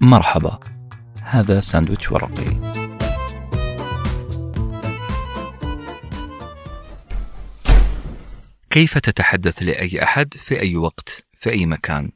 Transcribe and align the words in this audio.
مرحبا. 0.00 0.60
هذا 1.22 1.60
ساندويتش 1.60 2.12
ورقي. 2.12 2.78
كيف 8.70 8.98
تتحدث 8.98 9.62
لأي 9.62 10.02
أحد 10.02 10.34
في 10.34 10.60
أي 10.60 10.76
وقت 10.76 11.26
في 11.38 11.50
أي 11.50 11.66
مكان؟ 11.66 12.12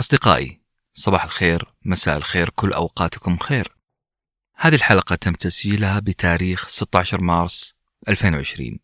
أصدقائي 0.00 0.60
صباح 0.92 1.24
الخير 1.24 1.74
مساء 1.84 2.16
الخير 2.16 2.50
كل 2.50 2.72
أوقاتكم 2.72 3.36
خير. 3.36 3.76
هذه 4.56 4.74
الحلقة 4.74 5.14
تم 5.14 5.32
تسجيلها 5.32 5.98
بتاريخ 5.98 6.68
16 6.68 7.20
مارس 7.20 7.74
2020 8.08 8.78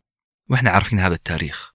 وإحنا 0.51 0.71
عارفين 0.71 1.01
هذا 1.01 1.15
التاريخ. 1.15 1.73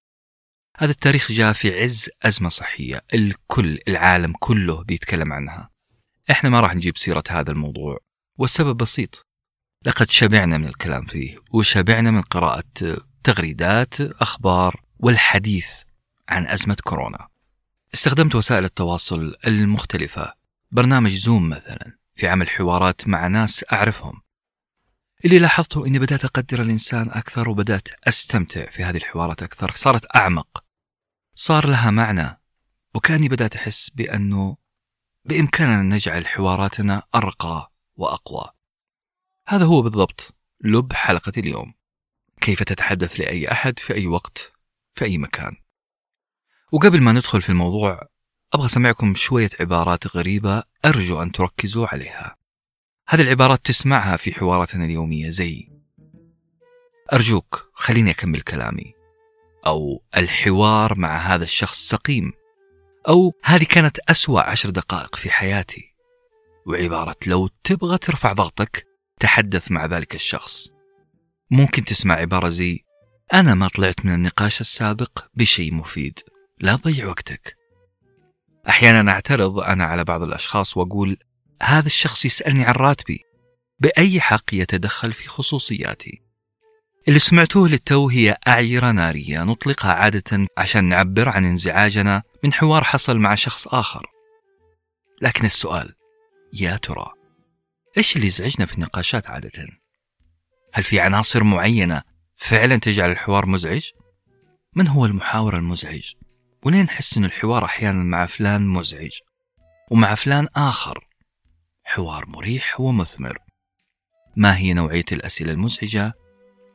هذا 0.77 0.91
التاريخ 0.91 1.31
جاء 1.31 1.53
في 1.53 1.79
عز 1.79 2.09
أزمة 2.23 2.49
صحية 2.49 3.05
الكل 3.13 3.79
العالم 3.87 4.33
كله 4.39 4.83
بيتكلم 4.83 5.33
عنها. 5.33 5.78
إحنا 6.31 6.49
ما 6.49 6.59
راح 6.59 6.75
نجيب 6.75 6.97
سيرة 6.97 7.23
هذا 7.29 7.51
الموضوع 7.51 7.97
والسبب 8.37 8.77
بسيط. 8.77 9.27
لقد 9.85 10.11
شبعنا 10.11 10.57
من 10.57 10.67
الكلام 10.67 11.05
فيه 11.05 11.37
وشبعنا 11.53 12.11
من 12.11 12.21
قراءة 12.21 12.97
تغريدات 13.23 14.01
أخبار 14.01 14.81
والحديث 14.99 15.69
عن 16.29 16.47
أزمة 16.47 16.77
كورونا. 16.83 17.27
استخدمت 17.93 18.35
وسائل 18.35 18.65
التواصل 18.65 19.35
المختلفة 19.47 20.33
برنامج 20.71 21.11
زوم 21.11 21.49
مثلا 21.49 21.97
في 22.15 22.27
عمل 22.27 22.49
حوارات 22.49 23.07
مع 23.07 23.27
ناس 23.27 23.65
أعرفهم. 23.73 24.21
اللي 25.25 25.39
لاحظته 25.39 25.85
أني 25.85 25.99
بدأت 25.99 26.25
أقدر 26.25 26.61
الإنسان 26.61 27.09
أكثر 27.09 27.49
وبدأت 27.49 27.87
أستمتع 28.07 28.69
في 28.69 28.83
هذه 28.83 28.97
الحوارات 28.97 29.43
أكثر 29.43 29.71
صارت 29.75 30.15
أعمق. 30.15 30.63
صار 31.35 31.67
لها 31.67 31.91
معنى 31.91 32.41
وكأني 32.95 33.29
بدأت 33.29 33.55
أحس 33.55 33.89
بأنه 33.89 34.57
بإمكاننا 35.25 35.95
نجعل 35.95 36.27
حواراتنا 36.27 37.03
أرقى 37.15 37.71
وأقوى. 37.95 38.49
هذا 39.47 39.65
هو 39.65 39.81
بالضبط 39.81 40.35
لب 40.61 40.93
حلقة 40.93 41.31
اليوم. 41.37 41.73
كيف 42.41 42.63
تتحدث 42.63 43.19
لأي 43.19 43.51
أحد 43.51 43.79
في 43.79 43.93
أي 43.93 44.07
وقت 44.07 44.51
في 44.93 45.05
أي 45.05 45.17
مكان. 45.17 45.55
وقبل 46.71 47.01
ما 47.01 47.11
ندخل 47.11 47.41
في 47.41 47.49
الموضوع 47.49 48.07
أبغى 48.53 48.65
أسمعكم 48.65 49.15
شوية 49.15 49.49
عبارات 49.59 50.15
غريبة 50.15 50.63
أرجو 50.85 51.21
أن 51.21 51.31
تركزوا 51.31 51.87
عليها. 51.87 52.37
هذه 53.07 53.21
العبارات 53.21 53.65
تسمعها 53.65 54.17
في 54.17 54.33
حواراتنا 54.33 54.85
اليومية 54.85 55.29
زي 55.29 55.69
أرجوك 57.13 57.71
خليني 57.73 58.11
أكمل 58.11 58.41
كلامي. 58.41 58.93
أو 59.65 60.03
الحوار 60.17 60.99
مع 60.99 61.17
هذا 61.17 61.43
الشخص 61.43 61.89
سقيم. 61.89 62.33
أو 63.09 63.33
هذه 63.43 63.63
كانت 63.63 63.99
أسوأ 63.99 64.41
عشر 64.41 64.69
دقائق 64.69 65.15
في 65.15 65.29
حياتي. 65.29 65.93
وعبارة 66.65 67.15
لو 67.25 67.49
تبغى 67.63 67.97
ترفع 67.97 68.33
ضغطك 68.33 68.87
تحدث 69.19 69.71
مع 69.71 69.85
ذلك 69.85 70.15
الشخص. 70.15 70.67
ممكن 71.51 71.85
تسمع 71.85 72.15
عبارة 72.15 72.49
زي 72.49 72.79
أنا 73.33 73.53
ما 73.53 73.67
طلعت 73.67 74.05
من 74.05 74.13
النقاش 74.13 74.61
السابق 74.61 75.25
بشيء 75.33 75.73
مفيد. 75.73 76.19
لا 76.59 76.75
تضيع 76.75 77.07
وقتك. 77.07 77.55
أحيانا 78.69 79.11
أعترض 79.11 79.59
أنا 79.59 79.85
على 79.85 80.03
بعض 80.03 80.23
الأشخاص 80.23 80.77
وأقول 80.77 81.17
هذا 81.61 81.85
الشخص 81.85 82.25
يسألني 82.25 82.63
عن 82.63 82.73
راتبي. 82.73 83.19
بأي 83.79 84.21
حق 84.21 84.53
يتدخل 84.53 85.13
في 85.13 85.27
خصوصياتي؟ 85.27 86.21
اللي 87.07 87.19
سمعتوه 87.19 87.69
للتو 87.69 88.09
هي 88.09 88.37
أعيرة 88.47 88.91
نارية 88.91 89.43
نطلقها 89.43 89.93
عادة 89.93 90.47
عشان 90.57 90.85
نعبر 90.85 91.29
عن 91.29 91.45
انزعاجنا 91.45 92.23
من 92.43 92.53
حوار 92.53 92.83
حصل 92.83 93.17
مع 93.17 93.35
شخص 93.35 93.67
آخر 93.67 94.07
لكن 95.21 95.45
السؤال 95.45 95.95
يا 96.53 96.77
ترى 96.77 97.13
إيش 97.97 98.15
اللي 98.15 98.27
يزعجنا 98.27 98.65
في 98.65 98.73
النقاشات 98.73 99.29
عادة؟ 99.29 99.67
هل 100.73 100.83
في 100.83 100.99
عناصر 100.99 101.43
معينة 101.43 102.01
فعلا 102.35 102.77
تجعل 102.77 103.11
الحوار 103.11 103.45
مزعج؟ 103.45 103.89
من 104.75 104.87
هو 104.87 105.05
المحاور 105.05 105.57
المزعج؟ 105.57 106.13
ولين 106.63 106.85
نحس 106.85 107.17
أن 107.17 107.25
الحوار 107.25 107.65
أحيانا 107.65 108.03
مع 108.03 108.25
فلان 108.25 108.67
مزعج 108.67 109.19
ومع 109.91 110.15
فلان 110.15 110.47
آخر 110.55 111.07
حوار 111.83 112.25
مريح 112.27 112.79
ومثمر 112.79 113.37
ما 114.35 114.57
هي 114.57 114.73
نوعية 114.73 115.05
الأسئلة 115.11 115.51
المزعجة 115.51 116.13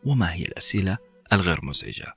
وما 0.05 0.33
هي 0.33 0.43
الأسئلة 0.43 0.99
الغير 1.33 1.65
مزعجة 1.65 2.15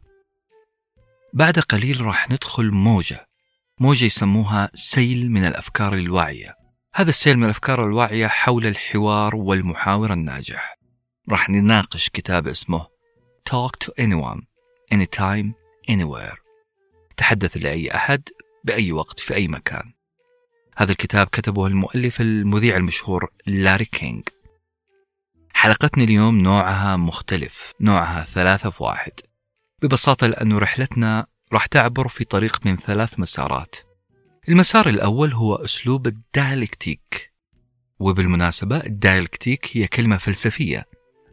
بعد 1.33 1.59
قليل 1.59 2.01
راح 2.01 2.31
ندخل 2.31 2.71
موجة 2.71 3.26
موجة 3.79 4.05
يسموها 4.05 4.69
سيل 4.73 5.31
من 5.31 5.45
الأفكار 5.45 5.93
الواعية. 5.93 6.55
هذا 6.95 7.09
السيل 7.09 7.37
من 7.37 7.43
الأفكار 7.43 7.85
الواعية 7.85 8.27
حول 8.27 8.65
الحوار 8.65 9.35
والمحاور 9.35 10.13
الناجح. 10.13 10.77
راح 11.29 11.49
نناقش 11.49 12.09
كتاب 12.09 12.47
اسمه 12.47 12.87
Talk 13.49 13.85
to 13.85 13.91
anyone 13.99 14.41
anytime 14.93 15.53
anywhere. 15.91 16.37
تحدث 17.17 17.57
لأي 17.57 17.95
أحد 17.95 18.29
بأي 18.63 18.91
وقت 18.91 19.19
في 19.19 19.33
أي 19.35 19.47
مكان. 19.47 19.93
هذا 20.77 20.91
الكتاب 20.91 21.27
كتبه 21.27 21.67
المؤلف 21.67 22.21
المذيع 22.21 22.77
المشهور 22.77 23.29
لاري 23.47 23.85
كينج 23.85 24.29
حلقتنا 25.53 26.03
اليوم 26.03 26.37
نوعها 26.37 26.95
مختلف 26.95 27.71
نوعها 27.81 28.23
ثلاثة 28.23 28.69
في 28.69 28.83
واحد. 28.83 29.13
ببساطة 29.81 30.27
لأنه 30.27 30.59
رحلتنا 30.59 31.27
راح 31.53 31.65
تعبر 31.65 32.07
في 32.07 32.23
طريق 32.23 32.65
من 32.65 32.75
ثلاث 32.75 33.19
مسارات. 33.19 33.75
المسار 34.49 34.89
الأول 34.89 35.33
هو 35.33 35.55
أسلوب 35.55 36.07
ال 36.07 36.20
dialectic 36.20 37.33
وبالمناسبة 37.99 38.77
ال 38.77 38.86
dialectic 38.86 39.69
هي 39.73 39.87
كلمة 39.87 40.17
فلسفية 40.17 40.85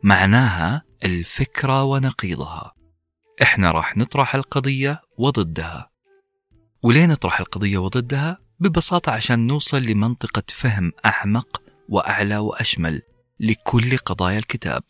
معناها 0.02 0.82
الفكرة 1.04 1.82
ونقيضها. 1.82 2.74
إحنا 3.42 3.70
راح 3.70 3.96
نطرح 3.96 4.34
القضية 4.34 5.02
وضدها. 5.18 5.90
وليه 6.82 7.06
نطرح 7.06 7.40
القضية 7.40 7.78
وضدها؟ 7.78 8.38
ببساطة 8.60 9.12
عشان 9.12 9.46
نوصل 9.46 9.82
لمنطقة 9.82 10.42
فهم 10.48 10.92
أعمق 11.06 11.62
وأعلى 11.88 12.36
وأشمل 12.36 13.02
لكل 13.40 13.96
قضايا 13.96 14.38
الكتاب. 14.38 14.82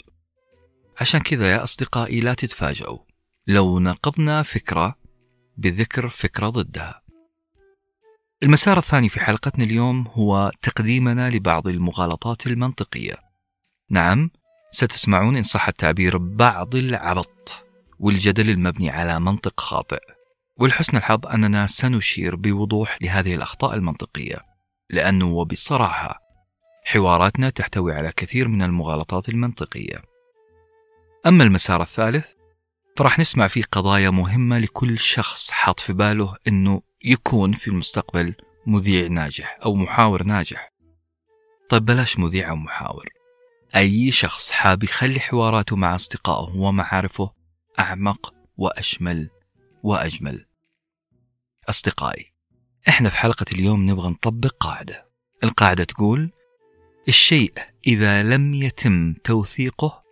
عشان 1.01 1.21
كذا 1.21 1.53
يا 1.53 1.65
أصدقائي 1.65 2.21
لا 2.21 2.35
تتفاجؤوا 2.35 2.99
لو 3.47 3.79
نقضنا 3.79 4.43
فكرة 4.43 5.04
بذكر 5.57 6.09
فكرة 6.09 6.49
ضدها. 6.49 7.03
المسار 8.43 8.79
الثاني 8.79 9.09
في 9.09 9.21
حلقتنا 9.21 9.65
اليوم 9.65 10.09
هو 10.09 10.53
تقديمنا 10.63 11.31
لبعض 11.31 11.69
المغالطات 11.69 12.47
المنطقية. 12.47 13.17
نعم 13.91 14.31
ستسمعون 14.73 15.37
إن 15.37 15.43
صح 15.43 15.69
التعبير 15.69 16.17
بعض 16.17 16.75
العبط 16.75 17.65
والجدل 17.99 18.51
المبني 18.51 18.91
على 18.91 19.21
منطق 19.21 19.61
خاطئ. 19.61 20.01
ولحسن 20.57 20.97
الحظ 20.97 21.27
أننا 21.27 21.67
سنشير 21.67 22.37
بوضوح 22.37 22.99
لهذه 23.03 23.35
الأخطاء 23.35 23.75
المنطقية 23.75 24.41
لأنه 24.91 25.27
وبصراحة 25.27 26.21
حواراتنا 26.85 27.51
تحتوي 27.51 27.95
على 27.95 28.13
كثير 28.13 28.49
من 28.49 28.63
المغالطات 28.63 29.29
المنطقية. 29.29 30.03
أما 31.27 31.45
المسار 31.45 31.83
الثالث 31.83 32.33
فراح 32.97 33.19
نسمع 33.19 33.49
فيه 33.49 33.63
قضايا 33.73 34.11
مهمة 34.11 34.59
لكل 34.59 34.99
شخص 34.99 35.51
حاط 35.51 35.81
في 35.81 35.93
باله 35.93 36.37
أنه 36.49 36.83
يكون 37.05 37.53
في 37.53 37.69
المستقبل 37.69 38.35
مذيع 38.67 39.07
ناجح 39.07 39.59
أو 39.65 39.75
محاور 39.75 40.23
ناجح. 40.23 40.73
طيب 41.69 41.85
بلاش 41.85 42.19
مذيع 42.19 42.51
أو 42.51 42.57
محاور. 42.57 43.09
أي 43.77 44.13
شخص 44.13 44.51
حاب 44.51 44.85
يخلي 44.85 45.21
حواراته 45.21 45.77
مع 45.77 45.95
أصدقائه 45.95 46.57
ومعارفه 46.57 47.33
أعمق 47.79 48.35
وأشمل 48.57 49.31
وأجمل. 49.83 50.47
أصدقائي 51.69 52.33
إحنا 52.89 53.09
في 53.09 53.17
حلقة 53.17 53.47
اليوم 53.53 53.91
نبغى 53.91 54.11
نطبق 54.11 54.55
قاعدة. 54.61 55.09
القاعدة 55.45 55.85
تقول 55.85 56.31
الشيء 57.09 57.53
إذا 57.87 58.23
لم 58.23 58.55
يتم 58.55 59.15
توثيقه 59.15 60.03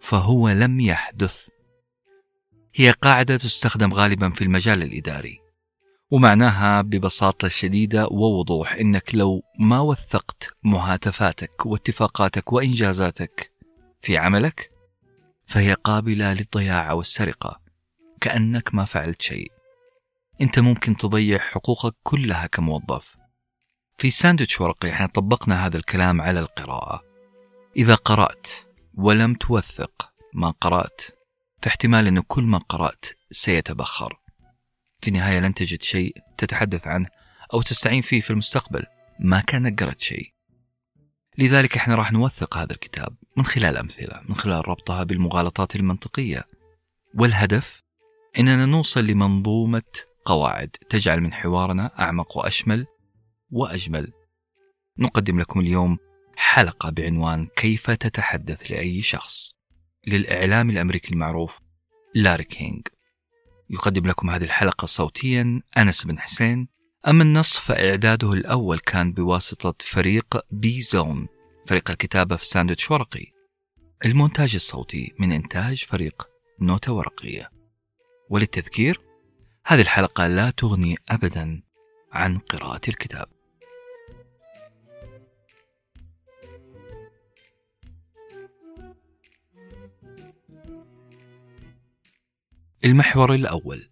فهو 0.00 0.48
لم 0.48 0.80
يحدث 0.80 1.48
هي 2.78 2.90
قاعدة 2.90 3.36
تستخدم 3.36 3.94
غالبا 3.94 4.30
في 4.30 4.44
المجال 4.44 4.82
الإداري 4.82 5.40
ومعناها 6.10 6.82
ببساطة 6.82 7.48
شديدة 7.48 8.06
ووضوح 8.06 8.72
إنك 8.72 9.14
لو 9.14 9.42
ما 9.58 9.80
وثقت 9.80 10.56
مهاتفاتك 10.62 11.66
واتفاقاتك 11.66 12.52
وإنجازاتك 12.52 13.52
في 14.02 14.18
عملك 14.18 14.70
فهي 15.46 15.74
قابلة 15.74 16.32
للضياع 16.32 16.92
والسرقة 16.92 17.60
كأنك 18.20 18.74
ما 18.74 18.84
فعلت 18.84 19.22
شيء. 19.22 19.52
أنت 20.40 20.58
ممكن 20.58 20.96
تضيع 20.96 21.38
حقوقك 21.38 21.94
كلها 22.02 22.46
كموظف. 22.46 23.16
في 23.98 24.10
ساندويتش 24.10 24.60
ورقي 24.60 24.90
إحنا 24.90 25.06
طبقنا 25.06 25.66
هذا 25.66 25.76
الكلام 25.76 26.20
على 26.20 26.40
القراءة. 26.40 27.02
إذا 27.76 27.94
قرأت 27.94 28.46
ولم 28.94 29.34
توثق 29.34 30.12
ما 30.34 30.50
قرأت 30.50 31.15
فاحتمال 31.66 32.06
أن 32.06 32.20
كل 32.20 32.42
ما 32.42 32.58
قرأت 32.58 33.06
سيتبخر. 33.30 34.18
في 35.00 35.08
النهاية 35.08 35.40
لن 35.40 35.54
تجد 35.54 35.82
شيء 35.82 36.16
تتحدث 36.38 36.86
عنه 36.86 37.06
أو 37.54 37.62
تستعين 37.62 38.02
فيه 38.02 38.20
في 38.20 38.30
المستقبل 38.30 38.86
ما 39.20 39.40
كانك 39.40 39.82
قرأت 39.82 40.00
شيء. 40.00 40.32
لذلك 41.38 41.76
إحنا 41.76 41.94
راح 41.94 42.12
نوثق 42.12 42.56
هذا 42.56 42.72
الكتاب 42.72 43.16
من 43.36 43.44
خلال 43.44 43.76
أمثلة 43.76 44.20
من 44.28 44.34
خلال 44.34 44.68
ربطها 44.68 45.04
بالمغالطات 45.04 45.76
المنطقية. 45.76 46.44
والهدف؟ 47.14 47.82
إننا 48.38 48.66
نوصل 48.66 49.06
لمنظومة 49.06 49.92
قواعد 50.24 50.68
تجعل 50.68 51.20
من 51.20 51.32
حوارنا 51.32 51.90
أعمق 52.00 52.36
وأشمل 52.36 52.86
وأجمل. 53.50 54.12
نقدم 54.98 55.40
لكم 55.40 55.60
اليوم 55.60 55.98
حلقة 56.36 56.90
بعنوان 56.90 57.46
كيف 57.56 57.90
تتحدث 57.90 58.70
لأي 58.70 59.02
شخص. 59.02 59.55
للإعلام 60.06 60.70
الأمريكي 60.70 61.12
المعروف 61.12 61.60
لاري 62.14 62.44
كينج 62.44 62.88
يقدم 63.70 64.06
لكم 64.06 64.30
هذه 64.30 64.44
الحلقة 64.44 64.86
صوتيا 64.86 65.62
أنس 65.78 66.04
بن 66.04 66.18
حسين. 66.18 66.68
أما 67.08 67.22
النص 67.22 67.58
فإعداده 67.58 68.32
الأول 68.32 68.78
كان 68.78 69.12
بواسطة 69.12 69.74
فريق 69.80 70.40
بي 70.50 70.82
زون 70.82 71.28
فريق 71.66 71.90
الكتابة 71.90 72.36
في 72.36 72.46
ساندويتش 72.46 72.90
ورقي. 72.90 73.26
المونتاج 74.04 74.54
الصوتي 74.54 75.14
من 75.18 75.32
إنتاج 75.32 75.84
فريق 75.84 76.28
نوتة 76.60 76.92
ورقية. 76.92 77.50
وللتذكير 78.30 79.00
هذه 79.66 79.80
الحلقة 79.80 80.26
لا 80.26 80.50
تغني 80.50 80.96
أبدا 81.08 81.62
عن 82.12 82.38
قراءة 82.38 82.80
الكتاب. 82.88 83.35
المحور 92.84 93.34
الأول 93.34 93.88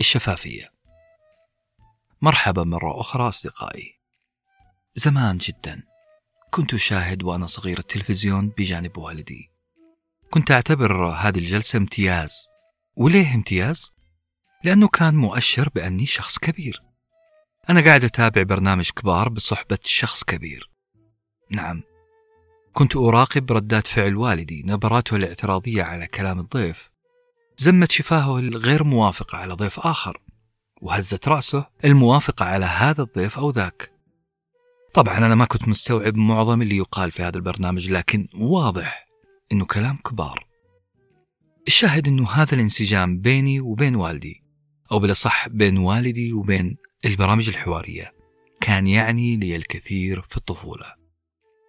الشفافية. 0.00 0.72
مرحبا 2.22 2.64
مرة 2.64 3.00
أخرى 3.00 3.28
أصدقائي. 3.28 4.00
زمان 4.94 5.38
جدا 5.38 5.82
كنت 6.50 6.74
أشاهد 6.74 7.22
وأنا 7.22 7.46
صغير 7.46 7.78
التلفزيون 7.78 8.48
بجانب 8.48 8.98
والدي. 8.98 9.50
كنت 10.30 10.50
أعتبر 10.50 11.08
هذه 11.08 11.38
الجلسة 11.38 11.76
امتياز. 11.76 12.48
وليه 12.96 13.34
امتياز؟ 13.34 13.92
لأنه 14.64 14.88
كان 14.88 15.14
مؤشر 15.14 15.68
بأني 15.68 16.06
شخص 16.06 16.38
كبير. 16.38 16.82
أنا 17.70 17.84
قاعد 17.84 18.04
أتابع 18.04 18.42
برنامج 18.42 18.90
كبار 18.90 19.28
بصحبة 19.28 19.78
شخص 19.84 20.24
كبير. 20.24 20.70
نعم 21.50 21.82
كنت 22.72 22.96
أراقب 22.96 23.52
ردات 23.52 23.86
فعل 23.86 24.16
والدي 24.16 24.62
نبراته 24.66 25.16
الاعتراضية 25.16 25.82
على 25.82 26.06
كلام 26.06 26.38
الضيف. 26.40 26.90
زمت 27.60 27.90
شفاهه 27.90 28.38
الغير 28.38 28.84
موافقة 28.84 29.38
على 29.38 29.54
ضيف 29.54 29.80
آخر 29.80 30.20
وهزت 30.82 31.28
رأسه 31.28 31.66
الموافقة 31.84 32.44
على 32.44 32.66
هذا 32.66 33.02
الضيف 33.02 33.38
أو 33.38 33.50
ذاك. 33.50 33.92
طبعا 34.94 35.18
أنا 35.18 35.34
ما 35.34 35.44
كنت 35.44 35.68
مستوعب 35.68 36.16
معظم 36.16 36.62
اللي 36.62 36.76
يقال 36.76 37.10
في 37.10 37.22
هذا 37.22 37.36
البرنامج 37.36 37.90
لكن 37.90 38.28
واضح 38.34 39.06
إنه 39.52 39.64
كلام 39.64 39.96
كبار. 39.96 40.46
الشاهد 41.66 42.08
إنه 42.08 42.30
هذا 42.30 42.54
الانسجام 42.54 43.20
بيني 43.20 43.60
وبين 43.60 43.96
والدي 43.96 44.42
أو 44.92 44.98
بالأصح 44.98 45.48
بين 45.48 45.78
والدي 45.78 46.32
وبين 46.32 46.76
البرامج 47.04 47.48
الحوارية 47.48 48.12
كان 48.60 48.86
يعني 48.86 49.36
لي 49.36 49.56
الكثير 49.56 50.22
في 50.28 50.36
الطفولة. 50.36 50.94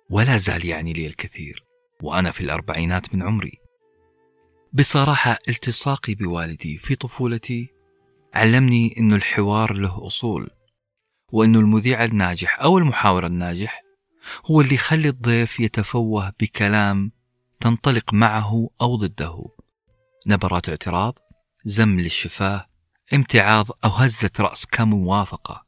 ولا 0.10 0.38
زال 0.38 0.66
يعني 0.66 0.94
لي 0.94 1.08
الكثير 1.08 1.64
وأنا 2.04 2.32
في 2.32 2.42
الأربعينات 2.42 3.16
من 3.16 3.24
عمري. 3.24 3.69
بصراحة 4.74 5.38
التصاقي 5.50 6.16
بوالدي 6.16 6.78
في 6.78 6.96
طفولتي 6.96 7.74
علمني 8.34 8.96
أن 9.00 9.14
الحوار 9.14 9.74
له 9.74 10.08
أصول 10.08 10.50
وأن 11.32 11.56
المذيع 11.56 12.04
الناجح 12.04 12.60
أو 12.62 12.78
المحاور 12.78 13.26
الناجح 13.26 13.84
هو 14.46 14.62
اللي 14.62 14.76
يخلي 14.76 15.10
الضيف 15.10 15.60
يتفوه 15.60 16.34
بكلام 16.40 17.12
تنطلق 17.60 18.14
معه 18.14 18.70
أو 18.82 18.96
ضده. 18.96 19.46
نبرات 20.28 20.70
اعتراض 20.70 21.20
زم 21.66 22.00
للشفاه 22.00 22.66
امتعاض 23.14 23.68
أو 23.86 23.90
هزة 23.90 24.32
رأس 24.40 24.66
كموافقة. 24.66 25.66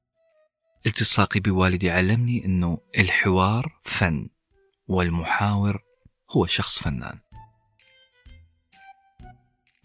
التصاقي 0.85 1.39
بوالدي 1.39 1.91
علمني 1.91 2.45
أنه 2.45 2.77
الحوار 2.99 3.79
فن 3.83 4.29
والمحاور 4.87 5.83
هو 6.31 6.45
شخص 6.45 6.79
فنان. 6.79 7.19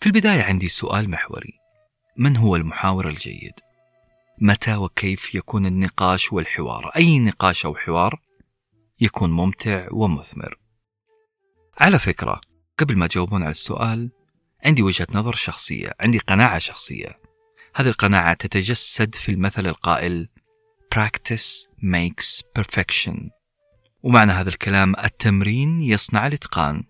في 0.01 0.07
البداية 0.07 0.43
عندي 0.43 0.69
سؤال 0.69 1.11
محوري. 1.11 1.53
من 2.17 2.37
هو 2.37 2.57
المحاور 2.57 3.09
الجيد؟ 3.09 3.53
متى 4.39 4.77
وكيف 4.77 5.35
يكون 5.35 5.67
النقاش 5.67 6.33
والحوار؟ 6.33 6.93
أي 6.97 7.19
نقاش 7.19 7.67
أو 7.67 7.75
حوار 7.75 8.21
يكون 9.01 9.31
ممتع 9.31 9.89
ومثمر؟ 9.91 10.59
على 11.79 11.99
فكرة 11.99 12.41
قبل 12.79 12.97
ما 12.97 13.07
تجاوبون 13.07 13.43
على 13.43 13.51
السؤال 13.51 14.11
عندي 14.65 14.83
وجهة 14.83 15.07
نظر 15.15 15.35
شخصية 15.35 15.93
عندي 16.01 16.19
قناعة 16.19 16.59
شخصية. 16.59 17.21
هذه 17.75 17.89
القناعة 17.89 18.35
تتجسد 18.35 19.15
في 19.15 19.33
المثل 19.33 19.67
القائل 19.67 20.29
practice 20.95 21.69
makes 21.83 22.43
perfection. 22.59 23.31
ومعنى 24.03 24.33
هذا 24.33 24.49
الكلام 24.49 24.95
التمرين 25.05 25.81
يصنع 25.81 26.27
الإتقان. 26.27 26.83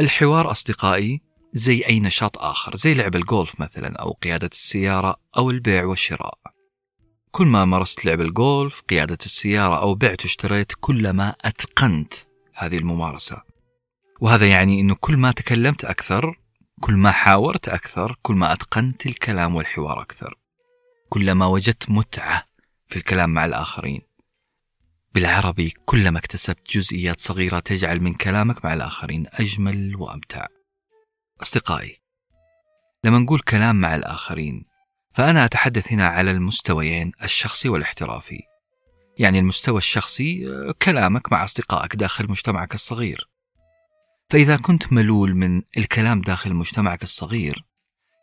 الحوار 0.00 0.50
أصدقائي 0.50 1.27
زي 1.52 1.86
أي 1.86 2.00
نشاط 2.00 2.38
آخر 2.38 2.76
زي 2.76 2.94
لعب 2.94 3.16
الجولف 3.16 3.60
مثلا 3.60 3.96
أو 3.96 4.12
قيادة 4.12 4.50
السيارة 4.52 5.16
أو 5.36 5.50
البيع 5.50 5.84
والشراء. 5.84 6.38
كل 7.30 7.46
ما 7.46 7.64
مارست 7.64 8.04
لعب 8.04 8.20
الجولف 8.20 8.80
قيادة 8.80 9.18
السيارة 9.24 9.80
أو 9.80 9.94
بعت 9.94 10.22
واشتريت 10.22 10.72
كلما 10.80 11.34
أتقنت 11.44 12.14
هذه 12.54 12.76
الممارسة. 12.76 13.42
وهذا 14.20 14.50
يعني 14.50 14.80
أنه 14.80 14.94
كل 14.94 15.16
ما 15.16 15.32
تكلمت 15.32 15.84
أكثر 15.84 16.38
كل 16.80 16.94
ما 16.94 17.10
حاورت 17.10 17.68
أكثر 17.68 18.16
كل 18.22 18.34
ما 18.34 18.52
أتقنت 18.52 19.06
الكلام 19.06 19.54
والحوار 19.54 20.02
أكثر. 20.02 20.38
كلما 21.08 21.46
وجدت 21.46 21.90
متعة 21.90 22.44
في 22.86 22.96
الكلام 22.96 23.30
مع 23.30 23.44
الآخرين. 23.44 24.00
بالعربي 25.14 25.74
كلما 25.84 26.18
اكتسبت 26.18 26.76
جزئيات 26.76 27.20
صغيرة 27.20 27.58
تجعل 27.58 28.00
من 28.00 28.14
كلامك 28.14 28.64
مع 28.64 28.74
الآخرين 28.74 29.26
أجمل 29.32 29.96
وأمتع. 29.96 30.46
أصدقائي 31.42 32.00
لما 33.04 33.18
نقول 33.18 33.40
كلام 33.40 33.80
مع 33.80 33.94
الآخرين 33.94 34.64
فأنا 35.14 35.44
أتحدث 35.44 35.92
هنا 35.92 36.06
على 36.06 36.30
المستويين 36.30 37.12
الشخصي 37.22 37.68
والاحترافي. 37.68 38.40
يعني 39.18 39.38
المستوى 39.38 39.78
الشخصي 39.78 40.46
كلامك 40.82 41.32
مع 41.32 41.44
أصدقائك 41.44 41.96
داخل 41.96 42.30
مجتمعك 42.30 42.74
الصغير. 42.74 43.28
فإذا 44.30 44.56
كنت 44.56 44.92
ملول 44.92 45.34
من 45.34 45.62
الكلام 45.78 46.20
داخل 46.20 46.54
مجتمعك 46.54 47.02
الصغير 47.02 47.64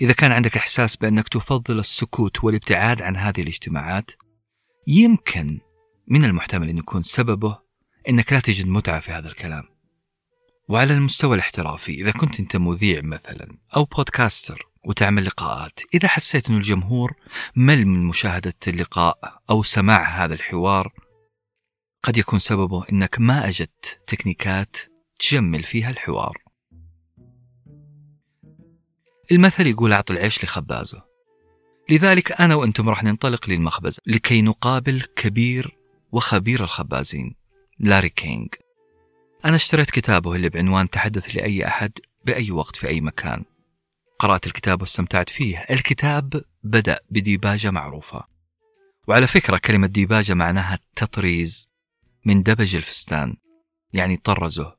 إذا 0.01 0.13
كان 0.13 0.31
عندك 0.31 0.57
إحساس 0.57 0.95
بأنك 0.95 1.29
تفضل 1.29 1.79
السكوت 1.79 2.43
والابتعاد 2.43 3.01
عن 3.01 3.17
هذه 3.17 3.41
الاجتماعات 3.41 4.11
يمكن 4.87 5.59
من 6.07 6.25
المحتمل 6.25 6.69
أن 6.69 6.77
يكون 6.77 7.03
سببه 7.03 7.59
أنك 8.09 8.33
لا 8.33 8.39
تجد 8.39 8.67
متعة 8.67 8.99
في 8.99 9.11
هذا 9.11 9.27
الكلام. 9.27 9.74
وعلى 10.67 10.93
المستوى 10.93 11.35
الاحترافي 11.35 11.91
إذا 12.01 12.11
كنت 12.11 12.39
أنت 12.39 12.55
مذيع 12.55 13.01
مثلا 13.01 13.57
أو 13.75 13.83
بودكاستر 13.83 14.67
وتعمل 14.85 15.25
لقاءات 15.25 15.79
إذا 15.93 16.07
حسيت 16.07 16.49
أن 16.49 16.57
الجمهور 16.57 17.13
مل 17.55 17.85
من 17.85 18.03
مشاهدة 18.03 18.53
اللقاء 18.67 19.41
أو 19.49 19.63
سماع 19.63 20.25
هذا 20.25 20.33
الحوار 20.33 20.93
قد 22.03 22.17
يكون 22.17 22.39
سببه 22.39 22.85
أنك 22.91 23.19
ما 23.19 23.47
أجدت 23.47 23.99
تكنيكات 24.07 24.77
تجمل 25.19 25.63
فيها 25.63 25.89
الحوار. 25.89 26.37
المثل 29.31 29.67
يقول 29.67 29.93
أعط 29.93 30.11
العيش 30.11 30.43
لخبازه. 30.43 31.03
لذلك 31.89 32.41
أنا 32.41 32.55
وأنتم 32.55 32.89
راح 32.89 33.03
ننطلق 33.03 33.49
للمخبز 33.49 33.99
لكي 34.07 34.41
نقابل 34.41 35.01
كبير 35.15 35.77
وخبير 36.11 36.63
الخبازين 36.63 37.35
لاري 37.79 38.09
كينج 38.09 38.49
أنا 39.45 39.55
اشتريت 39.55 39.91
كتابه 39.91 40.35
اللي 40.35 40.49
بعنوان 40.49 40.89
تحدث 40.89 41.35
لأي 41.35 41.67
أحد 41.67 41.91
بأي 42.25 42.51
وقت 42.51 42.75
في 42.75 42.87
أي 42.87 43.01
مكان. 43.01 43.43
قرأت 44.19 44.47
الكتاب 44.47 44.81
واستمتعت 44.81 45.29
فيه. 45.29 45.65
الكتاب 45.69 46.43
بدأ 46.63 46.99
بديباجة 47.09 47.71
معروفة. 47.71 48.23
وعلى 49.07 49.27
فكرة 49.27 49.57
كلمة 49.57 49.87
ديباجة 49.87 50.33
معناها 50.33 50.79
تطريز 50.95 51.69
من 52.25 52.43
دبج 52.43 52.75
الفستان 52.75 53.35
يعني 53.93 54.17
طرزه. 54.17 54.75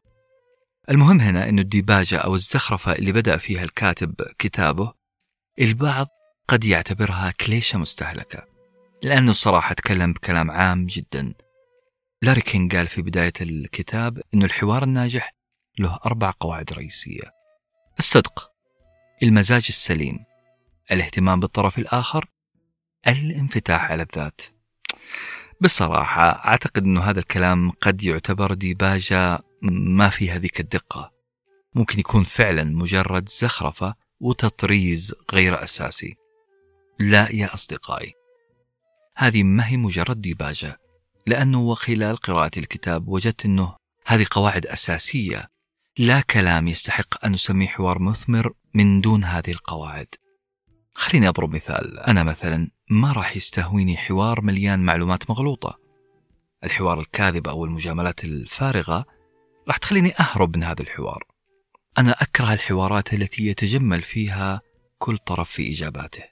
المهم 0.91 1.21
هنا 1.21 1.49
أن 1.49 1.59
الديباجة 1.59 2.17
أو 2.17 2.35
الزخرفة 2.35 2.93
اللي 2.93 3.13
بدأ 3.13 3.37
فيها 3.37 3.65
الكاتب 3.65 4.15
كتابه 4.39 4.93
البعض 5.61 6.09
قد 6.49 6.65
يعتبرها 6.65 7.31
كليشة 7.31 7.79
مستهلكة 7.79 8.45
لأنه 9.03 9.31
الصراحة 9.31 9.75
تكلم 9.75 10.13
بكلام 10.13 10.51
عام 10.51 10.87
جدا. 10.87 11.35
لاري 12.23 12.41
كينج 12.41 12.77
قال 12.77 12.89
في 12.89 13.03
بداية 13.03 13.33
الكتاب 13.41 14.23
أن 14.35 14.43
الحوار 14.43 14.83
الناجح 14.83 15.35
له 15.79 15.99
أربع 16.07 16.33
قواعد 16.41 16.73
رئيسية. 16.73 17.33
الصدق 17.99 18.51
المزاج 19.23 19.67
السليم 19.69 20.19
الاهتمام 20.93 21.41
بالطرف 21.41 21.79
الآخر 21.79 22.27
الانفتاح 23.09 23.91
على 23.91 24.03
الذات. 24.03 24.41
بصراحة 25.61 26.23
أعتقد 26.23 26.83
أنه 26.83 27.01
هذا 27.01 27.21
الكلام 27.21 27.71
قد 27.71 28.05
يعتبر 28.05 28.55
ديباجة 28.55 29.39
ما 29.63 30.09
في 30.09 30.31
هذيك 30.31 30.61
الدقة. 30.61 31.13
ممكن 31.75 31.99
يكون 31.99 32.23
فعلا 32.23 32.65
مجرد 32.65 33.29
زخرفة 33.29 33.95
وتطريز 34.21 35.15
غير 35.33 35.65
أساسي. 35.65 36.15
لا 36.99 37.29
يا 37.33 37.55
أصدقائي 37.55 38.13
هذه 39.17 39.43
ما 39.43 39.69
هي 39.69 39.77
مجرد 39.77 40.21
ديباجة. 40.21 40.86
لأنه 41.26 41.61
وخلال 41.61 42.16
قراءة 42.16 42.59
الكتاب 42.59 43.09
وجدت 43.09 43.45
أنه 43.45 43.76
هذه 44.06 44.26
قواعد 44.30 44.66
أساسية. 44.66 45.49
لا 45.99 46.21
كلام 46.21 46.68
يستحق 46.68 47.25
أن 47.25 47.33
نسميه 47.33 47.68
حوار 47.68 47.99
مثمر 47.99 48.52
من 48.75 49.00
دون 49.00 49.25
هذه 49.25 49.50
القواعد. 49.50 50.06
خليني 50.95 51.28
أضرب 51.28 51.54
مثال. 51.54 52.00
أنا 52.00 52.23
مثلا 52.23 52.71
ما 52.90 53.12
راح 53.12 53.37
يستهويني 53.37 53.97
حوار 53.97 54.40
مليان 54.40 54.80
معلومات 54.80 55.30
مغلوطة. 55.30 55.78
الحوار 56.64 57.00
الكاذب 57.00 57.49
أو 57.49 57.64
المجاملات 57.64 58.25
الفارغة 58.25 59.04
راح 59.68 59.76
تخليني 59.76 60.14
أهرب 60.21 60.56
من 60.56 60.62
هذا 60.62 60.83
الحوار. 60.83 61.25
أنا 61.99 62.11
أكره 62.23 62.52
الحوارات 62.52 63.14
التي 63.14 63.47
يتجمل 63.47 64.02
فيها 64.02 64.61
كل 64.99 65.18
طرف 65.18 65.50
في 65.50 65.73
إجاباته. 65.73 66.25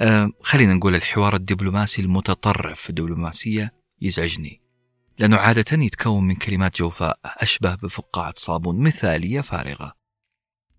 أه 0.00 0.30
خلينا 0.42 0.74
نقول 0.74 0.94
الحوار 0.94 1.34
الدبلوماسي 1.34 2.02
المتطرف. 2.02 2.80
في 2.80 2.90
الدبلوماسية 2.90 3.79
يزعجني. 4.00 4.60
لأنه 5.18 5.36
عادة 5.36 5.82
يتكون 5.84 6.24
من 6.24 6.34
كلمات 6.34 6.78
جوفاء 6.78 7.18
أشبه 7.24 7.74
بفقاعة 7.74 8.34
صابون 8.36 8.80
مثالية 8.80 9.40
فارغة. 9.40 9.94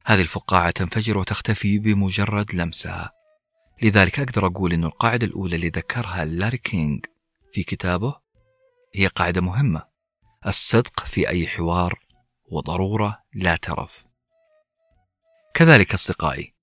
هذه 0.06 0.22
الفقاعة 0.22 0.72
تنفجر 0.72 1.18
وتختفي 1.18 1.80
بمجرد 1.80 2.56
لمسها. 2.56 3.12
لذلك 3.82 4.20
أقدر 4.20 4.48
أقول 4.48 4.74
أن 4.74 4.84
القاعدة 4.84 5.28
الأولى 5.28 5.56
اللي 5.56 5.70
ذكرها 5.70 6.26
لاري 6.26 6.58
كينغ 6.58 7.00
في 7.54 7.64
كتابه 7.64 8.16
هي 8.96 9.08
قاعدة 9.08 9.42
مهمة. 9.42 9.84
الصدق 10.48 11.06
في 11.06 11.30
أي 11.30 11.48
حوار 11.48 12.00
هو 12.52 12.71
ضرورة 12.71 13.20
لا 13.34 13.56
ترف. 13.56 14.06
كذلك 15.54 15.94
أصدقائي 15.94 16.54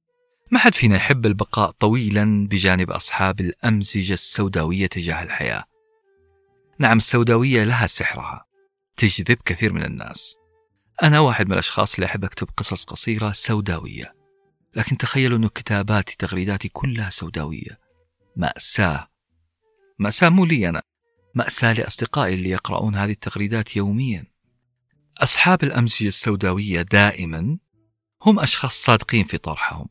ما 0.50 0.58
حد 0.58 0.74
فينا 0.74 0.96
يحب 0.96 1.26
البقاء 1.26 1.70
طويلا 1.70 2.48
بجانب 2.50 2.90
أصحاب 2.90 3.40
الأمزجة 3.40 4.12
السوداوية 4.12 4.86
تجاه 4.86 5.22
الحياة. 5.22 5.64
نعم 6.80 6.96
السوداوية 6.96 7.64
لها 7.64 7.86
سحرها. 7.86 8.44
تجذب 8.96 9.38
كثير 9.44 9.72
من 9.72 9.84
الناس. 9.84 10.36
أنا 11.02 11.20
واحد 11.20 11.46
من 11.46 11.52
الأشخاص 11.52 11.94
اللي 11.94 12.06
أحب 12.06 12.24
أكتب 12.24 12.48
قصص 12.56 12.84
قصيرة 12.84 13.32
سوداوية. 13.32 14.14
لكن 14.74 14.96
تخيلوا 14.96 15.38
أنه 15.38 15.48
كتاباتي 15.48 16.16
تغريداتي 16.18 16.68
كلها 16.68 17.10
سوداوية. 17.10 17.78
مأساة. 18.36 19.08
مأساة 19.98 20.28
مو 20.28 20.44
لي 20.44 20.68
أنا. 20.68 20.82
مأساة 21.34 21.72
لأصدقائي 21.72 22.34
اللي 22.34 22.50
يقرؤون 22.50 22.94
هذه 22.94 23.12
التغريدات 23.12 23.76
يوميا. 23.76 24.24
أصحاب 25.18 25.62
الأمزجة 25.62 26.08
السوداوية 26.08 26.82
دائما 26.82 27.58
هم 28.22 28.40
أشخاص 28.40 28.74
صادقين 28.84 29.24
في 29.24 29.38
طرحهم. 29.38 29.88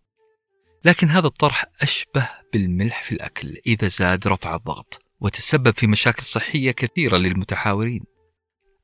لكن 0.85 1.09
هذا 1.09 1.27
الطرح 1.27 1.65
أشبه 1.81 2.29
بالملح 2.53 3.03
في 3.03 3.11
الأكل 3.11 3.57
إذا 3.67 3.87
زاد 3.87 4.27
رفع 4.27 4.55
الضغط. 4.55 5.06
وتسبب 5.19 5.77
في 5.77 5.87
مشاكل 5.87 6.23
صحية 6.23 6.71
كثيرة 6.71 7.17
للمتحاورين. 7.17 8.03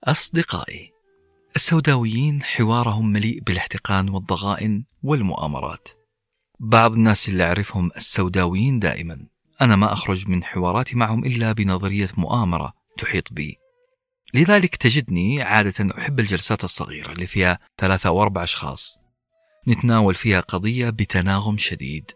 أصدقائي 0.03 0.91
السوداويين 1.55 2.43
حوارهم 2.43 3.11
مليء 3.11 3.39
بالاحتقان 3.39 4.09
والضغائن 4.09 4.85
والمؤامرات. 5.03 5.87
بعض 6.59 6.93
الناس 6.93 7.29
اللي 7.29 7.43
أعرفهم 7.43 7.91
السوداويين 7.97 8.79
دائما 8.79 9.27
أنا 9.61 9.75
ما 9.75 9.93
أخرج 9.93 10.29
من 10.29 10.43
حواراتي 10.43 10.95
معهم 10.95 11.25
إلا 11.25 11.51
بنظرية 11.51 12.09
مؤامرة 12.17 12.73
تحيط 12.97 13.33
بي. 13.33 13.57
لذلك 14.33 14.75
تجدني 14.75 15.41
عادة 15.41 15.97
أحب 15.97 16.19
الجلسات 16.19 16.63
الصغيرة 16.63 17.11
اللي 17.11 17.27
فيها 17.27 17.59
ثلاثة 17.77 18.07
أو 18.07 18.21
أربع 18.21 18.43
أشخاص 18.43 18.99
نتناول 19.67 20.15
فيها 20.15 20.39
قضية 20.39 20.89
بتناغم 20.89 21.57
شديد. 21.57 22.11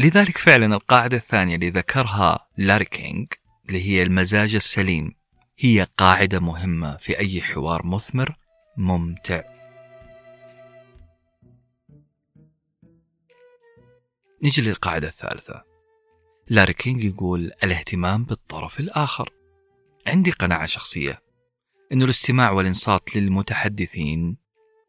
لذلك 0.00 0.38
فعلا 0.38 0.74
القاعدة 0.74 1.16
الثانية 1.16 1.54
اللي 1.54 1.70
ذكرها 1.70 2.46
لاري 2.56 2.84
كينج 2.84 3.26
اللي 3.68 3.88
هي 3.88 4.02
المزاج 4.02 4.54
السليم 4.54 5.14
هي 5.58 5.86
قاعدة 5.98 6.40
مهمة 6.40 6.96
في 6.96 7.18
أي 7.18 7.42
حوار 7.42 7.86
مثمر 7.86 8.36
ممتع. 8.76 9.42
نجي 14.42 14.62
للقاعدة 14.62 15.08
الثالثة. 15.08 15.64
لاري 16.48 16.72
كينج 16.72 17.04
يقول 17.04 17.52
الاهتمام 17.64 18.24
بالطرف 18.24 18.80
الآخر. 18.80 19.30
عندي 20.06 20.30
قناعة 20.30 20.66
شخصية 20.66 21.22
أن 21.92 22.02
الاستماع 22.02 22.50
والإنصات 22.50 23.16
للمتحدثين 23.16 24.36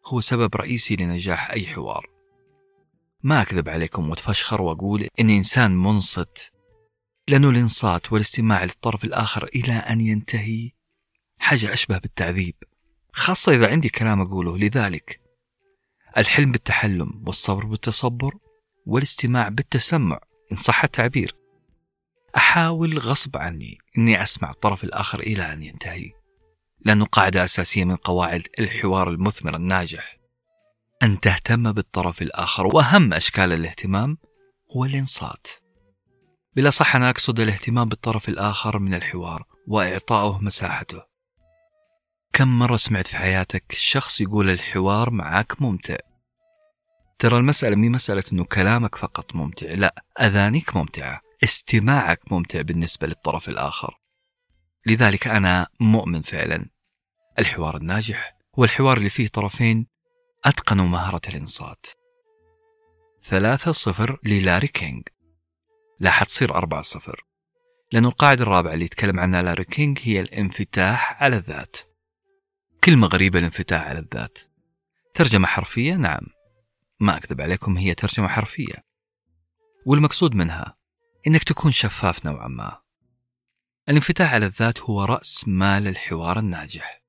هو 0.05 0.21
سبب 0.21 0.55
رئيسي 0.55 0.95
لنجاح 0.95 1.51
أي 1.51 1.67
حوار. 1.67 2.10
ما 3.23 3.41
أكذب 3.41 3.69
عليكم 3.69 4.09
وأتفشخر 4.09 4.61
وأقول 4.61 5.07
إني 5.19 5.37
إنسان 5.37 5.71
منصت 5.71 6.51
لأنه 7.27 7.49
الإنصات 7.49 8.13
والاستماع 8.13 8.63
للطرف 8.63 9.03
الآخر 9.03 9.49
إلى 9.55 9.73
أن 9.73 10.01
ينتهي 10.01 10.71
حاجة 11.39 11.73
أشبه 11.73 11.97
بالتعذيب 11.97 12.55
خاصة 13.13 13.51
إذا 13.51 13.67
عندي 13.67 13.89
كلام 13.89 14.21
أقوله. 14.21 14.57
لذلك 14.57 15.21
الحلم 16.17 16.51
بالتحلم 16.51 17.23
والصبر 17.25 17.65
بالتصبر 17.65 18.33
والاستماع 18.85 19.49
بالتسمع 19.49 20.19
إن 20.51 20.57
صح 20.57 20.83
التعبير. 20.83 21.35
أحاول 22.37 22.99
غصب 22.99 23.37
عني 23.37 23.77
أني 23.97 24.23
أسمع 24.23 24.51
الطرف 24.51 24.83
الآخر 24.83 25.19
إلى 25.19 25.53
أن 25.53 25.63
ينتهي 25.63 26.11
لأنه 26.85 27.05
قاعدة 27.05 27.43
أساسية 27.43 27.85
من 27.85 27.95
قواعد 27.95 28.47
الحوار 28.59 29.09
المثمر 29.09 29.55
الناجح. 29.55 30.20
أن 31.03 31.19
تهتم 31.19 31.71
بالطرف 31.71 32.21
الآخر. 32.21 32.67
وأهم 32.67 33.13
أشكال 33.13 33.53
الاهتمام 33.53 34.17
هو 34.75 34.85
الإنصات. 34.85 35.47
بلا 36.55 36.69
صح 36.69 36.95
أنا 36.95 37.09
أقصد 37.09 37.39
الاهتمام 37.39 37.89
بالطرف 37.89 38.29
الآخر 38.29 38.79
من 38.79 38.93
الحوار 38.93 39.43
وإعطائه 39.67 40.39
مساحته. 40.41 41.01
كم 42.33 42.59
مرة 42.59 42.75
سمعت 42.75 43.07
في 43.07 43.17
حياتك 43.17 43.63
شخص 43.71 44.21
يقول 44.21 44.49
الحوار 44.49 45.09
معك 45.09 45.61
ممتع؟ 45.61 45.97
ترى 47.19 47.37
المسألة 47.37 47.75
مي 47.75 47.89
مسألة 47.89 48.23
أنه 48.33 48.43
كلامك 48.43 48.95
فقط 48.95 49.35
ممتع 49.35 49.67
لا 49.67 50.03
أذانيك 50.21 50.75
ممتعة 50.75 51.21
استماعك 51.43 52.31
ممتع 52.31 52.61
بالنسبة 52.61 53.07
للطرف 53.07 53.49
الآخر. 53.49 53.97
لذلك 54.85 55.27
أنا 55.27 55.67
مؤمن 55.79 56.21
فعلا. 56.21 56.69
الحوار 57.39 57.77
الناجح 57.77 58.37
هو 58.59 58.63
الحوار 58.63 58.97
اللي 58.97 59.09
فيه 59.09 59.27
طرفين 59.27 59.90
أتقنوا 60.45 60.87
مهارة 60.87 61.21
الإنصات. 61.27 61.85
ثلاثة 63.23 63.71
صفر 63.71 64.19
للاري 64.23 64.67
كينج 64.67 65.03
لا 65.99 66.11
حتصير 66.11 66.55
أربعة 66.55 66.81
صفر. 66.81 67.25
لأن 67.91 68.05
القاعدة 68.05 68.43
الرابعة 68.43 68.73
اللي 68.73 68.85
يتكلم 68.85 69.19
عنها 69.19 69.41
لاري 69.41 69.63
كينج 69.63 69.99
هي 70.01 70.19
الانفتاح 70.19 71.23
على 71.23 71.35
الذات. 71.35 71.77
كلمة 72.83 73.07
غريبة 73.07 73.39
الانفتاح 73.39 73.81
على 73.81 73.99
الذات. 73.99 74.37
ترجمة 75.13 75.47
حرفية؟ 75.47 75.95
نعم. 75.95 76.27
ما 76.99 77.17
أكذب 77.17 77.41
عليكم 77.41 77.77
هي 77.77 77.93
ترجمة 77.93 78.27
حرفية. 78.27 78.85
والمقصود 79.85 80.35
منها؟ 80.35 80.77
إنك 81.27 81.43
تكون 81.43 81.71
شفاف 81.71 82.25
نوعا 82.25 82.47
ما. 82.47 82.81
الانفتاح 83.89 84.33
على 84.33 84.45
الذات 84.45 84.81
هو 84.81 85.03
رأس 85.05 85.47
مال 85.47 85.87
الحوار 85.87 86.39
الناجح. 86.39 87.00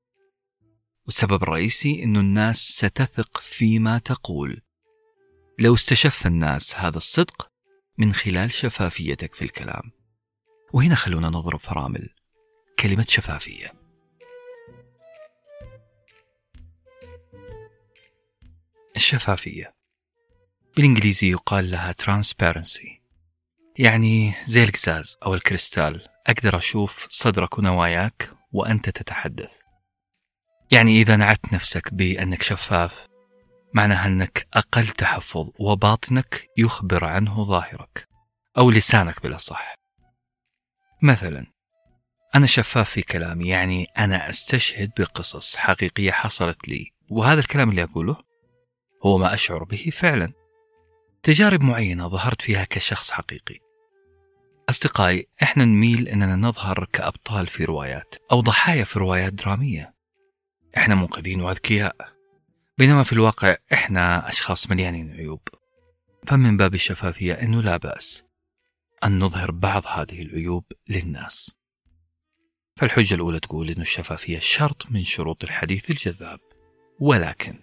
والسبب 1.06 1.42
الرئيسي 1.42 2.04
أن 2.04 2.16
الناس 2.16 2.56
ستثق 2.56 3.40
فيما 3.40 3.98
تقول. 3.98 4.62
لو 5.58 5.74
استشف 5.74 6.26
الناس 6.26 6.74
هذا 6.76 6.96
الصدق 6.96 7.50
من 7.98 8.12
خلال 8.12 8.52
شفافيتك 8.52 9.34
في 9.34 9.42
الكلام. 9.42 9.92
وهنا 10.72 10.94
خلونا 10.94 11.28
نضرب 11.28 11.60
فرامل. 11.60 12.08
كلمة 12.78 13.06
شفافية. 13.08 13.72
الشفافية. 18.96 19.74
بالإنجليزي 20.76 21.30
يقال 21.30 21.70
لها 21.70 21.92
transparency. 21.92 22.88
يعني 23.78 24.34
زي 24.46 24.64
القزاز 24.64 25.16
أو 25.26 25.34
الكريستال. 25.34 26.08
أقدر 26.26 26.58
أشوف 26.58 27.06
صدرك 27.10 27.58
ونواياك 27.58 28.36
وأنت 28.52 28.90
تتحدث. 28.90 29.71
يعني 30.72 31.00
إذا 31.00 31.16
نعت 31.16 31.52
نفسك 31.52 31.94
بأنك 31.94 32.42
شفاف 32.42 33.06
معناها 33.74 34.06
أنك 34.06 34.46
أقل 34.54 34.88
تحفظ 34.88 35.50
وباطنك 35.58 36.48
يخبر 36.56 37.04
عنه 37.04 37.44
ظاهرك 37.44 38.08
أو 38.58 38.70
لسانك 38.70 39.22
بالأصح 39.22 39.74
مثلا 41.02 41.46
أنا 42.34 42.46
شفاف 42.46 42.90
في 42.90 43.02
كلامي 43.02 43.48
يعني 43.48 43.86
أنا 43.98 44.30
أستشهد 44.30 44.90
بقصص 44.98 45.56
حقيقية 45.56 46.10
حصلت 46.10 46.68
لي 46.68 46.90
وهذا 47.10 47.40
الكلام 47.40 47.70
اللي 47.70 47.82
أقوله 47.82 48.16
هو 49.06 49.18
ما 49.18 49.34
أشعر 49.34 49.64
به 49.64 49.90
فعلا. 49.92 50.32
تجارب 51.22 51.62
معينة 51.62 52.08
ظهرت 52.08 52.42
فيها 52.42 52.64
كشخص 52.64 53.10
حقيقي. 53.10 53.58
أصدقائي 54.70 55.26
إحنا 55.42 55.64
نميل 55.64 56.08
أننا 56.08 56.36
نظهر 56.36 56.88
كأبطال 56.92 57.46
في 57.46 57.64
روايات 57.64 58.14
أو 58.32 58.40
ضحايا 58.40 58.84
في 58.84 58.98
روايات 58.98 59.32
درامية. 59.32 59.91
إحنا 60.76 60.94
منقذين 60.94 61.40
وأذكياء. 61.40 61.96
بينما 62.78 63.02
في 63.02 63.12
الواقع 63.12 63.56
إحنا 63.72 64.28
أشخاص 64.28 64.70
مليانين 64.70 65.12
عيوب. 65.12 65.40
فمن 66.26 66.56
باب 66.56 66.74
الشفافية 66.74 67.32
أنه 67.34 67.62
لا 67.62 67.76
بأس 67.76 68.24
أن 69.04 69.18
نظهر 69.18 69.50
بعض 69.50 69.86
هذه 69.86 70.22
العيوب 70.22 70.64
للناس. 70.88 71.54
فالحجة 72.76 73.14
الأولى 73.14 73.40
تقول 73.40 73.70
أن 73.70 73.80
الشفافية 73.80 74.38
شرط 74.38 74.90
من 74.90 75.04
شروط 75.04 75.44
الحديث 75.44 75.90
الجذاب. 75.90 76.40
ولكن 77.00 77.54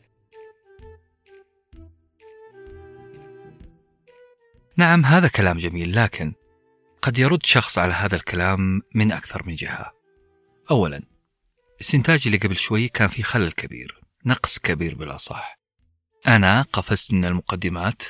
نعم 4.78 5.06
هذا 5.06 5.28
كلام 5.28 5.58
جميل 5.58 5.96
لكن 5.96 6.34
قد 7.01 7.18
يرد 7.18 7.46
شخص 7.46 7.78
على 7.78 7.94
هذا 7.94 8.16
الكلام 8.16 8.82
من 8.96 9.12
أكثر 9.12 9.44
من 9.46 9.56
جهة. 9.56 9.94
أولا 10.72 11.19
استنتاجي 11.81 12.29
اللي 12.29 12.38
قبل 12.38 12.57
شوي 12.57 12.88
كان 12.88 13.07
في 13.07 13.24
خلل 13.24 13.51
كبير 13.51 14.01
نقص 14.25 14.59
كبير 14.59 14.95
بالأصح 14.95 15.59
أنا 16.27 16.62
قفزت 16.62 17.13
من 17.13 17.25
المقدمات 17.25 18.01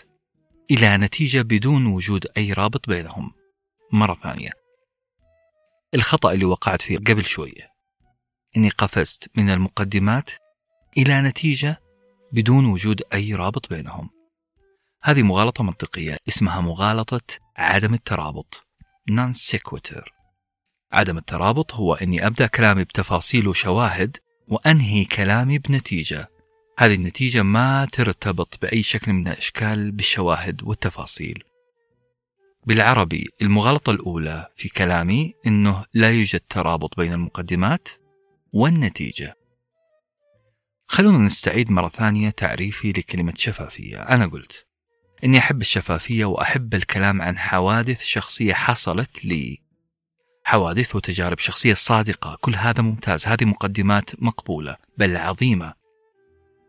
إلى 0.71 0.97
نتيجة 0.97 1.41
بدون 1.41 1.85
وجود 1.85 2.27
أي 2.37 2.53
رابط 2.53 2.89
بينهم. 2.89 3.31
مرة 3.91 4.13
ثانية. 4.13 4.51
الخطأ 5.93 6.31
اللي 6.31 6.45
وقعت 6.45 6.81
فيه 6.81 6.97
قبل 6.97 7.25
شوية 7.25 7.73
إني 8.57 8.69
قفزت 8.69 9.29
من 9.35 9.49
المقدمات 9.49 10.29
إلى 10.97 11.21
نتيجة 11.21 11.81
بدون 12.31 12.65
وجود 12.65 13.01
أي 13.13 13.33
رابط 13.33 13.69
بينهم. 13.69 14.09
هذه 15.03 15.23
مغالطة 15.23 15.63
منطقية 15.63 16.17
اسمها 16.27 16.61
مغالطة 16.61 17.21
عدم 17.57 17.93
الترابط. 17.93 18.65
Non 19.11 19.33
sequitur 19.33 20.18
عدم 20.91 21.17
الترابط 21.17 21.73
هو 21.73 21.93
أني 21.93 22.27
أبدأ 22.27 22.47
كلامي 22.47 22.83
بتفاصيل 22.83 23.47
وشواهد 23.47 24.17
وأنهي 24.47 25.05
كلامي 25.05 25.57
بنتيجة. 25.57 26.29
هذه 26.77 26.95
النتيجة 26.95 27.43
ما 27.43 27.87
ترتبط 27.91 28.61
بأي 28.61 28.83
شكل 28.83 29.13
من 29.13 29.27
الأشكال 29.27 29.91
بالشواهد 29.91 30.63
والتفاصيل. 30.63 31.43
بالعربي 32.65 33.29
المغالطة 33.41 33.91
الأولى 33.91 34.47
في 34.55 34.69
كلامي 34.69 35.33
أنه 35.47 35.85
لا 35.93 36.11
يوجد 36.11 36.39
ترابط 36.39 36.97
بين 36.97 37.13
المقدمات 37.13 37.87
والنتيجة. 38.53 39.35
خلونا 40.87 41.17
نستعيد 41.17 41.71
مرة 41.71 41.89
ثانية 41.89 42.29
تعريفي 42.29 42.91
لكلمة 42.91 43.33
شفافية. 43.37 44.01
أنا 44.01 44.25
قلت 44.25 44.67
إني 45.23 45.37
أحب 45.37 45.61
الشفافية 45.61 46.25
وأحب 46.25 46.73
الكلام 46.73 47.21
عن 47.21 47.37
حوادث 47.37 48.03
شخصية 48.03 48.53
حصلت 48.53 49.25
لي. 49.25 49.68
حوادث 50.49 50.95
وتجارب 50.95 51.39
شخصية 51.39 51.73
صادقة. 51.73 52.37
كل 52.41 52.55
هذا 52.55 52.81
ممتاز. 52.81 53.27
هذه 53.27 53.45
مقدمات 53.45 54.23
مقبولة 54.23 54.75
بل 54.97 55.17
عظيمة. 55.17 55.73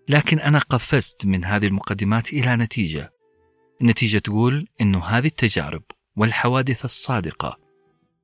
لكن 0.08 0.38
أنا 0.38 0.58
قفزت 0.58 1.26
من 1.26 1.44
هذه 1.44 1.66
المقدمات 1.66 2.32
إلى 2.32 2.56
نتيجة. 2.56 3.12
النتيجة 3.80 4.18
تقول 4.18 4.68
أنه 4.80 5.04
هذه 5.04 5.26
التجارب 5.26 5.82
والحوادث 6.16 6.84
الصادقة 6.84 7.58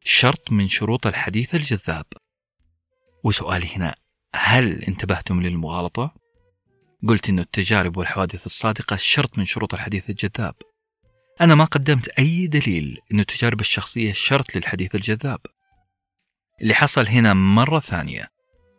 شرط 0.05 0.53
من 0.53 0.69
شروط 0.69 1.07
الحديث 1.07 1.55
الجذاب. 1.55 2.07
وسؤالي 3.25 3.77
هنا 3.77 3.95
هل 4.35 4.83
انتبهتم 4.83 5.43
للمغالطة؟ 5.43 6.15
قلت 7.09 7.29
أن 7.29 7.39
التجارب 7.39 7.97
والحوادث 7.97 8.47
الصادقة 8.47 8.97
شرط 8.97 9.39
من 9.39 9.45
شروط 9.45 9.75
الحديث 9.75 10.11
الجذاب. 10.11 10.55
أنا 11.41 11.55
ما 11.55 11.65
قدمت 11.65 12.09
أي 12.09 12.47
دليل 12.47 12.99
أن 13.13 13.21
التجارب 13.21 13.61
الشخصية 13.61 14.13
شرط 14.13 14.57
للحديث 14.57 14.95
الجذاب. 14.95 15.41
اللي 16.63 16.75
حصل 16.75 17.07
هنا 17.07 17.35
مرة 17.35 17.81
ثانية 17.81 18.29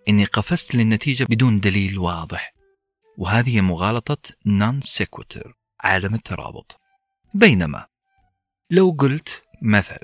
أني 0.09 0.25
قفزت 0.25 0.75
للنتيجة 0.75 1.23
بدون 1.23 1.59
دليل 1.59 1.97
واضح 1.97 2.53
وهذه 3.17 3.61
مغالطة 3.61 4.17
نون 4.45 4.81
سيكوتر 4.81 5.57
عدم 5.81 6.13
الترابط. 6.13 6.79
بينما 7.33 7.85
لو 8.69 8.95
قلت 8.99 9.43
مثل 9.61 9.99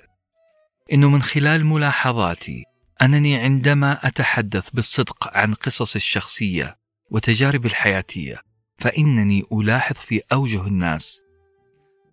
أنه 0.93 1.09
من 1.09 1.21
خلال 1.21 1.65
ملاحظاتي 1.65 2.63
أنني 3.01 3.37
عندما 3.37 4.07
أتحدث 4.07 4.69
بالصدق 4.69 5.37
عن 5.37 5.53
قصص 5.53 5.95
الشخصية 5.95 6.77
وتجاربي 7.11 7.67
الحياتية 7.67 8.41
فإنني 8.77 9.43
ألاحظ 9.51 9.95
في 9.95 10.21
أوجه 10.33 10.67
الناس 10.67 11.22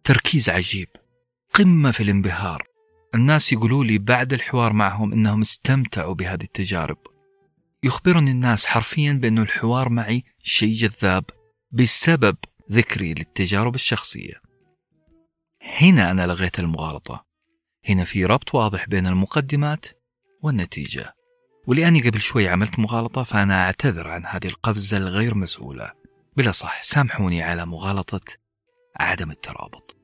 تركيز 0.05 0.49
عجيب 0.49 0.89
قمة 1.55 1.91
في 1.91 2.03
الانبهار. 2.03 2.67
الناس 3.15 3.53
يقولوا 3.53 3.85
لي 3.85 3.99
بعد 3.99 4.33
الحوار 4.33 4.73
معهم 4.73 5.13
أنهم 5.13 5.41
استمتعوا 5.41 6.15
بهذه 6.15 6.43
التجارب. 6.43 6.99
يخبرني 7.85 8.31
الناس 8.31 8.67
حرفيا 8.67 9.13
بأن 9.13 9.39
الحوار 9.39 9.89
معي 9.89 10.25
شيء 10.43 10.75
جذاب 10.75 11.25
بسبب 11.73 12.37
ذكري 12.73 13.15
للتجارب 13.15 13.75
الشخصية. 13.75 14.41
هنا 15.63 16.11
أنا 16.11 16.27
لغيت 16.27 16.59
المغالطة. 16.59 17.25
هنا 17.89 18.05
في 18.05 18.25
ربط 18.25 18.55
واضح 18.55 18.89
بين 18.89 19.07
المقدمات 19.07 19.87
والنتيجة. 20.43 21.15
ولأني 21.67 22.01
قبل 22.01 22.21
شوي 22.21 22.49
عملت 22.49 22.79
مغالطة 22.79 23.23
فأنا 23.23 23.65
أعتذر 23.65 24.09
عن 24.09 24.27
هذه 24.27 24.47
القفزة 24.47 24.97
الغير 24.97 25.35
مسؤولة. 25.35 25.93
بلا 26.37 26.53
صح 26.53 26.83
سامحوني 26.83 27.43
على 27.43 27.67
مغالطة 27.67 28.40
عدم 29.01 29.31
الترابط. 29.31 29.97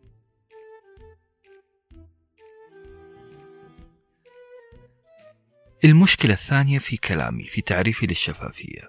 المشكلة 5.85 6.35
الثانية 6.35 6.79
في 6.79 6.97
كلامي 6.97 7.45
في 7.45 7.61
تعريفي 7.61 8.07
للشفافية. 8.07 8.89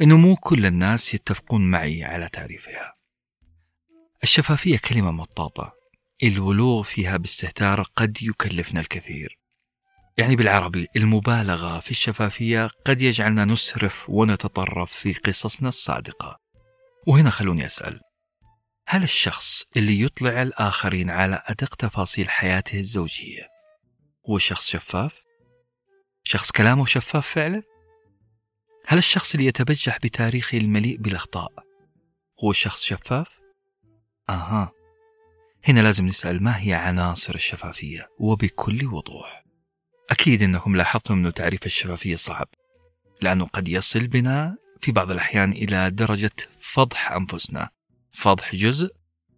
إنه 0.00 0.16
مو 0.16 0.36
كل 0.36 0.66
الناس 0.66 1.14
يتفقون 1.14 1.70
معي 1.70 2.04
على 2.04 2.28
تعريفها. 2.28 2.94
الشفافية 4.22 4.78
كلمة 4.78 5.10
مطاطة. 5.10 5.72
الولوغ 6.22 6.82
فيها 6.82 7.16
باستهتار 7.16 7.82
قد 7.82 8.22
يكلفنا 8.22 8.80
الكثير. 8.80 9.38
يعني 10.18 10.36
بالعربي 10.36 10.88
المبالغة 10.96 11.80
في 11.80 11.90
الشفافية 11.90 12.66
قد 12.66 13.00
يجعلنا 13.00 13.44
نسرف 13.44 14.10
ونتطرف 14.10 14.92
في 14.92 15.12
قصصنا 15.12 15.68
الصادقة. 15.68 16.38
وهنا 17.06 17.30
خلوني 17.30 17.66
أسأل 17.66 18.00
هل 18.92 19.02
الشخص 19.02 19.64
اللي 19.76 20.00
يطلع 20.00 20.42
الآخرين 20.42 21.10
على 21.10 21.42
أدق 21.46 21.74
تفاصيل 21.74 22.30
حياته 22.30 22.78
الزوجية 22.78 23.48
هو 24.30 24.38
شخص 24.38 24.66
شفاف؟ 24.66 25.24
شخص 26.24 26.50
كلامه 26.50 26.86
شفاف 26.86 27.26
فعلا؟ 27.26 27.62
هل 28.86 28.98
الشخص 28.98 29.34
اللي 29.34 29.46
يتبجح 29.46 29.98
بتاريخه 29.98 30.58
المليء 30.58 30.96
بالأخطاء 30.96 31.52
هو 32.44 32.52
شخص 32.52 32.82
شفاف؟ 32.82 33.40
أها 34.30 34.72
هنا 35.64 35.80
لازم 35.80 36.06
نسأل 36.06 36.42
ما 36.42 36.58
هي 36.58 36.74
عناصر 36.74 37.34
الشفافية 37.34 38.08
وبكل 38.18 38.86
وضوح 38.86 39.44
أكيد 40.10 40.42
أنكم 40.42 40.76
لاحظتم 40.76 41.26
أن 41.26 41.34
تعريف 41.34 41.66
الشفافية 41.66 42.16
صعب 42.16 42.48
لأنه 43.20 43.46
قد 43.46 43.68
يصل 43.68 44.06
بنا 44.06 44.56
في 44.80 44.92
بعض 44.92 45.10
الأحيان 45.10 45.52
إلى 45.52 45.90
درجة 45.90 46.32
فضح 46.60 47.12
أنفسنا 47.12 47.70
فضح 48.12 48.54
جزء 48.54 48.94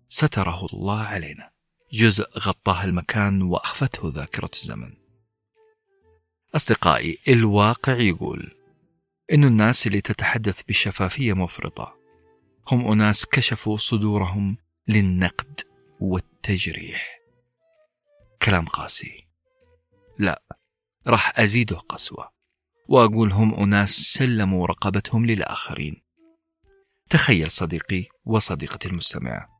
ستره 0.08 0.66
الله 0.72 1.00
علينا. 1.00 1.50
جزء 1.92 2.38
غطاه 2.38 2.84
المكان 2.84 3.42
وأخفته 3.42 4.12
ذاكرة 4.14 4.50
الزمن. 4.54 4.92
أصدقائي 6.54 7.18
الواقع 7.28 7.92
يقول 7.92 8.50
إن 9.32 9.44
الناس 9.44 9.86
اللي 9.86 10.00
تتحدث 10.00 10.62
بشفافية 10.68 11.32
مفرطة 11.32 11.96
هم 12.68 12.92
أناس 12.92 13.26
كشفوا 13.26 13.76
صدورهم 13.76 14.56
للنقد 14.88 15.60
والتجريح. 16.00 17.20
كلام 18.42 18.64
قاسي. 18.64 19.26
لا 20.18 20.42
راح 21.06 21.38
أزيده 21.38 21.76
قسوة 21.76 22.30
وأقول 22.88 23.32
هم 23.32 23.54
أناس 23.54 23.90
سلموا 23.90 24.66
رقبتهم 24.66 25.26
للآخرين. 25.26 26.02
تخيل 27.10 27.50
صديقي 27.50 28.13
وصديقتي 28.26 28.88
المستمعة 28.88 29.54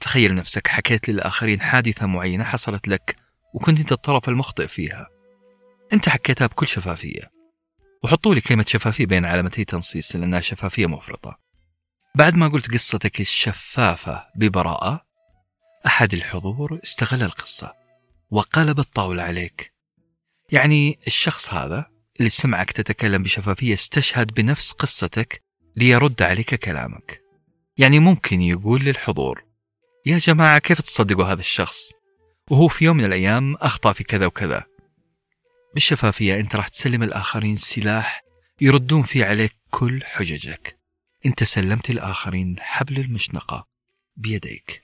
تخيل 0.00 0.34
نفسك 0.34 0.68
حكيت 0.68 1.08
للآخرين 1.08 1.60
حادثة 1.60 2.06
معينة 2.06 2.44
حصلت 2.44 2.88
لك 2.88 3.16
وكنت 3.54 3.80
أنت 3.80 3.92
الطرف 3.92 4.28
المخطئ 4.28 4.68
فيها. 4.68 5.08
أنت 5.92 6.08
حكيتها 6.08 6.46
بكل 6.46 6.66
شفافية. 6.66 7.30
وحطوا 8.02 8.34
لي 8.34 8.40
كلمة 8.40 8.64
شفافية 8.68 9.06
بين 9.06 9.24
علامتي 9.24 9.64
تنصيص 9.64 10.16
لأنها 10.16 10.40
شفافية 10.40 10.86
مفرطة. 10.86 11.38
بعد 12.14 12.34
ما 12.36 12.48
قلت 12.48 12.72
قصتك 12.72 13.20
الشفافة 13.20 14.26
ببراءة 14.36 15.06
أحد 15.86 16.14
الحضور 16.14 16.78
استغل 16.84 17.22
القصة 17.22 17.74
وقلب 18.30 18.78
الطاولة 18.78 19.22
عليك. 19.22 19.74
يعني 20.52 20.98
الشخص 21.06 21.54
هذا 21.54 21.90
اللي 22.18 22.30
سمعك 22.30 22.72
تتكلم 22.72 23.22
بشفافية 23.22 23.74
استشهد 23.74 24.34
بنفس 24.34 24.72
قصتك 24.72 25.42
ليرد 25.76 26.22
عليك 26.22 26.54
كلامك. 26.54 27.23
يعني 27.78 27.98
ممكن 27.98 28.40
يقول 28.40 28.84
للحضور 28.84 29.44
يا 30.06 30.18
جماعة 30.18 30.58
كيف 30.58 30.80
تصدقوا 30.80 31.24
هذا 31.24 31.40
الشخص؟ 31.40 31.92
وهو 32.50 32.68
في 32.68 32.84
يوم 32.84 32.96
من 32.96 33.04
الأيام 33.04 33.54
أخطأ 33.54 33.92
في 33.92 34.04
كذا 34.04 34.26
وكذا. 34.26 34.64
بالشفافية 35.74 36.40
أنت 36.40 36.56
راح 36.56 36.68
تسلم 36.68 37.02
الآخرين 37.02 37.56
سلاح 37.56 38.22
يردون 38.60 39.02
فيه 39.02 39.24
عليك 39.24 39.52
كل 39.70 40.04
حججك. 40.04 40.78
أنت 41.26 41.44
سلمت 41.44 41.90
الآخرين 41.90 42.56
حبل 42.60 42.98
المشنقة 42.98 43.66
بيديك. 44.16 44.82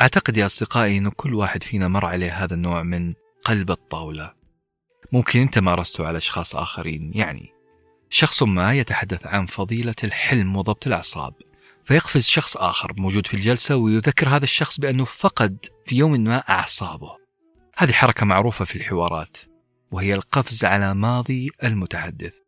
أعتقد 0.00 0.36
يا 0.36 0.46
أصدقائي 0.46 0.98
أن 0.98 1.08
كل 1.08 1.34
واحد 1.34 1.62
فينا 1.62 1.88
مر 1.88 2.06
عليه 2.06 2.44
هذا 2.44 2.54
النوع 2.54 2.82
من 2.82 3.14
قلب 3.44 3.70
الطاولة. 3.70 4.34
ممكن 5.12 5.40
أنت 5.40 5.58
مارسته 5.58 6.06
على 6.06 6.18
أشخاص 6.18 6.56
آخرين 6.56 7.12
يعني 7.14 7.53
شخص 8.14 8.42
ما 8.42 8.74
يتحدث 8.74 9.26
عن 9.26 9.46
فضيلة 9.46 9.94
الحلم 10.04 10.56
وضبط 10.56 10.86
الأعصاب 10.86 11.34
فيقفز 11.84 12.26
شخص 12.26 12.56
آخر 12.56 12.92
موجود 12.96 13.26
في 13.26 13.34
الجلسة 13.34 13.76
ويذكر 13.76 14.28
هذا 14.28 14.44
الشخص 14.44 14.80
بأنه 14.80 15.04
فقد 15.04 15.66
في 15.86 15.96
يوم 15.96 16.20
ما 16.20 16.36
أعصابه. 16.36 17.16
هذه 17.76 17.92
حركة 17.92 18.26
معروفة 18.26 18.64
في 18.64 18.76
الحوارات 18.76 19.36
وهي 19.90 20.14
القفز 20.14 20.64
على 20.64 20.94
ماضي 20.94 21.50
المتحدث. 21.64 22.38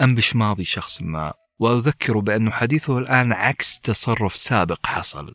أنبش 0.00 0.36
ماضي 0.36 0.64
شخص 0.64 1.02
ما 1.02 1.32
وأذكره 1.58 2.20
بأن 2.20 2.52
حديثه 2.52 2.98
الآن 2.98 3.32
عكس 3.32 3.80
تصرف 3.80 4.36
سابق 4.36 4.86
حصل. 4.86 5.34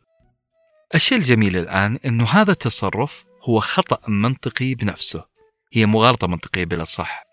الشيء 0.94 1.18
الجميل 1.18 1.56
الآن 1.56 1.98
أنه 2.04 2.24
هذا 2.24 2.52
التصرف 2.52 3.24
هو 3.42 3.60
خطأ 3.60 4.10
منطقي 4.10 4.74
بنفسه 4.74 5.24
هي 5.72 5.86
مغالطة 5.86 6.26
منطقية 6.26 6.64
بلا 6.64 6.84
صح. 6.84 7.23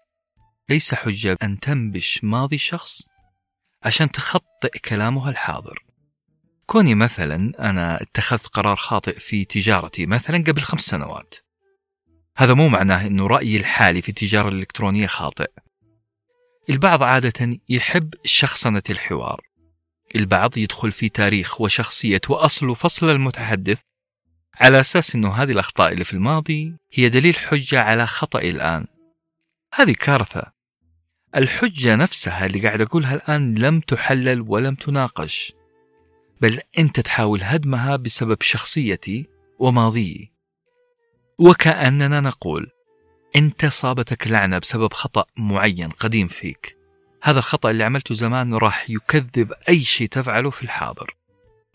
ليس 0.71 0.93
حجة 0.93 1.37
أن 1.43 1.59
تنبش 1.59 2.19
ماضي 2.23 2.57
شخص 2.57 3.07
عشان 3.83 4.11
تخطئ 4.11 4.79
كلامه 4.85 5.29
الحاضر. 5.29 5.83
كوني 6.65 6.95
مثلا 6.95 7.51
أنا 7.69 8.01
اتخذت 8.01 8.47
قرار 8.47 8.75
خاطئ 8.75 9.19
في 9.19 9.45
تجارتي 9.45 10.05
مثلا 10.05 10.43
قبل 10.47 10.61
خمس 10.61 10.81
سنوات. 10.81 11.35
هذا 12.37 12.53
مو 12.53 12.69
معناه 12.69 13.07
أنه 13.07 13.27
رأيي 13.27 13.57
الحالي 13.57 14.01
في 14.01 14.09
التجارة 14.09 14.49
الإلكترونية 14.49 15.07
خاطئ. 15.07 15.51
البعض 16.69 17.03
عادة 17.03 17.59
يحب 17.69 18.13
شخصنة 18.23 18.83
الحوار. 18.89 19.41
البعض 20.15 20.57
يدخل 20.57 20.91
في 20.91 21.09
تاريخ 21.09 21.61
وشخصية 21.61 22.21
وأصل 22.29 22.69
وفصل 22.69 23.09
المتحدث 23.09 23.79
على 24.55 24.79
أساس 24.79 25.15
أنه 25.15 25.33
هذه 25.33 25.51
الأخطاء 25.51 25.93
اللي 25.93 26.03
في 26.03 26.13
الماضي 26.13 26.77
هي 26.93 27.09
دليل 27.09 27.35
حجة 27.35 27.81
على 27.81 28.07
خطأ 28.07 28.39
الآن. 28.39 28.87
هذه 29.73 29.93
كارثة. 29.99 30.60
الحجة 31.35 31.95
نفسها 31.95 32.45
اللي 32.45 32.59
قاعد 32.59 32.81
أقولها 32.81 33.15
الآن 33.15 33.55
لم 33.55 33.79
تحلل 33.79 34.41
ولم 34.41 34.75
تناقش 34.75 35.53
بل 36.41 36.59
أنت 36.79 36.99
تحاول 36.99 37.43
هدمها 37.43 37.95
بسبب 37.95 38.41
شخصيتي 38.41 39.27
وماضيي 39.59 40.31
وكأننا 41.39 42.19
نقول 42.19 42.71
أنت 43.35 43.65
صابتك 43.65 44.27
لعنة 44.27 44.57
بسبب 44.59 44.93
خطأ 44.93 45.25
معين 45.37 45.89
قديم 45.89 46.27
فيك. 46.27 46.77
هذا 47.23 47.39
الخطأ 47.39 47.69
اللي 47.69 47.83
عملته 47.83 48.15
زمان 48.15 48.53
راح 48.53 48.89
يكذب 48.89 49.53
أي 49.69 49.79
شيء 49.79 50.07
تفعله 50.07 50.49
في 50.49 50.63
الحاضر 50.63 51.15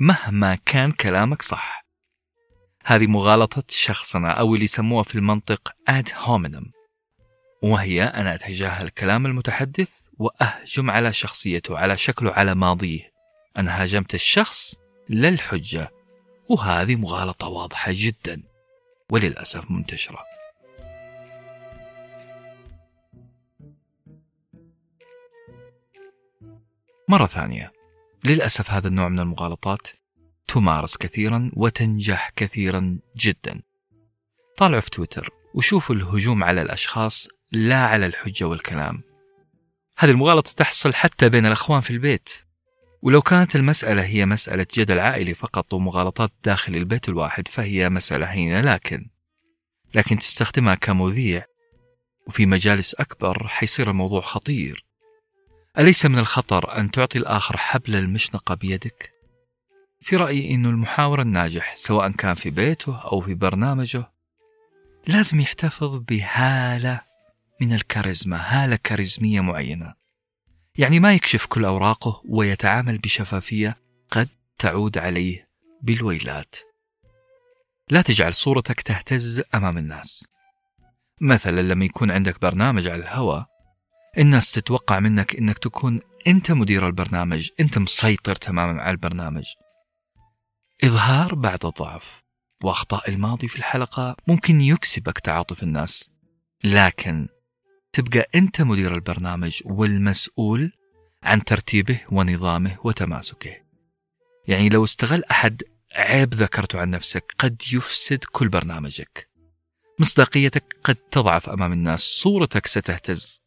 مهما 0.00 0.54
كان 0.54 0.92
كلامك 0.92 1.42
صح. 1.42 1.86
هذه 2.84 3.06
مغالطة 3.06 3.62
شخصنا 3.68 4.30
أو 4.30 4.54
اللي 4.54 4.64
يسموها 4.64 5.02
في 5.02 5.14
المنطق 5.14 5.72
ad 5.90 6.08
hominem. 6.08 6.75
وهي 7.62 8.02
أنا 8.02 8.34
أتجاهل 8.34 8.88
كلام 8.88 9.26
المتحدث 9.26 9.90
وأهجم 10.18 10.90
على 10.90 11.12
شخصيته 11.12 11.78
على 11.78 11.96
شكله 11.96 12.32
على 12.32 12.54
ماضيه. 12.54 13.12
أنا 13.56 13.82
هاجمت 13.82 14.14
الشخص 14.14 14.74
للحجة 15.08 15.90
وهذه 16.48 16.96
مغالطة 16.96 17.48
واضحة 17.48 17.92
جدا 17.94 18.42
وللأسف 19.10 19.70
منتشرة. 19.70 20.18
مرة 27.08 27.26
ثانية 27.26 27.72
للأسف 28.24 28.70
هذا 28.70 28.88
النوع 28.88 29.08
من 29.08 29.20
المغالطات 29.20 29.88
تمارس 30.48 30.96
كثيرا 30.96 31.50
وتنجح 31.56 32.30
كثيرا 32.36 32.98
جدا. 33.16 33.62
طالعوا 34.56 34.80
في 34.80 34.90
تويتر 34.90 35.30
وشوفوا 35.54 35.94
الهجوم 35.94 36.44
على 36.44 36.62
الأشخاص 36.62 37.28
لا 37.52 37.86
على 37.86 38.06
الحجة 38.06 38.44
والكلام. 38.44 39.02
هذه 39.98 40.10
المغالطة 40.10 40.52
تحصل 40.52 40.94
حتى 40.94 41.28
بين 41.28 41.46
الأخوان 41.46 41.80
في 41.80 41.90
البيت. 41.90 42.30
ولو 43.02 43.22
كانت 43.22 43.56
المسألة 43.56 44.04
هي 44.04 44.26
مسألة 44.26 44.66
جدل 44.74 44.98
عائلي 44.98 45.34
فقط 45.34 45.74
ومغالطات 45.74 46.32
داخل 46.44 46.76
البيت 46.76 47.08
الواحد 47.08 47.48
فهي 47.48 47.90
مسألة 47.90 48.26
هينة 48.26 48.60
لكن. 48.60 49.08
لكن 49.94 50.18
تستخدمها 50.18 50.74
كمذيع 50.74 51.44
وفي 52.26 52.46
مجالس 52.46 52.94
أكبر 52.94 53.48
حيصير 53.48 53.90
الموضوع 53.90 54.20
خطير. 54.20 54.84
أليس 55.78 56.06
من 56.06 56.18
الخطر 56.18 56.78
أن 56.78 56.90
تعطي 56.90 57.18
الآخر 57.18 57.56
حبل 57.56 57.96
المشنقة 57.96 58.54
بيدك؟ 58.54 59.12
في 60.00 60.16
رأيي 60.16 60.54
أن 60.54 60.66
المحاور 60.66 61.22
الناجح 61.22 61.76
سواء 61.76 62.10
كان 62.10 62.34
في 62.34 62.50
بيته 62.50 63.00
أو 63.00 63.20
في 63.20 63.34
برنامجه 63.34 64.12
لازم 65.06 65.40
يحتفظ 65.40 65.96
بهالة 65.96 67.00
من 67.60 67.72
الكاريزما. 67.72 68.36
هالة 68.36 68.76
كاريزمية 68.76 69.40
معينة. 69.40 69.94
يعني 70.78 71.00
ما 71.00 71.14
يكشف 71.14 71.46
كل 71.46 71.64
أوراقه 71.64 72.22
ويتعامل 72.28 72.98
بشفافية 72.98 73.76
قد 74.10 74.28
تعود 74.58 74.98
عليه 74.98 75.48
بالويلات. 75.82 76.56
لا 77.90 78.02
تجعل 78.02 78.34
صورتك 78.34 78.80
تهتز 78.80 79.42
أمام 79.54 79.78
الناس. 79.78 80.28
مثلا 81.20 81.60
لما 81.60 81.84
يكون 81.84 82.10
عندك 82.10 82.40
برنامج 82.40 82.88
على 82.88 83.02
الهواء 83.02 83.46
الناس 84.18 84.52
تتوقع 84.52 85.00
منك 85.00 85.36
إنك 85.36 85.58
تكون 85.58 86.00
أنت 86.26 86.50
مدير 86.50 86.86
البرنامج 86.86 87.50
أنت 87.60 87.78
مسيطر 87.78 88.34
تماما 88.34 88.82
على 88.82 88.90
البرنامج. 88.90 89.44
إظهار 90.84 91.34
بعض 91.34 91.66
الضعف 91.66 92.22
وأخطاء 92.62 93.10
الماضي 93.10 93.48
في 93.48 93.56
الحلقة 93.56 94.16
ممكن 94.26 94.60
يكسبك 94.60 95.18
تعاطف 95.18 95.62
الناس. 95.62 96.10
لكن 96.64 97.28
تبقى 97.96 98.28
أنت 98.34 98.62
مدير 98.62 98.94
البرنامج 98.94 99.62
والمسؤول 99.64 100.72
عن 101.22 101.44
ترتيبه 101.44 102.00
ونظامه 102.12 102.78
وتماسكه. 102.84 103.56
يعني 104.48 104.68
لو 104.68 104.84
استغل 104.84 105.24
أحد 105.24 105.62
عيب 105.92 106.34
ذكرته 106.34 106.80
عن 106.80 106.90
نفسك 106.90 107.34
قد 107.38 107.62
يفسد 107.72 108.24
كل 108.24 108.48
برنامجك. 108.48 109.28
مصداقيتك 109.98 110.76
قد 110.84 110.94
تضعف 110.94 111.48
أمام 111.48 111.72
الناس 111.72 112.00
صورتك 112.00 112.66
ستهتز. 112.66 113.42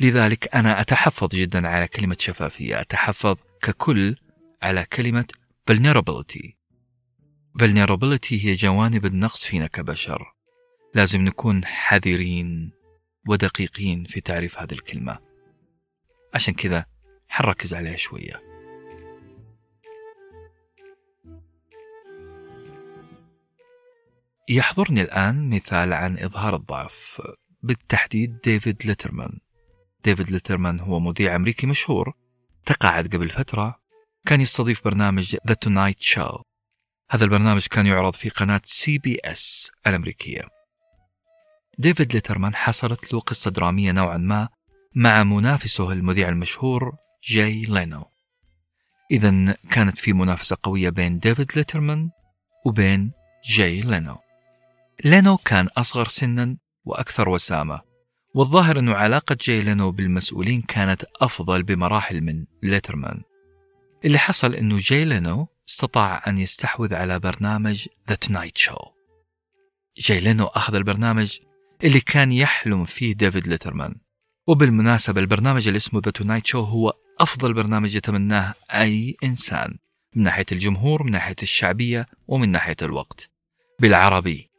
لذلك 0.00 0.54
أنا 0.54 0.80
أتحفظ 0.80 1.28
جدا 1.28 1.68
على 1.68 1.88
كلمة 1.88 2.16
شفافية 2.20 2.80
أتحفظ 2.80 3.36
ككل 3.62 4.16
على 4.62 4.84
كلمة 4.84 5.26
vulnerability. 5.70 6.48
Vulnerability 7.62 8.32
هي 8.32 8.54
جوانب 8.54 9.06
النقص 9.06 9.46
فينا 9.46 9.66
كبشر. 9.66 10.32
لازم 10.94 11.20
نكون 11.20 11.64
حذرين. 11.64 12.79
ودقيقين 13.28 14.04
في 14.04 14.20
تعريف 14.20 14.58
هذه 14.58 14.72
الكلمة. 14.72 15.18
عشان 16.34 16.54
كذا 16.54 16.86
حنركز 17.28 17.74
عليها 17.74 17.96
شوية. 17.96 18.42
يحضرني 24.48 25.02
الآن 25.02 25.50
مثال 25.50 25.92
عن 25.92 26.18
إظهار 26.18 26.56
الضعف. 26.56 27.22
بالتحديد 27.62 28.40
ديفيد 28.40 28.86
ليترمان. 28.86 29.38
ديفيد 30.04 30.30
ليترمان 30.30 30.80
هو 30.80 31.00
مذيع 31.00 31.36
أمريكي 31.36 31.66
مشهور. 31.66 32.14
تقاعد 32.66 33.16
قبل 33.16 33.30
فترة. 33.30 33.80
كان 34.26 34.40
يستضيف 34.40 34.84
برنامج 34.84 35.36
The 35.36 35.54
Tonight 35.66 36.14
Show. 36.14 36.42
هذا 37.10 37.24
البرنامج 37.24 37.66
كان 37.66 37.86
يعرض 37.86 38.14
في 38.14 38.28
قناة 38.28 38.60
سي 38.64 38.98
بي 38.98 39.18
إس 39.24 39.70
الأمريكية. 39.86 40.59
ديفيد 41.80 42.12
ليترمان 42.12 42.54
حصلت 42.54 43.12
له 43.12 43.20
قصة 43.20 43.50
درامية 43.50 43.92
نوعا 43.92 44.16
ما 44.16 44.48
مع 44.94 45.24
منافسه 45.24 45.92
المذيع 45.92 46.28
المشهور 46.28 46.96
جاي 47.28 47.62
لينو. 47.62 48.04
إذا 49.10 49.56
كانت 49.70 49.98
في 49.98 50.12
منافسة 50.12 50.56
قوية 50.62 50.90
بين 50.90 51.18
ديفيد 51.18 51.52
ليترمان 51.56 52.10
وبين 52.66 53.12
جاي 53.44 53.80
لينو. 53.80 54.16
لينو 55.04 55.36
كان 55.36 55.68
أصغر 55.76 56.08
سنا 56.08 56.56
وأكثر 56.84 57.28
وسامة 57.28 57.80
والظاهر 58.34 58.78
أن 58.78 58.88
علاقة 58.88 59.36
جاي 59.40 59.62
لينو 59.62 59.90
بالمسؤولين 59.90 60.62
كانت 60.62 61.04
أفضل 61.20 61.62
بمراحل 61.62 62.20
من 62.20 62.44
ليترمان. 62.62 63.22
اللي 64.04 64.18
حصل 64.18 64.54
أنه 64.54 64.78
جاي 64.80 65.04
لينو 65.04 65.48
استطاع 65.68 66.22
أن 66.26 66.38
يستحوذ 66.38 66.94
على 66.94 67.18
برنامج 67.18 67.88
The 68.08 68.14
Tonight 68.14 68.58
Show 68.58 68.76
جاي 69.98 70.20
لينو 70.20 70.46
أخذ 70.46 70.74
البرنامج 70.74 71.38
اللي 71.84 72.00
كان 72.00 72.32
يحلم 72.32 72.84
فيه 72.84 73.14
ديفيد 73.14 73.46
ليترمان. 73.46 73.94
وبالمناسبة 74.46 75.20
البرنامج 75.20 75.66
اللي 75.66 75.76
اسمه 75.76 76.00
The 76.04 76.10
Tonight 76.10 76.46
Show 76.46 76.60
هو 76.60 76.92
أفضل 77.20 77.54
برنامج 77.54 77.94
يتمناه 77.94 78.54
أي 78.70 79.16
إنسان 79.24 79.78
من 80.14 80.22
ناحية 80.22 80.46
الجمهور 80.52 81.02
من 81.02 81.10
ناحية 81.10 81.36
الشعبية 81.42 82.06
ومن 82.28 82.50
ناحية 82.50 82.76
الوقت. 82.82 83.30
بالعربي 83.78 84.50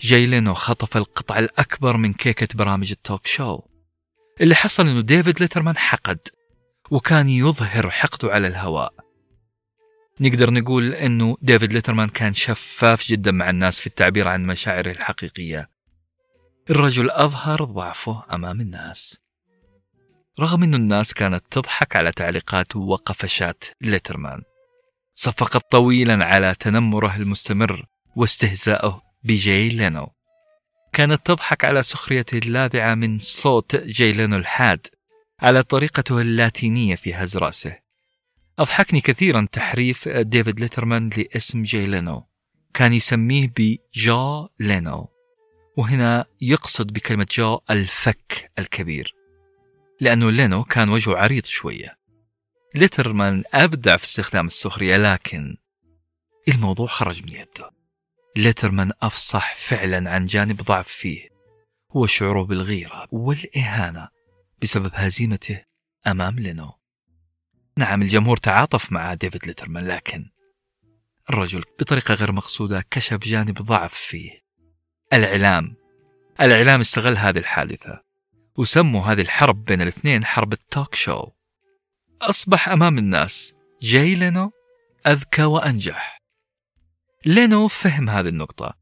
جاي 0.00 0.26
لينو 0.26 0.54
خطف 0.54 0.96
القطع 0.96 1.38
الأكبر 1.38 1.96
من 1.96 2.12
كيكة 2.12 2.48
برامج 2.54 2.90
ال 2.90 2.97
talk 2.97 3.26
show 3.26 3.60
اللي 4.40 4.54
حصل 4.54 4.88
أنه 4.88 5.00
ديفيد 5.00 5.40
ليترمان 5.40 5.76
حقد 5.76 6.18
وكان 6.90 7.28
يظهر 7.28 7.90
حقده 7.90 8.32
على 8.32 8.46
الهواء. 8.46 8.94
نقدر 10.20 10.50
نقول 10.50 10.94
أنه 10.94 11.36
ديفيد 11.42 11.72
ليترمان 11.72 12.08
كان 12.08 12.34
شفاف 12.34 13.06
جدا 13.06 13.32
مع 13.32 13.50
الناس 13.50 13.80
في 13.80 13.86
التعبير 13.86 14.28
عن 14.28 14.46
مشاعره 14.46 14.90
الحقيقية. 14.90 15.73
الرجل 16.70 17.10
أظهر 17.10 17.64
ضعفه 17.64 18.24
أمام 18.32 18.60
الناس. 18.60 19.18
رغم 20.40 20.62
أن 20.62 20.74
الناس 20.74 21.14
كانت 21.14 21.46
تضحك 21.50 21.96
على 21.96 22.12
تعليقات 22.12 22.76
وقفشات 22.76 23.64
ليترمان. 23.80 24.42
صفقت 25.14 25.70
طويلا 25.70 26.24
على 26.24 26.54
تنمره 26.54 27.16
المستمر 27.16 27.84
واستهزائه 28.16 29.02
بجاي 29.22 29.68
لينو. 29.68 30.08
كانت 30.92 31.26
تضحك 31.26 31.64
على 31.64 31.82
سخريته 31.82 32.38
اللاذعة 32.38 32.94
من 32.94 33.18
صوت 33.18 33.76
جاي 33.76 34.12
لينو 34.12 34.36
الحاد 34.36 34.86
على 35.40 35.62
طريقته 35.62 36.20
اللاتينية 36.20 36.94
في 36.94 37.14
هز 37.14 37.36
رأسه. 37.36 37.78
أضحكني 38.58 39.00
كثيرا 39.00 39.48
تحريف 39.52 40.08
ديفيد 40.08 40.60
ليترمان 40.60 41.10
لاسم 41.16 41.62
جاي 41.62 41.86
لينو. 41.86 42.28
كان 42.74 42.92
يسميه 42.92 43.52
ب 43.56 43.79
Jaw 43.79 44.48
لينو. 44.60 45.13
وهنا 45.76 46.24
يقصد 46.40 46.92
بكلمة 46.92 47.26
jaw 47.30 47.60
الفك 47.70 48.52
الكبير 48.58 49.14
لأنه 50.00 50.30
لينو 50.30 50.64
كان 50.64 50.88
وجهه 50.88 51.16
عريض 51.16 51.44
شوية. 51.44 51.98
ليترمان 52.74 53.42
أبدع 53.54 53.96
في 53.96 54.04
استخدام 54.04 54.46
السخرية 54.46 54.96
لكن 54.96 55.56
الموضوع 56.48 56.86
خرج 56.86 57.22
من 57.22 57.28
يده. 57.28 57.70
ليترمان 58.36 58.92
أفصح 59.02 59.54
فعلا 59.56 60.10
عن 60.10 60.26
جانب 60.26 60.62
ضعف 60.62 60.88
فيه 60.88 61.28
هو 61.90 62.06
شعوره 62.06 62.42
بالغيرة 62.42 63.08
والإهانة 63.10 64.08
بسبب 64.62 64.90
هزيمته 64.94 65.64
أمام 66.06 66.38
لينو. 66.38 66.72
نعم 67.76 68.02
الجمهور 68.02 68.36
تعاطف 68.36 68.92
مع 68.92 69.14
ديفيد 69.14 69.46
ليترمان 69.46 69.86
لكن 69.86 70.30
الرجل 71.30 71.62
بطريقة 71.80 72.14
غير 72.14 72.32
مقصودة 72.32 72.84
كشف 72.90 73.18
جانب 73.18 73.62
ضعف 73.62 73.94
فيه. 73.94 74.43
الإعلام. 75.14 75.76
الإعلام 76.40 76.80
استغل 76.80 77.16
هذه 77.16 77.38
الحادثة 77.38 78.02
وسموا 78.56 79.02
هذه 79.02 79.20
الحرب 79.20 79.64
بين 79.64 79.82
الاثنين 79.82 80.24
حرب 80.24 80.52
التوك 80.52 80.94
شو 80.94 81.30
أصبح 82.22 82.68
أمام 82.68 82.98
الناس 82.98 83.54
جاي 83.82 84.14
لينو 84.14 84.52
أذكى 85.06 85.42
وأنجح. 85.42 86.22
لينو 87.26 87.68
فهم 87.68 88.10
هذه 88.10 88.28
النقطة. 88.28 88.74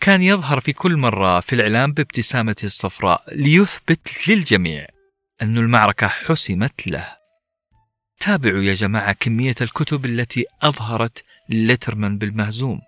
كان 0.00 0.22
يظهر 0.22 0.60
في 0.60 0.72
كل 0.72 0.96
مرة 0.96 1.40
في 1.40 1.52
الإعلام 1.52 1.92
بابتسامته 1.92 2.66
الصفراء 2.66 3.24
ليثبت 3.32 4.28
للجميع 4.28 4.86
أن 5.42 5.58
المعركة 5.58 6.08
حسمت 6.08 6.86
له. 6.86 7.16
تابعوا 8.20 8.62
يا 8.62 8.74
جماعة 8.74 9.12
كمية 9.12 9.54
الكتب 9.60 10.04
التي 10.04 10.44
أظهرت 10.62 11.24
ليترمان 11.48 12.18
بالمهزوم. 12.18 12.80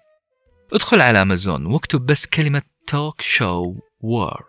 ادخل 0.72 1.00
على 1.00 1.22
أمازون 1.22 1.66
واكتب 1.66 2.06
بس 2.06 2.26
كلمة 2.26 2.62
talk 2.86 3.20
show 3.20 3.74
war 4.00 4.44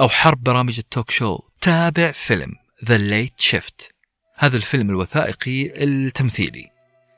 أو 0.00 0.08
حرب 0.08 0.42
برامج 0.42 0.78
ال 0.78 0.84
talk 0.84 1.10
show 1.10 1.38
تابع 1.60 2.10
فيلم 2.10 2.52
The 2.84 2.98
Late 2.98 3.40
Shift 3.40 3.94
هذا 4.36 4.56
الفيلم 4.56 4.90
الوثائقي 4.90 5.84
التمثيلي. 5.84 6.70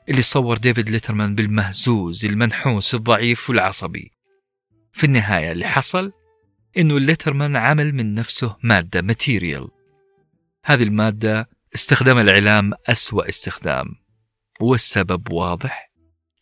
اللي 0.09 0.21
صور 0.21 0.57
ديفيد 0.57 0.89
ليترمان 0.89 1.35
بالمهزوز 1.35 2.25
المنحوس 2.25 2.95
الضعيف 2.95 3.49
والعصبي. 3.49 4.11
في 4.93 5.03
النهاية 5.03 5.51
اللي 5.51 5.67
حصل 5.67 6.11
إنه 6.77 6.99
ليترمان 6.99 7.55
عمل 7.55 7.95
من 7.95 8.15
نفسه 8.15 8.55
مادة 8.63 9.01
material 9.01 9.67
هذه 10.65 10.83
المادة 10.83 11.49
استخدام 11.75 12.17
الإعلام 12.17 12.73
أسوأ 12.87 13.29
استخدام. 13.29 13.95
والسبب 14.59 15.31
واضح 15.31 15.91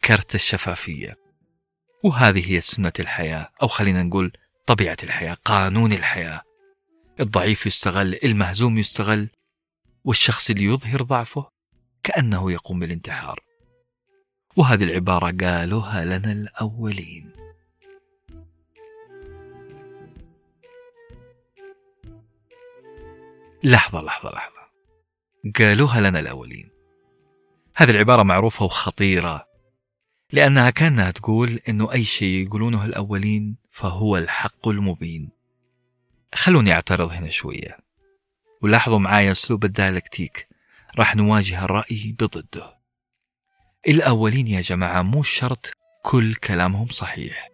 كرت 0.04 0.36
الشفافية. 0.36 1.25
وهذه 2.06 2.52
هي 2.52 2.62
سنة 2.62 2.94
الحياة 3.00 3.50
أو 3.62 3.68
خلينا 3.68 4.04
نقول 4.04 4.32
طبيعة 4.65 4.98
الحياة 5.04 5.38
قانون 5.46 5.94
الحياة. 5.94 6.41
الضعيف 7.20 7.65
يستغل 7.65 8.20
المهزوم 8.24 8.78
يستغل 8.78 9.30
والشخص 10.04 10.50
اللي 10.50 10.63
يظهر 10.63 11.02
ضعفه 11.02 11.50
كأنه 12.04 12.52
يقوم 12.52 12.80
بالانتحار. 12.80 13.39
وهذه 14.56 14.84
العبارة 14.84 15.36
قالوها 15.41 16.06
لنا 16.06 16.32
الأولين. 16.32 17.32
لحظة 23.63 24.02
لحظة 24.02 24.32
لحظة. 24.32 24.65
قالوها 25.60 26.02
لنا 26.02 26.20
الأولين. 26.20 26.70
هذه 27.76 27.89
العبارة 27.89 28.24
معروفة 28.24 28.65
وخطيرة. 28.65 29.45
لأنها 30.32 30.70
كانها 30.70 31.12
تقول 31.12 31.60
أنه 31.70 31.92
أي 31.92 32.04
شيء 32.04 32.46
يقولونه 32.48 32.86
الأولين 32.86 33.56
فهو 33.72 34.18
الحق 34.18 34.68
المبين. 34.68 35.30
خلوني 36.36 36.74
أعترض 36.74 37.12
هنا 37.12 37.30
شوية. 37.30 37.78
ولاحظوا 38.62 39.00
معايا 39.00 39.32
أسلوب 39.32 39.66
الدايلكتيك. 39.66 40.48
راح 41.00 41.16
نواجه 41.16 41.66
الرأي 41.66 42.16
بضده. 42.20 42.78
الأولين 43.88 44.48
يا 44.48 44.62
جماعة 44.62 45.02
مو 45.02 45.24
شرط 45.24 45.72
كل 46.02 46.36
كلامهم 46.36 46.88
صحيح. 46.88 47.50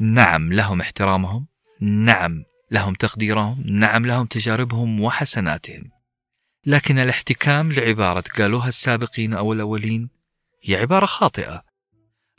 نعم 0.00 0.52
لهم 0.52 0.80
احترامهم 0.80 1.46
نعم 1.80 2.44
لهم 2.70 2.94
تقديرهم 2.94 3.62
نعم 3.66 4.06
لهم 4.06 4.26
تجاربهم 4.26 5.00
وحسناتهم. 5.00 5.90
لكن 6.66 6.98
الاحتكام 6.98 7.72
لعبارة 7.72 8.24
قالوها 8.38 8.68
السابقين 8.68 9.34
أو 9.34 9.52
الأولين 9.52 10.08
هي 10.62 10.76
عبارة 10.76 11.06
خاطئة. 11.06 11.69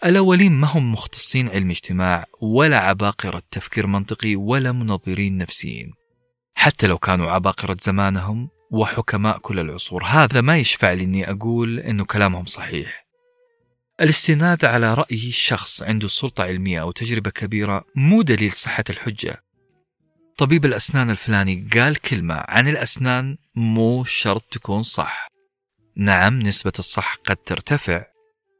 الأولين 0.05 0.51
ما 0.51 0.67
هم 0.67 0.91
مختصين 0.91 1.49
علم 1.49 1.69
اجتماع 1.69 2.25
ولا 2.41 2.77
عباقرة 2.77 3.43
تفكير 3.51 3.87
منطقي 3.87 4.35
ولا 4.35 4.71
منظرين 4.71 5.37
نفسيين. 5.37 5.93
حتى 6.55 6.87
لو 6.87 6.97
كانوا 6.97 7.31
عباقرة 7.31 7.77
زمانهم 7.81 8.49
وحكماء 8.71 9.37
كل 9.37 9.59
العصور 9.59 10.03
هذا 10.03 10.41
ما 10.41 10.57
يشفع 10.57 10.93
لي 10.93 11.03
أني 11.03 11.31
أقول 11.31 11.79
أنه 11.79 12.05
كلامهم 12.05 12.45
صحيح. 12.45 13.05
الاستناد 14.01 14.65
على 14.65 14.93
رأي 14.93 15.31
شخص 15.31 15.83
عنده 15.83 16.07
سلطة 16.07 16.43
علمية 16.43 16.81
أو 16.81 16.91
تجربة 16.91 17.29
كبيرة 17.29 17.85
مو 17.95 18.21
دليل 18.21 18.51
صحة 18.51 18.83
الحجة. 18.89 19.43
طبيب 20.37 20.65
الأسنان 20.65 21.09
الفلاني 21.09 21.67
قال 21.73 21.95
كلمة 21.95 22.43
عن 22.47 22.67
الأسنان 22.67 23.37
مو 23.55 24.03
شرط 24.03 24.43
تكون 24.51 24.83
صح. 24.83 25.27
نعم 25.95 26.39
نسبة 26.39 26.73
الصح 26.79 27.15
قد 27.15 27.35
ترتفع 27.35 28.10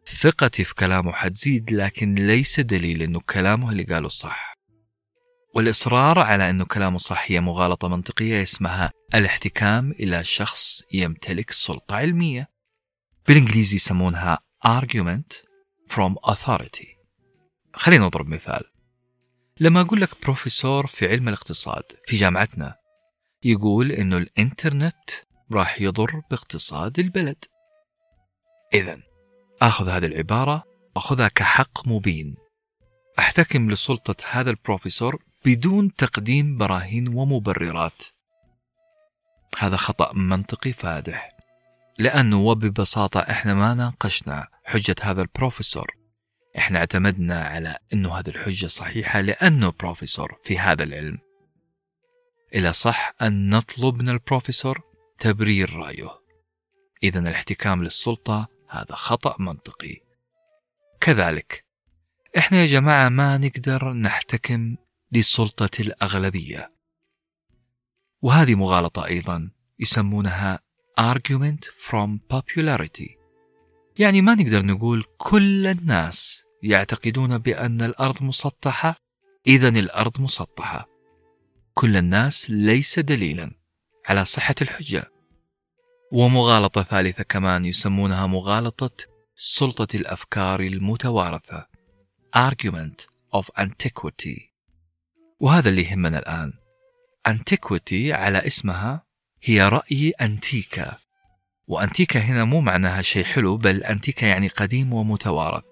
ثقتي 0.08 0.64
في 0.64 0.76
كلامه 0.76 1.12
حتزيد 1.12 1.72
لكن 1.72 2.16
ليس 2.16 2.60
دليل 2.60 3.02
أنه 3.02 3.20
كلامه 3.20 3.72
اللي 3.72 3.84
قاله 3.84 4.10
صح. 4.10 4.54
والإصرار 5.56 6.20
على 6.20 6.50
أنه 6.50 6.66
كلامه 6.66 6.98
صح 6.98 7.26
هي 7.28 7.42
مغالطة 7.42 7.88
منطقية 7.88 8.44
اسمها 8.44 8.92
الاحتكام 9.16 9.92
إلى 9.92 10.24
شخص 10.24 10.84
يمتلك 10.94 11.52
سلطة 11.52 11.96
علمية. 11.96 12.50
بالإنجليزي 13.28 13.76
يسمونها 13.76 14.40
argument 14.68 15.36
from 15.94 16.32
authority. 16.32 16.88
خلينا 17.74 18.06
نضرب 18.06 18.28
مثال. 18.28 18.64
لما 19.60 19.82
أقول 19.82 20.02
لك 20.02 20.10
بروفيسور 20.24 20.88
في 20.88 21.08
علم 21.08 21.28
الاقتصاد 21.28 21.84
في 22.08 22.18
جامعتنا 22.18 22.76
يقول 23.44 23.92
إنه 23.92 24.18
الإنترنت 24.18 25.10
راح 25.52 25.82
يضر 25.82 26.22
باقتصاد 26.32 27.00
البلد. 27.00 27.46
إذا 28.74 29.11
آخذ 29.62 29.90
هذه 29.90 30.06
العبارة 30.06 30.64
أخذها 30.98 31.28
كحق 31.28 31.88
مبين. 31.88 32.36
أحتكم 33.20 33.72
لسلطة 33.72 34.16
هذا 34.32 34.50
البروفيسور 34.50 35.24
بدون 35.46 35.96
تقديم 35.96 36.58
براهين 36.58 37.08
ومبررات. 37.08 38.04
هذا 39.60 39.76
خطأ 39.76 40.14
منطقي 40.14 40.74
فادح 40.74 41.30
لأنه 42.00 42.42
وببساطة 42.42 43.20
إحنا 43.20 43.54
ما 43.54 43.74
ناقشنا 43.74 44.48
حجة 44.64 44.96
هذا 45.02 45.22
البروفيسور. 45.22 45.92
إحنا 46.58 46.80
اعتمدنا 46.80 47.44
على 47.44 47.78
أنه 47.94 48.20
هذه 48.20 48.30
الحجة 48.30 48.68
صحيحة 48.68 49.22
لأنه 49.22 49.74
بروفيسور 49.80 50.40
في 50.44 50.60
هذا 50.60 50.84
العلم. 50.84 51.18
إلى 52.56 52.74
صح 52.74 53.14
أن 53.22 53.50
نطلب 53.50 54.02
من 54.02 54.10
البروفيسور 54.10 54.82
تبرير 55.20 55.74
رأيه. 55.74 56.10
إذا 57.04 57.20
الاحتكام 57.20 57.84
للسلطة 57.84 58.48
هذا 58.72 58.96
خطأ 58.96 59.36
منطقي. 59.40 59.98
كذلك 61.02 61.66
إحنا 62.38 62.62
يا 62.62 62.66
جماعة 62.66 63.10
ما 63.10 63.38
نقدر 63.38 63.94
نحتكم 63.94 64.76
لسلطة 65.12 65.70
الأغلبية. 65.80 66.72
وهذه 68.22 68.56
مغالطة 68.56 69.06
أيضا 69.06 69.52
يسمونها 69.80 70.60
argument 71.02 71.66
from 71.66 72.20
popularity. 72.34 73.18
يعني 74.00 74.22
ما 74.22 74.36
نقدر 74.36 74.66
نقول 74.66 75.04
كل 75.18 75.68
الناس 75.68 76.44
يعتقدون 76.64 77.38
بأن 77.38 77.82
الأرض 77.82 78.24
مسطحة. 78.24 78.96
إذا 79.48 79.70
الأرض 79.70 80.22
مسطحة. 80.22 80.90
كل 81.74 81.98
الناس 81.98 82.50
ليس 82.50 83.00
دليلا 83.00 83.52
على 84.06 84.26
صحة 84.26 84.56
الحجة. 84.62 85.12
ومغالطة 86.12 86.84
ثالثة 86.84 87.24
كمان 87.24 87.66
يسمونها 87.66 88.28
مغالطة 88.28 88.92
سلطة 89.36 89.96
الأفكار 89.96 90.60
المتوارثة. 90.60 91.68
Argument 92.38 93.06
of 93.36 93.46
antiquity. 93.60 94.52
وهذا 95.40 95.70
اللي 95.70 95.82
يهمنا 95.82 96.20
الآن. 96.20 96.54
Antiquity 97.28 98.12
على 98.12 98.48
اسمها 98.48 99.04
هي 99.44 99.70
رأي 99.70 100.10
أنتيكا. 100.22 100.98
وأنتيكا 101.68 102.20
هنا 102.20 102.44
مو 102.44 102.62
معناها 102.62 103.02
شيء 103.02 103.24
حلو 103.24 103.58
بل 103.58 103.84
أنتيكا 103.84 104.26
يعني 104.26 104.48
قديم 104.48 104.94
ومتوارث. 104.94 105.64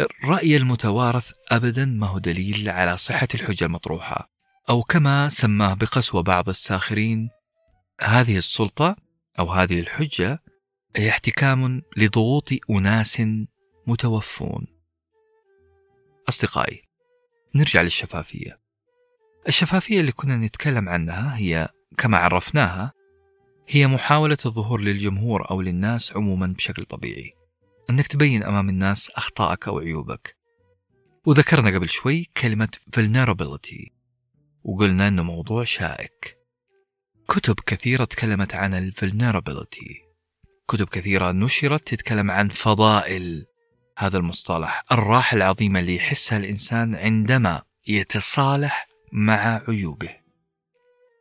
الرأي 0.00 0.56
المتوارث 0.56 1.30
أبدا 1.50 1.84
ما 1.84 2.06
هو 2.06 2.18
دليل 2.18 2.68
على 2.68 2.96
صحة 2.96 3.28
الحجة 3.34 3.64
المطروحة. 3.64 4.30
أو 4.70 4.82
كما 4.82 5.28
سماه 5.28 5.74
بقسوة 5.74 6.22
بعض 6.22 6.48
الساخرين 6.48 7.30
هذه 8.00 8.38
السلطة 8.38 9.01
أو 9.38 9.50
هذه 9.50 9.80
الحجة 9.80 10.42
هي 10.96 11.08
احتكام 11.08 11.82
لضغوط 11.96 12.48
أناس 12.70 13.22
متوفون. 13.86 14.66
أصدقائي 16.28 16.82
نرجع 17.54 17.80
للشفافية. 17.80 18.60
الشفافية 19.48 20.00
اللي 20.00 20.12
كنا 20.12 20.36
نتكلم 20.36 20.88
عنها 20.88 21.36
هي 21.36 21.68
كما 21.98 22.18
عرفناها 22.18 22.92
هي 23.68 23.86
محاولة 23.86 24.38
الظهور 24.46 24.80
للجمهور 24.80 25.50
أو 25.50 25.60
للناس 25.60 26.12
عموما 26.16 26.46
بشكل 26.46 26.84
طبيعي. 26.84 27.32
أنك 27.90 28.06
تبين 28.06 28.42
أمام 28.42 28.68
الناس 28.68 29.10
أخطائك 29.10 29.68
أو 29.68 29.78
عيوبك. 29.78 30.36
وذكرنا 31.26 31.78
قبل 31.78 31.88
شوي 31.88 32.24
كلمة 32.36 32.68
vulnerability 32.96 33.90
وقلنا 34.64 35.08
أنه 35.08 35.22
موضوع 35.22 35.64
شائك. 35.64 36.41
كتب 37.28 37.60
كثيرة 37.66 38.04
تكلمت 38.04 38.54
عن 38.54 38.74
ال 38.74 38.92
كتب 40.68 40.88
كثيرة 40.88 41.32
نشرت 41.32 41.88
تتكلم 41.88 42.30
عن 42.30 42.48
فضائل 42.48 43.46
هذا 43.98 44.18
المصطلح 44.18 44.84
الراحة 44.92 45.36
العظيمة 45.36 45.80
اللي 45.80 45.96
يحسها 45.96 46.38
الإنسان 46.38 46.94
عندما 46.94 47.62
يتصالح 47.88 48.88
مع 49.12 49.62
عيوبه. 49.68 50.10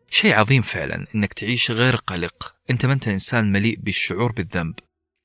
شيء 0.09 0.33
عظيم 0.33 0.61
فعلا 0.61 1.07
إنك 1.15 1.33
تعيش 1.33 1.71
غير 1.71 1.95
قلق. 1.95 2.55
أنت 2.69 2.85
ما 2.85 2.93
أنت 2.93 3.07
إنسان 3.07 3.51
مليء 3.51 3.79
بالشعور 3.79 4.31
بالذنب. 4.31 4.75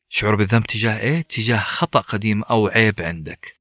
شعور 0.09 0.35
بالذنب 0.35 0.67
تجاه 0.67 0.99
إيه؟ 0.99 1.23
تجاه 1.23 1.59
خطأ 1.59 2.01
قديم 2.01 2.43
أو 2.43 2.69
عيب 2.69 3.03
عندك. 3.03 3.57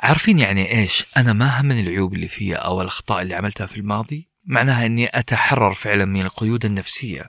عارفين 0.00 0.38
يعني 0.38 0.78
إيش؟ 0.78 1.06
أنا 1.16 1.32
ما 1.32 1.60
هم 1.60 1.66
من 1.66 1.80
العيوب 1.80 2.14
اللي 2.14 2.28
فيها 2.28 2.56
أو 2.56 2.82
الأخطاء 2.82 3.22
اللي 3.22 3.34
عملتها 3.34 3.66
في 3.66 3.76
الماضي؟ 3.76 4.27
معناها 4.48 4.86
إني 4.86 5.06
أتحرر 5.18 5.74
فعلا 5.74 6.04
من 6.04 6.20
القيود 6.20 6.64
النفسية. 6.64 7.26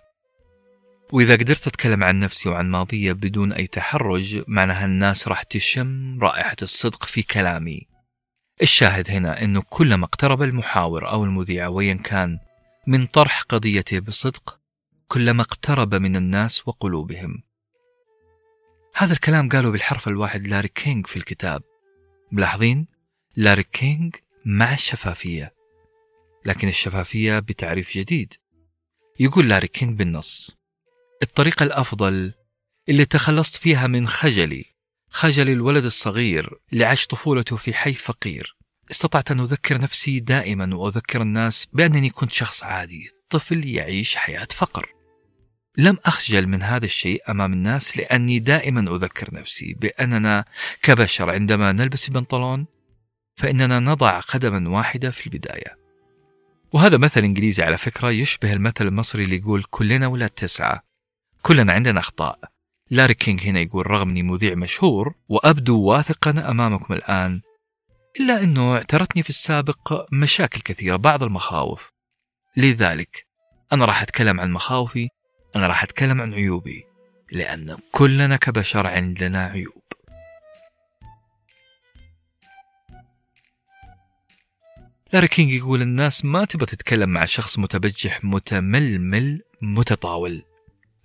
وإذا 1.12 1.34
قدرت 1.34 1.68
أتكلم 1.68 2.04
عن 2.04 2.20
نفسي 2.20 2.50
وعن 2.50 2.72
ماضية 2.72 3.12
بدون 3.12 3.54
أي 3.54 3.68
تحرج 3.68 4.44
معناها 4.48 4.86
الناس 4.86 5.28
راح 5.28 5.44
تشم 5.44 6.20
رائحة 6.22 6.56
الصدق 6.62 7.04
في 7.04 7.22
كلامي. 7.22 7.88
الشاهد 8.62 9.12
هنا 9.12 9.44
أنه 9.44 9.64
كلما 9.70 10.06
اقترب 10.06 10.42
المحاور 10.42 11.10
أو 11.10 11.24
المذيع 11.24 11.68
وين 11.68 11.98
كان 11.98 12.40
من 12.88 13.06
طرح 13.06 13.42
قضيته 13.42 14.00
بصدق 14.00 14.60
كلما 15.08 15.42
اقترب 15.42 15.96
من 15.96 16.16
الناس 16.16 16.68
وقلوبهم. 16.68 17.44
هذا 18.96 19.14
الكلام 19.14 19.50
قاله 19.50 19.72
بالحرف 19.72 20.08
الواحد 20.08 20.48
لاري 20.48 20.68
كينج 20.68 21.08
في 21.08 21.16
الكتاب. 21.16 21.64
ملاحظين؟ 22.32 22.88
لاري 23.36 23.64
كينج 23.64 24.16
مع 24.46 24.74
الشفافية. 24.74 25.59
لكن 26.46 26.68
الشفافية 26.68 27.40
بتعريف 27.40 27.98
جديد. 27.98 28.34
يقول 29.20 29.50
لاري 29.50 29.68
كينج 29.68 29.98
بالنص 29.98 30.58
الطريقة 31.24 31.64
الأفضل 31.64 32.34
اللي 32.90 33.06
تخلصت 33.06 33.56
فيها 33.56 33.88
من 33.88 34.08
خجلي 34.08 34.66
خجل 35.10 35.50
الولد 35.50 35.86
الصغير 35.86 36.60
اللي 36.74 36.86
عاش 36.86 37.08
طفولته 37.08 37.56
في 37.56 37.74
حي 37.74 37.94
فقير. 37.94 38.56
استطعت 38.92 39.32
أن 39.32 39.40
أذكر 39.40 39.82
نفسي 39.82 40.20
دائما 40.20 40.76
وأذكر 40.76 41.22
الناس 41.22 41.68
بأنني 41.74 42.10
كنت 42.10 42.32
شخص 42.32 42.64
عادي 42.64 43.10
طفل 43.30 43.68
يعيش 43.68 44.16
حياة 44.16 44.48
فقر. 44.56 44.90
لم 45.78 45.98
أخجل 46.06 46.48
من 46.48 46.64
هذا 46.64 46.86
الشيء 46.86 47.32
أمام 47.32 47.54
الناس 47.54 47.98
لأني 47.98 48.40
دائما 48.40 48.96
أذكر 48.96 49.34
نفسي 49.34 49.74
بأننا 49.74 50.46
كبشر 50.82 51.30
عندما 51.30 51.72
نلبس 51.72 52.08
البنطلون 52.08 52.66
فإننا 53.36 53.80
نضع 53.80 54.20
قدما 54.20 54.70
واحدة 54.70 55.12
في 55.12 55.28
البداية. 55.28 55.79
وهذا 56.74 56.98
مثل 56.98 57.24
إنجليزي 57.24 57.64
على 57.64 57.78
فكرة 57.78 58.12
يشبه 58.12 58.54
المثل 58.54 58.88
المصري 58.88 59.24
اللي 59.24 59.36
يقول 59.36 59.64
كلنا 59.70 60.08
ولاد 60.08 60.30
تسعة. 60.30 60.84
كلنا 61.42 61.74
عندنا 61.74 62.00
أخطاء. 62.00 62.40
لاري 62.92 63.14
كينغ 63.14 63.44
هنا 63.44 63.60
يقول 63.60 63.92
رغم 63.92 64.10
أني 64.10 64.24
مذيع 64.24 64.56
مشهور 64.56 65.14
وأبدو 65.30 65.82
واثقا 65.82 66.52
أمامكم 66.52 66.94
الآن 66.94 67.42
إلا 68.20 68.44
أنه 68.44 68.76
اعترتني 68.76 69.24
في 69.24 69.30
السابق 69.30 70.08
مشاكل 70.14 70.62
كثيرة 70.62 70.96
بعض 70.96 71.24
المخاوف. 71.24 71.92
لذلك 72.58 73.26
أنا 73.74 73.86
راح 73.86 74.02
أتكلم 74.02 74.40
عن 74.40 74.52
مخاوفي 74.52 75.08
أنا 75.56 75.68
راح 75.68 75.84
أتكلم 75.84 76.22
عن 76.22 76.34
عيوبي 76.34 76.84
لأن 77.32 77.78
كلنا 77.92 78.38
كبشر 78.38 78.88
عندنا 78.88 79.44
عيوب. 79.46 79.84
لاري 85.14 85.28
كينج 85.28 85.52
يقول 85.52 85.82
الناس 85.82 86.26
ما 86.26 86.46
تبغى 86.46 86.66
تتكلم 86.66 87.10
مع 87.10 87.26
شخص 87.26 87.60
متبجح 87.60 88.24
متململ 88.24 89.42
متطاول. 89.62 90.44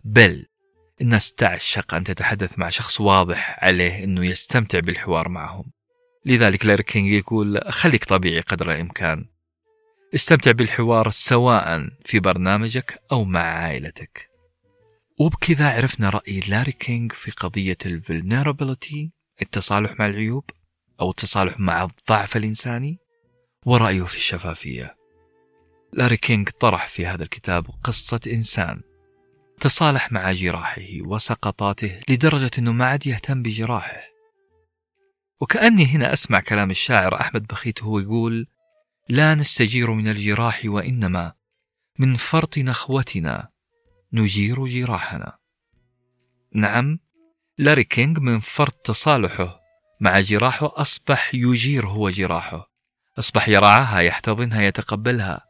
بل 0.05 0.47
الناس 1.01 1.33
تعشق 1.33 1.95
أن 1.95 2.05
تتحدث 2.05 2.59
مع 2.59 2.69
شخص 2.69 3.01
واضح 3.01 3.59
عليه 3.65 4.05
أنه 4.05 4.27
يستمتع 4.27 4.81
بالحوار 4.81 5.29
معهم. 5.29 5.65
لذلك 6.27 6.67
لاري 6.67 6.83
كينج 6.83 7.11
يقول 7.11 7.61
خليك 7.69 8.05
طبيعي 8.05 8.41
قدر 8.41 8.73
الإمكان. 8.73 9.27
استمتع 10.15 10.51
بالحوار 10.51 11.11
سواء 11.11 11.89
في 12.05 12.21
برنامجك 12.21 13.03
أو 13.13 13.25
مع 13.25 13.41
عائلتك. 13.41 14.31
وبكذا 15.21 15.71
عرفنا 15.71 16.11
رأي 16.11 16.41
لاري 16.41 16.73
كينج 16.73 17.13
في 17.13 17.31
قضية 17.31 17.79
ال 17.87 17.96
vulnerability 17.96 19.13
التصالح 19.43 19.99
مع 19.99 20.07
العيوب 20.07 20.51
أو 21.01 21.11
التصالح 21.11 21.61
مع 21.61 21.85
الضعف 21.85 22.37
الإنساني. 22.37 23.04
ورأيه 23.67 24.03
في 24.03 24.15
الشفافية. 24.15 24.97
لاري 25.93 26.17
كينج 26.17 26.49
طرح 26.49 26.89
في 26.89 27.07
هذا 27.07 27.23
الكتاب 27.23 27.67
قصة 27.85 28.21
إنسان 28.27 28.81
تصالح 29.61 30.13
مع 30.13 30.33
جراحه 30.33 30.83
وسقطاته 31.07 32.01
لدرجة 32.09 32.51
أنه 32.59 32.73
ما 32.73 32.87
عاد 32.87 33.07
يهتم 33.07 33.43
بجراحه. 33.43 34.03
وكأني 35.41 35.87
هنا 35.87 36.13
أسمع 36.13 36.41
كلام 36.41 36.71
الشاعر 36.71 37.21
أحمد 37.21 37.47
بخيت 37.47 37.83
وهو 37.83 37.99
يقول 37.99 38.47
لا 39.09 39.35
نستجير 39.35 39.91
من 39.91 40.09
الجراح 40.09 40.63
وإنما 40.65 41.33
من 41.99 42.15
فرط 42.15 42.59
نخوتنا 42.59 43.49
نجير 44.13 44.67
جراحنا. 44.67 45.39
نعم 46.55 46.99
لاري 47.59 47.85
كينغ 47.85 48.21
من 48.21 48.41
فرط 48.41 48.75
تصالحه 48.75 49.61
مع 50.01 50.21
جراحه 50.21 50.73
أصبح 50.75 51.35
يجير 51.35 51.87
هو 51.87 52.11
جراحه. 52.11 52.74
أصبح 53.19 53.49
يرعاها 53.49 54.01
يحتضنها 54.01 54.63
يتقبلها. 54.63 55.45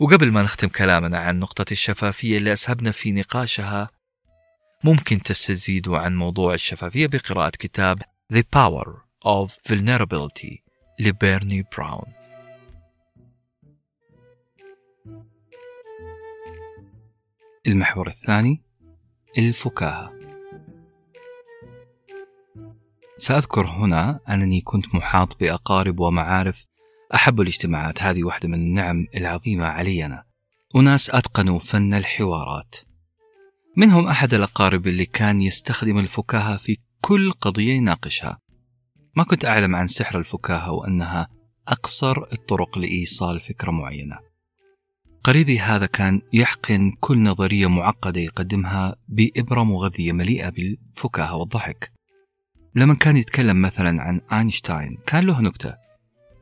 وقبل 0.00 0.30
ما 0.30 0.42
نختم 0.42 0.68
كلامنا 0.68 1.18
عن 1.18 1.38
نقطة 1.38 1.64
الشفافية 1.72 2.38
اللي 2.38 2.52
أسهبنا 2.52 2.90
في 2.90 3.12
نقاشها 3.12 3.90
ممكن 4.84 5.22
تستزيدوا 5.22 5.98
عن 5.98 6.16
موضوع 6.16 6.54
الشفافية 6.54 7.06
بقراءة 7.06 7.50
كتاب 7.50 8.02
The 8.32 8.42
Power 8.56 8.88
of 9.26 9.50
Vulnerability 9.68 10.58
لبيرني 11.00 11.64
براون. 11.76 12.12
المحور 17.66 18.08
الثاني 18.08 18.62
الفكاهة. 19.38 20.15
سأذكر 23.18 23.66
هنا 23.66 24.20
أنني 24.28 24.60
كنت 24.60 24.94
محاط 24.94 25.40
بأقارب 25.40 26.00
ومعارف 26.00 26.64
أحب 27.14 27.40
الاجتماعات 27.40 28.02
هذه 28.02 28.24
واحدة 28.24 28.48
من 28.48 28.54
النعم 28.54 29.06
العظيمة 29.14 29.64
علي 29.64 30.06
أنا 30.06 30.24
أناس 30.76 31.10
أتقنوا 31.10 31.58
فن 31.58 31.94
الحوارات. 31.94 32.76
منهم 33.76 34.06
أحد 34.06 34.34
الأقارب 34.34 34.86
اللي 34.86 35.06
كان 35.06 35.40
يستخدم 35.40 35.98
الفكاهة 35.98 36.56
في 36.56 36.76
كل 37.00 37.32
قضية 37.32 37.72
يناقشها. 37.72 38.38
ما 39.16 39.24
كنت 39.24 39.44
أعلم 39.44 39.76
عن 39.76 39.86
سحر 39.86 40.18
الفكاهة 40.18 40.70
وأنها 40.72 41.28
أقصر 41.68 42.22
الطرق 42.32 42.78
لإيصال 42.78 43.40
فكرة 43.40 43.70
معينة. 43.70 44.18
قريبي 45.24 45.60
هذا 45.60 45.86
كان 45.86 46.20
يحقن 46.32 46.92
كل 47.00 47.22
نظرية 47.22 47.66
معقدة 47.66 48.20
يقدمها 48.20 48.96
بإبرة 49.08 49.62
مغذية 49.62 50.12
مليئة 50.12 50.48
بالفكاهة 50.48 51.36
والضحك. 51.36 51.95
لما 52.76 52.94
كان 52.94 53.16
يتكلم 53.16 53.62
مثلا 53.62 54.02
عن 54.02 54.20
أينشتاين 54.32 54.98
كان 55.06 55.26
له 55.26 55.40
نكتة. 55.40 55.74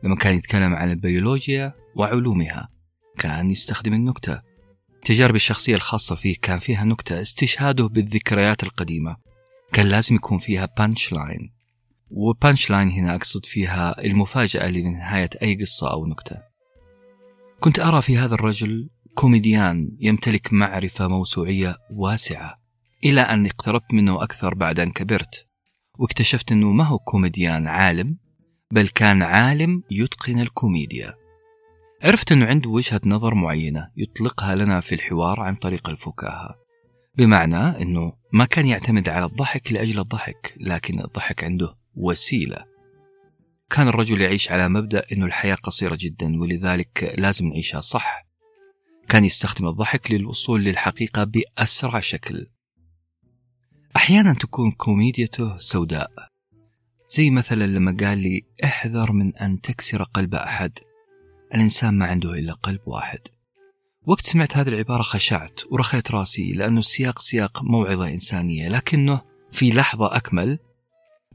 لما 0.03 0.17
كان 0.17 0.35
يتكلم 0.35 0.75
عن 0.75 0.91
البيولوجيا 0.91 1.73
وعلومها 1.97 2.69
كان 3.19 3.51
يستخدم 3.51 3.93
النكتة. 3.93 4.43
تجارب 5.05 5.35
الشخصية 5.35 5.75
الخاصة 5.75 6.15
فيه 6.15 6.37
كان 6.43 6.59
فيها 6.59 6.85
نكتة 6.85 7.23
استشهاده 7.23 7.87
بالذكريات 7.87 8.63
القديمة. 8.63 9.17
كان 9.73 9.87
لازم 9.87 10.15
يكون 10.15 10.39
فيها 10.39 10.69
punch 10.79 11.13
line 11.13 11.53
و 12.11 12.21
punch 12.21 12.71
line 12.71 12.91
هنا 12.91 13.15
أقصد 13.15 13.47
فيها 13.47 14.05
المفاجأة 14.05 14.71
لنهاية 14.71 15.31
أي 15.43 15.55
قصة 15.55 15.93
أو 15.93 16.07
نكتة. 16.07 16.37
كنت 17.61 17.79
أرى 17.79 18.03
في 18.03 18.19
هذا 18.19 18.35
الرجل 18.35 18.89
كوميديان 19.15 19.97
يمتلك 20.01 20.53
معرفة 20.53 21.09
موسوعية 21.09 21.77
واسعة 21.91 22.55
إلى 23.05 23.21
أن 23.21 23.47
اقتربت 23.47 23.93
منه 23.95 24.23
أكثر 24.23 24.55
بعد 24.55 24.81
أن 24.81 24.91
كبرت. 24.91 25.54
واكتشفت 25.99 26.53
أنه 26.53 26.73
ما 26.73 26.85
هو 26.85 26.99
كوميديان 26.99 27.67
عالم 27.67 28.17
بل 28.71 28.89
كان 28.89 29.23
عالم 29.23 29.83
يتقن 29.91 30.41
الكوميديا. 30.41 31.15
عرفت 32.03 32.33
أنه 32.33 32.47
عنده 32.47 32.71
وجهة 32.71 33.01
نظر 33.07 33.35
معينة 33.35 33.91
يطلقها 33.97 34.55
لنا 34.55 34.81
في 34.81 34.95
الحوار 34.95 35.41
عن 35.41 35.55
طريق 35.55 35.89
الفكاهة. 35.89 36.55
بمعنى 37.17 37.83
أنه 37.83 38.13
ما 38.33 38.45
كان 38.45 38.67
يعتمد 38.67 39.09
على 39.09 39.25
الضحك 39.25 39.73
لأجل 39.73 39.99
الضحك 39.99 40.55
لكن 40.61 41.01
الضحك 41.01 41.45
عنده 41.45 41.77
وسيلة. 41.95 42.65
كان 43.71 43.89
الرجل 43.89 44.21
يعيش 44.21 44.53
على 44.53 44.69
مبدأ 44.69 45.05
أنه 45.13 45.27
الحياة 45.27 45.55
قصيرة 45.55 45.99
جدا 46.01 46.41
ولذلك 46.41 47.15
لازم 47.19 47.47
نعيشها 47.47 47.81
صح. 47.81 48.27
كان 49.09 49.25
يستخدم 49.25 49.67
الضحك 49.67 50.11
للوصول 50.11 50.65
للحقيقة 50.65 51.25
بأسرع 51.25 52.01
شكل. 52.01 52.47
أحيانا 53.97 54.35
تكون 54.35 54.71
كوميديته 54.71 55.59
سوداء. 55.59 56.11
زي 57.09 57.31
مثلا 57.31 57.65
لما 57.65 57.97
قال 58.01 58.19
لي 58.19 58.43
احذر 58.65 59.13
من 59.13 59.37
أن 59.37 59.61
تكسر 59.61 60.03
قلب 60.03 60.35
أحد. 60.35 60.79
الإنسان 61.55 61.99
ما 61.99 62.07
عنده 62.07 62.31
إلا 62.31 62.53
قلب 62.53 62.81
واحد. 62.87 63.19
وقت 64.07 64.27
سمعت 64.27 64.57
هذه 64.57 64.69
العبارة 64.69 65.03
خشعت 65.03 65.61
ورخيت 65.71 66.11
راسي 66.11 66.53
لأنه 66.53 66.79
السياق 66.79 67.19
سياق 67.19 67.63
موعظة 67.63 68.09
إنسانية 68.09 68.69
لكنه 68.69 69.21
في 69.53 69.71
لحظة 69.71 70.17
أكمل 70.17 70.59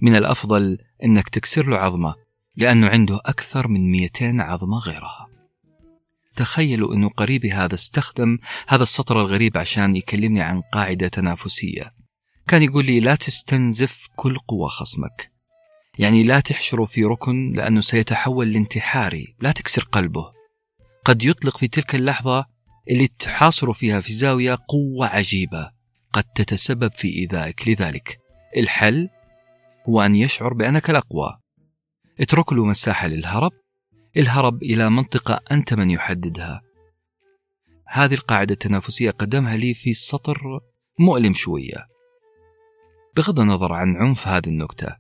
من 0.02 0.16
الأفضل 0.16 0.78
أنك 1.04 1.30
تكسر 1.30 1.70
له 1.70 1.78
عظمة 1.78 2.16
لأنه 2.56 2.88
عنده 2.88 3.20
أكثر 3.26 3.68
من 3.68 3.92
200 3.92 4.42
عظمة 4.42 4.80
غيرها. 4.80 5.28
تخيلوا 6.36 6.94
أنه 6.94 7.10
قريبي 7.10 7.52
هذا 7.52 7.76
استخدم 7.76 8.38
هذا 8.68 8.84
السطر 8.84 9.22
الغريب 9.22 9.58
عشان 9.58 9.96
يكلمني 9.96 10.42
عن 10.42 10.62
قاعدة 10.62 11.08
تنافسية. 11.08 11.99
كان 12.50 12.64
يقول 12.64 12.86
لي 12.86 13.00
لا 13.00 13.16
تستنزف 13.16 14.08
كل 14.16 14.38
قوة 14.38 14.68
خصمك. 14.68 15.32
يعني 16.00 16.24
لا 16.24 16.40
تحشره 16.40 16.86
في 16.86 17.04
ركن 17.04 17.54
لأنه 17.54 17.82
سيتحول 17.82 18.54
لانتحاري 18.54 19.36
لا 19.40 19.52
تكسر 19.52 19.84
قلبه. 19.84 20.32
قد 21.06 21.24
يطلق 21.24 21.58
في 21.58 21.68
تلك 21.68 21.96
اللحظة 21.96 22.46
اللي 22.90 23.08
تحاصر 23.08 23.74
فيها 23.74 24.02
في 24.02 24.14
زاوية 24.14 24.58
قوة 24.68 25.08
عجيبة 25.08 25.72
قد 26.14 26.24
تتسبب 26.24 26.92
في 26.92 27.08
إيذائك. 27.08 27.68
لذلك 27.68 28.20
الحل 28.58 29.10
هو 29.90 30.02
أن 30.02 30.16
يشعر 30.16 30.54
بأنك 30.54 30.90
الأقوى. 30.90 31.38
اترك 32.20 32.54
له 32.54 32.66
مساحة 32.66 33.08
للهرب 33.08 33.52
الهرب 34.18 34.64
إلى 34.64 34.90
منطقة 34.90 35.40
أنت 35.52 35.74
من 35.74 35.92
يحددها. 35.92 36.62
هذه 37.88 38.14
القاعدة 38.14 38.54
التنافسية 38.54 39.12
قدمها 39.12 39.58
لي 39.58 39.74
في 39.74 39.94
سطر 39.94 40.60
مؤلم 41.00 41.34
شوية. 41.34 41.89
بغض 43.20 43.40
النظر 43.40 43.74
عن 43.74 43.96
عنف 43.96 44.28
هذه 44.28 44.48
النكتة 44.48 44.96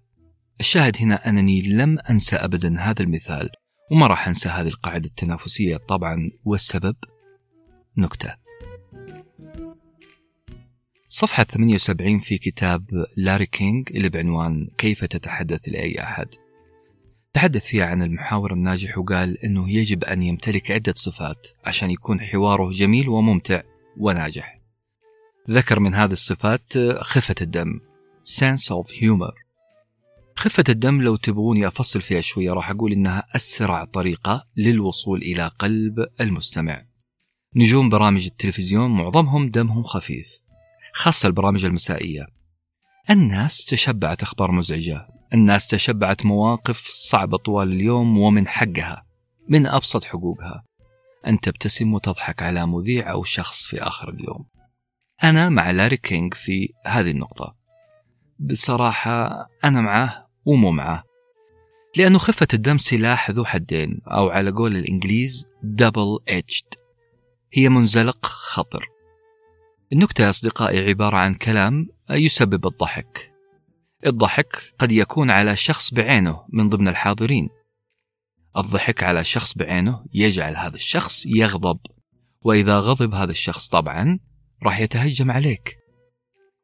الشاهد 0.60 0.98
هنا 0.98 1.30
أنني 1.30 1.62
لم 1.62 2.00
أنسى 2.10 2.36
أبدا 2.36 2.80
هذا 2.80 3.04
المثال 3.04 3.50
وما 3.92 4.08
راح 4.08 4.28
أنسى 4.28 4.50
هذه 4.50 4.68
القاعدة 4.68 5.06
التنافسية 5.06 5.78
طبعا. 5.78 6.32
والسبب؟ 6.46 6.96
نكتة. 7.98 8.36
صفحة 11.10 11.44
78 11.44 12.20
في 12.20 12.38
كتاب 12.38 13.06
لاري 13.18 13.46
كينج 13.46 13.90
اللي 13.96 14.10
بعنوان 14.10 14.68
كيف 14.78 15.06
تتحدث 15.06 15.70
لأي 15.70 16.04
أحد؟ 16.04 16.28
تحدث 17.34 17.66
فيها 17.66 17.86
عن 17.86 18.02
المحاور 18.02 18.54
الناجح 18.54 18.98
وقال 18.98 19.38
أنه 19.38 19.70
يجب 19.70 20.04
أن 20.04 20.22
يمتلك 20.22 20.72
عدة 20.72 20.94
صفات 20.96 21.48
عشان 21.66 21.92
يكون 21.92 22.22
حواره 22.22 22.72
جميل 22.72 23.10
وممتع 23.10 23.62
وناجح. 23.98 24.60
ذكر 25.50 25.80
من 25.80 25.96
هذه 25.96 26.12
الصفات 26.12 26.78
خفة 27.02 27.36
الدم. 27.42 27.89
Sense 28.24 28.72
of 28.72 28.92
humor. 28.92 29.34
خفة 30.36 30.64
الدم 30.70 31.02
لو 31.02 31.16
تبغوني 31.16 31.68
أفصل 31.68 32.02
فيها 32.02 32.22
شوية 32.22 32.52
راح 32.52 32.70
أقول 32.70 32.92
إنها 32.92 33.24
أسرع 33.36 33.86
طريقة 33.86 34.46
للوصول 34.58 35.22
إلى 35.22 35.48
قلب 35.48 36.08
المستمع. 36.22 36.82
نجوم 37.56 37.90
برامج 37.90 38.26
التلفزيون 38.26 38.92
معظمهم 38.92 39.50
دمهم 39.50 39.84
خفيف 39.84 40.28
خاصة 40.94 41.28
البرامج 41.28 41.66
المسائية. 41.66 42.28
الناس 43.10 43.66
تشبعت 43.66 44.22
أخبار 44.22 44.52
مزعجة 44.52 45.08
الناس 45.34 45.68
تشبعت 45.68 46.26
مواقف 46.26 46.88
صعبة 46.94 47.38
طوال 47.38 47.72
اليوم 47.72 48.18
ومن 48.18 48.48
حقها 48.48 49.06
من 49.50 49.68
أبسط 49.68 50.04
حقوقها. 50.04 50.64
أن 51.28 51.40
تبتسم 51.40 51.94
وتضحك 51.94 52.42
على 52.42 52.68
مذيع 52.68 53.12
أو 53.12 53.24
شخص 53.24 53.66
في 53.66 53.82
آخر 53.84 54.10
اليوم. 54.10 54.46
أنا 55.24 55.50
مع 55.50 55.72
لاري 55.72 55.98
كينج 55.98 56.34
في 56.34 56.70
هذه 56.86 57.12
النقطة. 57.12 57.56
بصراحة 58.40 59.48
أنا 59.64 59.82
معه 59.82 60.26
ومو 60.46 60.72
معه 60.72 61.04
لأنه 61.96 62.18
خفة 62.18 62.48
الدم 62.54 62.78
سلاح 62.78 63.32
ذو 63.32 63.46
حدين 63.46 64.02
أو 64.08 64.30
على 64.30 64.52
قول 64.52 64.76
الإنجليز 64.76 65.48
double 65.64 66.18
edged. 66.30 66.78
هي 67.54 67.70
منزلق 67.70 68.26
خطر. 68.26 68.86
النكتة 69.94 70.24
يا 70.24 70.30
أصدقائي 70.30 70.90
عبارة 70.90 71.18
عن 71.18 71.36
كلام 71.36 71.88
يسبب 72.10 72.68
الضحك. 72.68 73.32
الضحك 74.06 74.74
قد 74.80 74.92
يكون 74.92 75.32
على 75.32 75.56
شخص 75.56 75.94
بعينه 75.94 76.46
من 76.50 76.70
ضمن 76.70 76.88
الحاضرين. 76.88 77.50
الضحك 78.58 79.04
على 79.04 79.24
شخص 79.24 79.54
بعينه 79.58 80.06
يجعل 80.14 80.56
هذا 80.56 80.76
الشخص 80.76 81.26
يغضب. 81.26 81.80
وإذا 82.42 82.80
غضب 82.80 83.14
هذا 83.14 83.32
الشخص 83.32 83.68
طبعا 83.68 84.20
راح 84.64 84.80
يتهجم 84.80 85.32
عليك. 85.32 85.79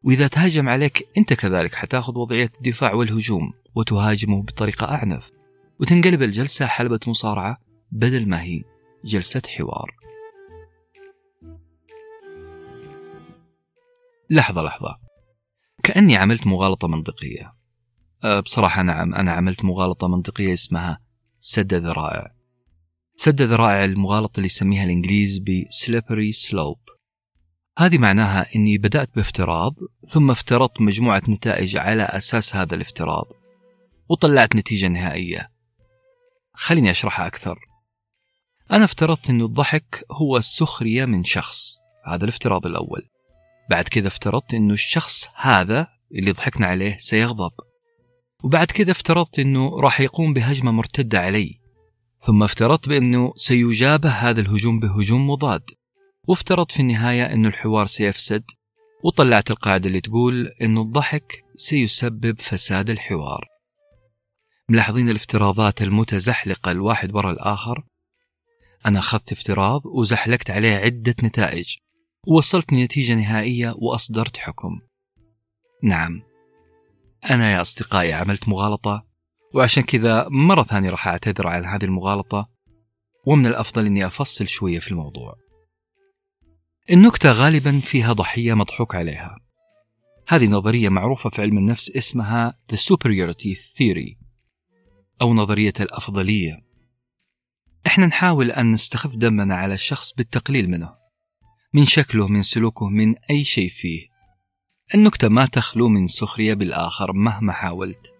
وإذا 0.06 0.28
تهجم 0.28 0.70
عليك 0.70 1.08
أنت 1.18 1.34
كذلك 1.34 1.76
حتاخذ 1.76 2.18
وضعية 2.18 2.51
الدفاع 2.58 2.93
والهجوم 2.93 3.53
وتهاجمه 3.76 4.43
بطريقة 4.43 4.88
أعنف. 4.88 5.32
وتنقلب 5.80 6.22
الجلسة 6.22 6.66
حلبة 6.66 6.99
مصارعة 7.08 7.58
بدل 7.91 8.30
ما 8.30 8.41
هي 8.41 8.62
جلسة 9.06 9.41
حوار. 9.47 9.91
لحظة 14.30 14.64
لحظة. 14.64 14.97
كأني 15.84 16.16
عملت 16.16 16.47
مغالطة 16.47 16.88
منطقية. 16.88 17.53
أه، 18.24 18.39
بصراحة 18.39 18.82
نعم 18.82 19.14
أنا 19.14 19.32
عملت 19.32 19.66
مغالطة 19.66 20.08
منطقية 20.08 20.53
اسمها 20.53 20.99
سد 21.39 21.74
ذرائع 21.74 22.32
سد 23.18 23.41
ذرائع 23.41 23.86
المغالطة 23.86 24.38
اللي 24.38 24.45
يسميها 24.45 24.84
الإنجليز 24.84 25.39
بسليبري 25.39 26.32
سلوب 26.32 26.78
هذه 27.78 27.97
معناها 27.97 28.55
أني 28.55 28.78
بدأت 28.78 29.09
بافتراض 29.15 29.76
ثم 30.07 30.32
افترضت 30.32 30.82
مجموعة 30.82 31.21
نتائج 31.30 31.78
على 31.78 32.03
أساس 32.03 32.55
هذا 32.55 32.76
الافتراض 32.76 33.26
وطلعت 34.09 34.55
نتيجة 34.55 34.88
نهائية. 34.88 35.49
خليني 36.53 36.91
أشرحها 36.91 37.28
أكثر. 37.28 37.59
أنا 38.71 38.86
افترضت 38.86 39.30
أن 39.30 39.41
الضحك 39.41 40.05
هو 40.11 40.38
السخرية 40.38 41.05
من 41.05 41.23
شخص 41.23 41.78
هذا 42.05 42.23
الافتراض 42.23 42.65
الأول. 42.65 43.01
بعد 43.69 43.84
كذا 43.84 44.07
افترضت 44.07 44.53
أنه 44.53 44.73
الشخص 44.73 45.28
هذا 45.36 45.88
اللي 46.15 46.32
ضحكنا 46.32 46.67
عليه 46.67 46.97
سيغضب. 46.99 47.51
وبعد 48.43 48.67
كذا 48.67 48.91
افترضت 48.91 49.39
أنه 49.39 49.80
راح 49.80 50.01
يقوم 50.01 50.34
بهجمة 50.34 50.71
مرتدة 50.71 51.19
علي. 51.19 51.59
ثم 52.19 52.43
افترضت 52.43 52.89
بأنه 52.89 53.34
سيجابه 53.38 54.09
هذا 54.09 54.41
الهجوم 54.41 54.80
بهجوم 54.80 55.30
مضاد. 55.30 55.63
وافترضت 56.28 56.71
في 56.71 56.80
النهاية 56.80 57.34
أن 57.34 57.45
الحوار 57.45 57.86
سيفسد 57.86 58.43
وطلعت 59.03 59.51
القاعدة 59.51 59.88
اللي 59.88 60.01
تقول 60.01 60.47
أن 60.61 60.78
الضحك 60.78 61.43
سيسبب 61.57 62.41
فساد 62.41 62.89
الحوار. 62.89 63.47
ملاحظين 64.69 65.09
الافتراضات 65.09 65.82
المتزحلقة 65.82 66.71
الواحد 66.71 67.15
وراء 67.15 67.34
الآخر؟ 67.34 67.84
أنا 68.86 68.99
أخذت 68.99 69.32
افتراض 69.32 69.82
وزحلقت 69.86 70.49
عليه 70.49 70.76
عدة 70.76 71.15
نتائج 71.23 71.76
ووصلت 72.28 72.73
لنتيجة 72.73 73.13
نهائية 73.13 73.76
وأصدرت 73.78 74.38
حكم. 74.38 74.80
نعم 75.84 76.21
أنا 77.32 77.51
يا 77.53 77.61
أصدقائي 77.61 78.13
عملت 78.13 78.49
مغالطة 78.49 79.03
وعشان 79.53 79.84
كذا 79.84 80.28
مرة 80.30 80.63
ثانية 80.63 80.89
راح 80.89 81.07
أعتذر 81.07 81.47
عن 81.47 81.65
هذه 81.65 81.84
المغالطة 81.84 82.49
ومن 83.26 83.45
الأفضل 83.45 83.86
أني 83.86 84.07
أفصل 84.07 84.47
شوية 84.47 84.80
في 84.80 84.91
الموضوع. 84.91 85.44
النكتة 86.91 87.31
غالبا 87.31 87.79
فيها 87.79 88.13
ضحية 88.13 88.53
مضحوك 88.53 88.95
عليها. 88.95 89.39
هذه 90.27 90.47
نظرية 90.47 90.89
معروفة 90.89 91.29
في 91.29 91.41
علم 91.41 91.57
النفس 91.57 91.91
اسمها 91.91 92.57
The 92.73 92.75
Superiority 92.75 93.57
Theory 93.57 94.15
أو 95.21 95.33
نظرية 95.33 95.73
الأفضلية. 95.79 96.61
إحنا 97.88 98.05
نحاول 98.05 98.51
أن 98.51 98.71
نستخف 98.71 99.15
دمنا 99.15 99.55
على 99.55 99.73
الشخص 99.73 100.13
بالتقليل 100.13 100.69
منه 100.69 100.89
من 101.73 101.86
شكله 101.86 102.27
من 102.27 102.43
سلوكه 102.43 102.89
من 102.89 103.15
أي 103.29 103.43
شيء 103.43 103.69
فيه. 103.69 104.07
النكتة 104.95 105.27
ما 105.27 105.45
تخلو 105.45 105.89
من 105.89 106.07
سخرية 106.07 106.53
بالآخر 106.53 107.13
مهما 107.13 107.53
حاولت. 107.53 108.13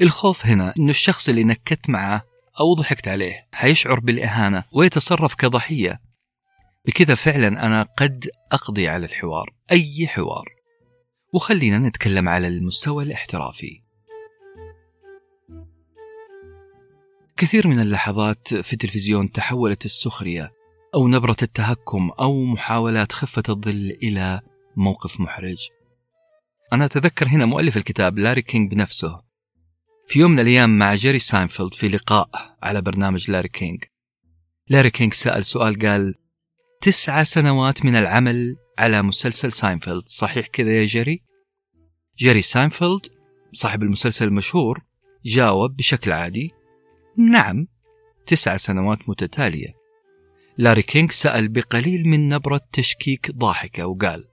الخوف 0.00 0.46
هنا 0.46 0.74
أن 0.78 0.90
الشخص 0.90 1.28
اللي 1.28 1.44
نكت 1.44 1.90
معه 1.90 2.22
أو 2.60 2.74
ضحكت 2.74 3.08
عليه 3.08 3.46
حيشعر 3.52 4.00
بالإهانة 4.00 4.64
ويتصرف 4.72 5.34
كضحية. 5.34 6.05
بكذا 6.86 7.14
فعلا 7.14 7.48
أنا 7.48 7.82
قد 7.82 8.28
أقضي 8.52 8.88
على 8.88 9.06
الحوار 9.06 9.50
أي 9.72 10.06
حوار. 10.06 10.48
وخلينا 11.34 11.78
نتكلم 11.78 12.28
على 12.28 12.48
المستوى 12.48 13.04
الاحترافي. 13.04 13.80
كثير 17.36 17.68
من 17.68 17.80
اللحظات 17.80 18.54
في 18.54 18.72
التلفزيون 18.72 19.32
تحولت 19.32 19.84
السخرية 19.84 20.52
أو 20.94 21.08
نبرة 21.08 21.36
التهكم 21.42 22.10
أو 22.20 22.44
محاولات 22.44 23.12
خفة 23.12 23.42
الظل 23.48 23.96
إلى 24.02 24.40
موقف 24.76 25.20
محرج. 25.20 25.68
أنا 26.72 26.84
أتذكر 26.84 27.28
هنا 27.28 27.46
مؤلف 27.46 27.76
الكتاب 27.76 28.18
لاري 28.18 28.42
كينج 28.42 28.70
بنفسه. 28.70 29.20
في 30.06 30.18
يوم 30.18 30.30
من 30.30 30.40
الأيام 30.40 30.78
مع 30.78 30.94
جيري 30.94 31.18
ساينفيلد 31.18 31.74
في 31.74 31.88
لقاء 31.88 32.28
على 32.62 32.82
برنامج 32.82 33.30
لاري 33.30 33.48
كينج 33.48 33.84
لاري 34.68 34.90
كينج 34.90 35.12
سأل 35.12 35.44
سؤال 35.44 35.78
قال 35.78 36.14
تسعة 36.80 37.24
سنوات 37.24 37.84
من 37.84 37.96
العمل 37.96 38.56
على 38.78 39.02
مسلسل 39.02 39.52
ساينفيلد 39.52 40.02
صحيح 40.06 40.46
كذا 40.46 40.80
يا 40.80 40.86
جيري؟ 40.86 41.22
جيري 42.18 42.42
ساينفيلد 42.42 43.06
صاحب 43.52 43.82
المسلسل 43.82 44.24
المشهور 44.24 44.82
جاوب 45.24 45.76
بشكل 45.76 46.12
عادي 46.12 46.50
نعم 47.18 47.66
تسع 48.26 48.56
سنوات 48.56 49.08
متتالية 49.08 49.74
لاري 50.58 50.82
كينج 50.82 51.10
سأل 51.10 51.48
بقليل 51.48 52.08
من 52.08 52.28
نبرة 52.28 52.60
تشكيك 52.72 53.30
ضاحكة 53.30 53.86
وقال 53.86 54.24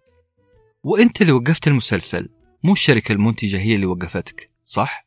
وإنت 0.84 1.22
اللي 1.22 1.32
وقفت 1.32 1.68
المسلسل 1.68 2.30
مو 2.64 2.74
الشركة 2.74 3.12
المنتجة 3.12 3.60
هي 3.60 3.76
اللي 3.76 3.86
وقفتك 3.86 4.50
صح؟ 4.64 5.06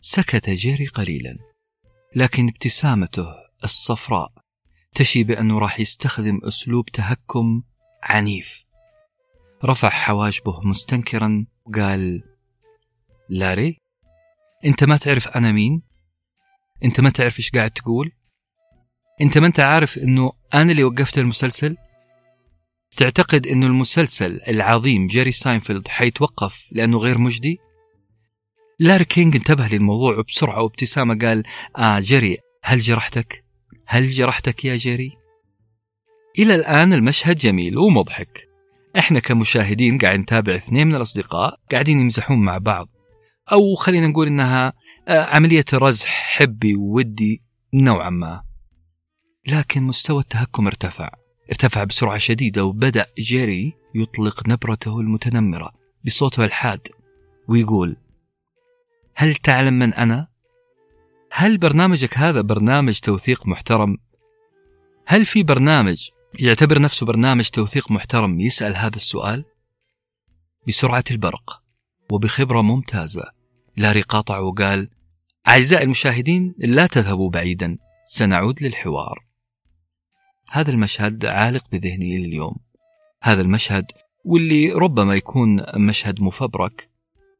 سكت 0.00 0.50
جيري 0.50 0.86
قليلا 0.86 1.38
لكن 2.16 2.48
ابتسامته 2.48 3.26
الصفراء 3.64 4.32
تشي 4.94 5.24
بأنه 5.24 5.58
راح 5.58 5.80
يستخدم 5.80 6.40
أسلوب 6.42 6.86
تهكم 6.86 7.62
عنيف. 8.02 8.64
رفع 9.64 9.88
حواجبه 9.88 10.60
مستنكرا 10.60 11.46
وقال 11.64 12.22
لاري 13.28 13.78
أنت 14.64 14.84
ما 14.84 14.96
تعرف 14.96 15.28
أنا 15.28 15.52
مين؟ 15.52 15.82
أنت 16.84 17.00
ما 17.00 17.10
تعرف 17.10 17.38
إيش 17.38 17.50
قاعد 17.50 17.70
تقول؟ 17.70 18.12
أنت 19.20 19.38
ما 19.38 19.46
أنت 19.46 19.60
عارف 19.60 19.98
إنه 19.98 20.32
أنا 20.54 20.72
اللي 20.72 20.84
وقفت 20.84 21.18
المسلسل؟ 21.18 21.76
تعتقد 22.96 23.46
إنه 23.46 23.66
المسلسل 23.66 24.40
العظيم 24.48 25.06
جيري 25.06 25.32
ساينفيلد 25.32 25.88
حيتوقف 25.88 26.68
لأنه 26.72 26.98
غير 26.98 27.18
مجدي؟ 27.18 27.58
لاري 28.78 29.04
كينج 29.04 29.36
انتبه 29.36 29.66
للموضوع 29.66 30.22
بسرعة 30.28 30.62
وابتسامة 30.62 31.18
قال 31.18 31.42
آه 31.76 32.00
جيري 32.00 32.38
هل 32.62 32.80
جرحتك؟ 32.80 33.43
هل 33.86 34.10
جرحتك 34.10 34.64
يا 34.64 34.76
جيري؟ 34.76 35.12
إلى 36.38 36.54
الآن 36.54 36.92
المشهد 36.92 37.36
جميل 37.36 37.78
ومضحك. 37.78 38.48
إحنا 38.98 39.20
كمشاهدين 39.20 39.98
قاعد 39.98 40.18
نتابع 40.18 40.54
اثنين 40.54 40.86
من 40.86 40.94
الأصدقاء 40.94 41.60
قاعدين 41.72 42.00
يمزحون 42.00 42.38
مع 42.38 42.58
بعض. 42.58 42.88
أو 43.52 43.74
خلينا 43.74 44.06
نقول 44.06 44.26
إنها 44.26 44.72
آه، 45.08 45.24
عملية 45.24 45.64
مزح 45.74 46.08
حبي 46.08 46.74
وودي 46.74 47.40
نوعا 47.74 48.10
ما. 48.10 48.42
لكن 49.46 49.82
مستوى 49.82 50.20
التهكم 50.20 50.66
ارتفع. 50.66 51.10
ارتفع 51.50 51.84
بسرعة 51.84 52.18
شديدة 52.18 52.64
وبدأ 52.64 53.06
جيري 53.18 53.72
يطلق 53.94 54.48
نبرته 54.48 55.00
المتنمرة 55.00 55.72
بصوته 56.06 56.44
الحاد 56.44 56.88
ويقول 57.48 57.96
هل 59.14 59.34
تعلم 59.34 59.74
من 59.74 59.94
أنا؟ 59.94 60.26
هل 61.36 61.58
برنامجك 61.58 62.18
هذا 62.18 62.40
برنامج 62.40 62.98
توثيق 62.98 63.46
محترم؟ 63.46 63.96
هل 65.06 65.26
في 65.26 65.42
برنامج 65.42 66.08
يعتبر 66.40 66.80
نفسه 66.82 67.06
برنامج 67.06 67.48
توثيق 67.48 67.90
محترم 67.90 68.40
يسأل 68.40 68.76
هذا 68.76 68.96
السؤال؟ 68.96 69.44
بسرعة 70.68 71.04
البرق 71.10 71.62
وبخبرة 72.10 72.62
ممتازة 72.62 73.22
لاري 73.76 74.00
قاطع 74.02 74.38
وقال 74.38 74.88
أعزائي 75.48 75.84
المشاهدين 75.84 76.54
لا 76.58 76.86
تذهبوا 76.86 77.30
بعيدا 77.30 77.78
سنعود 78.06 78.62
للحوار. 78.62 79.24
هذا 80.50 80.70
المشهد 80.70 81.24
عالق 81.24 81.64
بذهني 81.72 82.18
لليوم. 82.18 82.56
هذا 83.22 83.40
المشهد 83.42 83.84
واللي 84.24 84.72
ربما 84.72 85.14
يكون 85.14 85.62
مشهد 85.76 86.22
مفبرك 86.22 86.88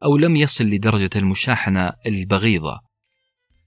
أو 0.04 0.16
لم 0.16 0.36
يصل 0.36 0.64
لدرجة 0.64 1.10
المشاحنة 1.16 1.92
البغيضة. 2.06 2.83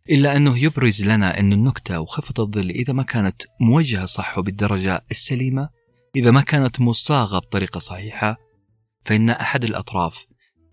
إلا 0.10 0.38
أنه 0.38 0.58
يبرز 0.58 1.05
لنا 1.05 1.39
أن 1.39 1.53
النكتة 1.53 1.99
وخفة 1.99 2.34
الظل 2.39 2.70
إذا 2.70 2.93
ما 2.93 3.03
كانت 3.03 3.41
موجهة 3.62 4.05
صح 4.05 4.38
وبالدرجة 4.38 5.05
السليمة 5.12 5.70
إذا 6.16 6.32
ما 6.32 6.41
كانت 6.41 6.82
مصاغة 6.82 7.39
بطريقة 7.39 7.80
صحيحة 7.80 8.38
فإن 9.05 9.30
أحد 9.30 9.64
الأطراف 9.64 10.26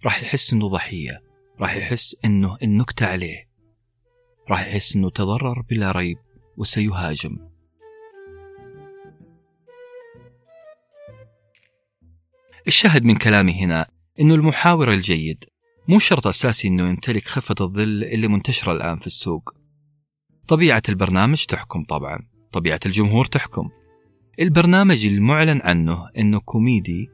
راح 0.05 0.23
يحس 0.23 0.53
أنه 0.53 0.69
ضحية 0.69 1.21
راح 1.61 1.77
يحس 1.77 2.17
أنه 2.25 2.57
النكتة 2.63 3.07
عليه 3.07 3.45
راح 4.51 4.67
يحس 4.67 4.97
أنه 4.97 5.11
تضرر 5.11 5.63
بلا 5.71 5.93
ريب 5.93 6.17
وسيهاجم. 6.57 7.39
الشاهد 12.67 13.05
من 13.05 13.17
كلامي 13.17 13.65
هنا 13.65 13.87
أنه 14.21 14.35
المحاور 14.35 14.93
الجيد 14.93 15.45
مو 15.89 15.99
شرط 15.99 16.27
أساسي 16.27 16.69
أنه 16.69 16.89
يمتلك 16.89 17.25
خفة 17.25 17.55
الظل 17.61 18.05
اللي 18.05 18.29
منتشرة 18.29 18.73
الآن 18.73 18.97
في 18.97 19.07
السوق 19.07 19.55
طبيعة 20.49 20.83
البرنامج 20.89 21.45
تحكم 21.45 21.85
طبعا 21.85 22.19
طبيعة 22.53 22.81
الجمهور 22.87 23.25
تحكم 23.25 23.69
البرنامج 24.41 25.07
المعلن 25.07 25.61
عنه 25.65 26.09
أنه 26.19 26.41
كوميدي 26.41 27.09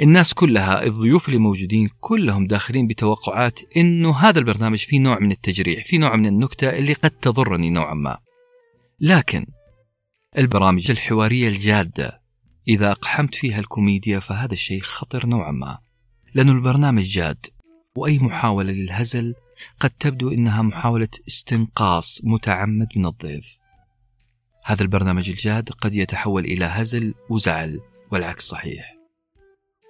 الناس 0.00 0.34
كلها 0.34 0.84
الضيوف 0.84 1.28
اللي 1.28 1.38
موجودين 1.38 1.90
كلهم 2.00 2.46
داخلين 2.46 2.86
بتوقعات 2.86 3.60
إنه 3.76 4.16
هذا 4.16 4.38
البرنامج 4.38 4.78
فيه 4.78 4.98
نوع 4.98 5.18
من 5.18 5.30
التجريح، 5.30 5.84
فيه 5.84 5.98
نوع 5.98 6.16
من 6.16 6.26
النكتة 6.26 6.68
اللي 6.68 6.92
قد 6.92 7.10
تضرني 7.10 7.70
نوعا 7.70 7.94
ما. 7.94 8.18
لكن 9.00 9.46
البرامج 10.38 10.90
الحوارية 10.90 11.48
الجادة 11.48 12.20
إذا 12.68 12.90
أقحمت 12.90 13.34
فيها 13.34 13.60
الكوميديا 13.60 14.20
فهذا 14.20 14.52
الشيء 14.52 14.80
خطر 14.80 15.26
نوعا 15.26 15.52
ما. 15.52 15.78
لأنه 16.34 16.52
البرنامج 16.52 17.02
جاد 17.02 17.46
وأي 17.98 18.18
محاولة 18.18 18.72
للهزل 18.72 19.34
قد 19.80 19.90
تبدو 19.90 20.30
إنها 20.30 20.62
محاولة 20.62 21.08
استنقاص 21.28 22.20
متعمد 22.24 22.88
من 22.96 23.06
الضيف. 23.06 23.56
هذا 24.64 24.82
البرنامج 24.82 25.30
الجاد 25.30 25.70
قد 25.70 25.94
يتحول 25.94 26.44
إلى 26.44 26.64
هزل 26.64 27.14
وزعل 27.30 27.80
والعكس 28.10 28.44
صحيح. 28.44 28.94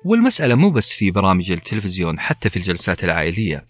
والمسألة 0.04 0.54
مو 0.54 0.70
بس 0.70 0.92
في 0.92 1.11
برامج 1.11 1.50
التلفزيون 1.50 2.20
حتى 2.20 2.50
في 2.50 2.56
الجلسات 2.56 3.04
العائلية. 3.04 3.64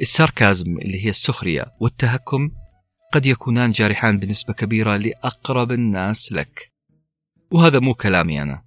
الساركازم 0.00 0.78
اللي 0.78 1.04
هي 1.04 1.10
السخرية 1.10 1.66
والتهكم 1.80 2.50
قد 3.12 3.26
يكونان 3.26 3.72
جارحان 3.72 4.18
بنسبة 4.18 4.54
كبيرة 4.54 4.96
لأقرب 4.96 5.72
الناس 5.72 6.32
لك. 6.32 6.70
وهذا 7.50 7.78
مو 7.78 7.94
كلامي 7.94 8.42
أنا. 8.42 8.62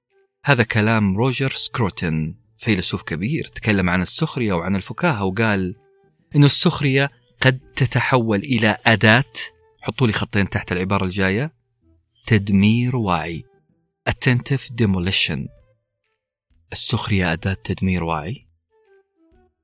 هذا 0.45 0.63
كلام 0.63 1.17
روجر 1.17 1.51
سكروتن 1.51 2.35
فيلسوف 2.63 3.03
كبير 3.03 3.45
تكلم 3.45 3.89
عن 3.89 4.01
السخرية 4.01 4.53
وعن 4.53 4.75
الفكاهة 4.75 5.23
وقال 5.23 5.75
أن 6.35 6.43
السخرية 6.43 7.11
قد 7.41 7.59
تتحول 7.75 8.39
إلى 8.39 8.77
أداة 8.85 9.33
حطوا 9.81 10.07
لي 10.07 10.13
خطين 10.13 10.49
تحت 10.49 10.71
العبارة 10.71 11.05
الجاية 11.05 11.51
تدمير 12.27 12.95
واعي 12.95 13.43
attentive 14.09 14.71
demolition. 14.81 15.39
السخرية 16.71 17.33
أداة 17.33 17.57
تدمير 17.63 18.03
واعي 18.03 18.45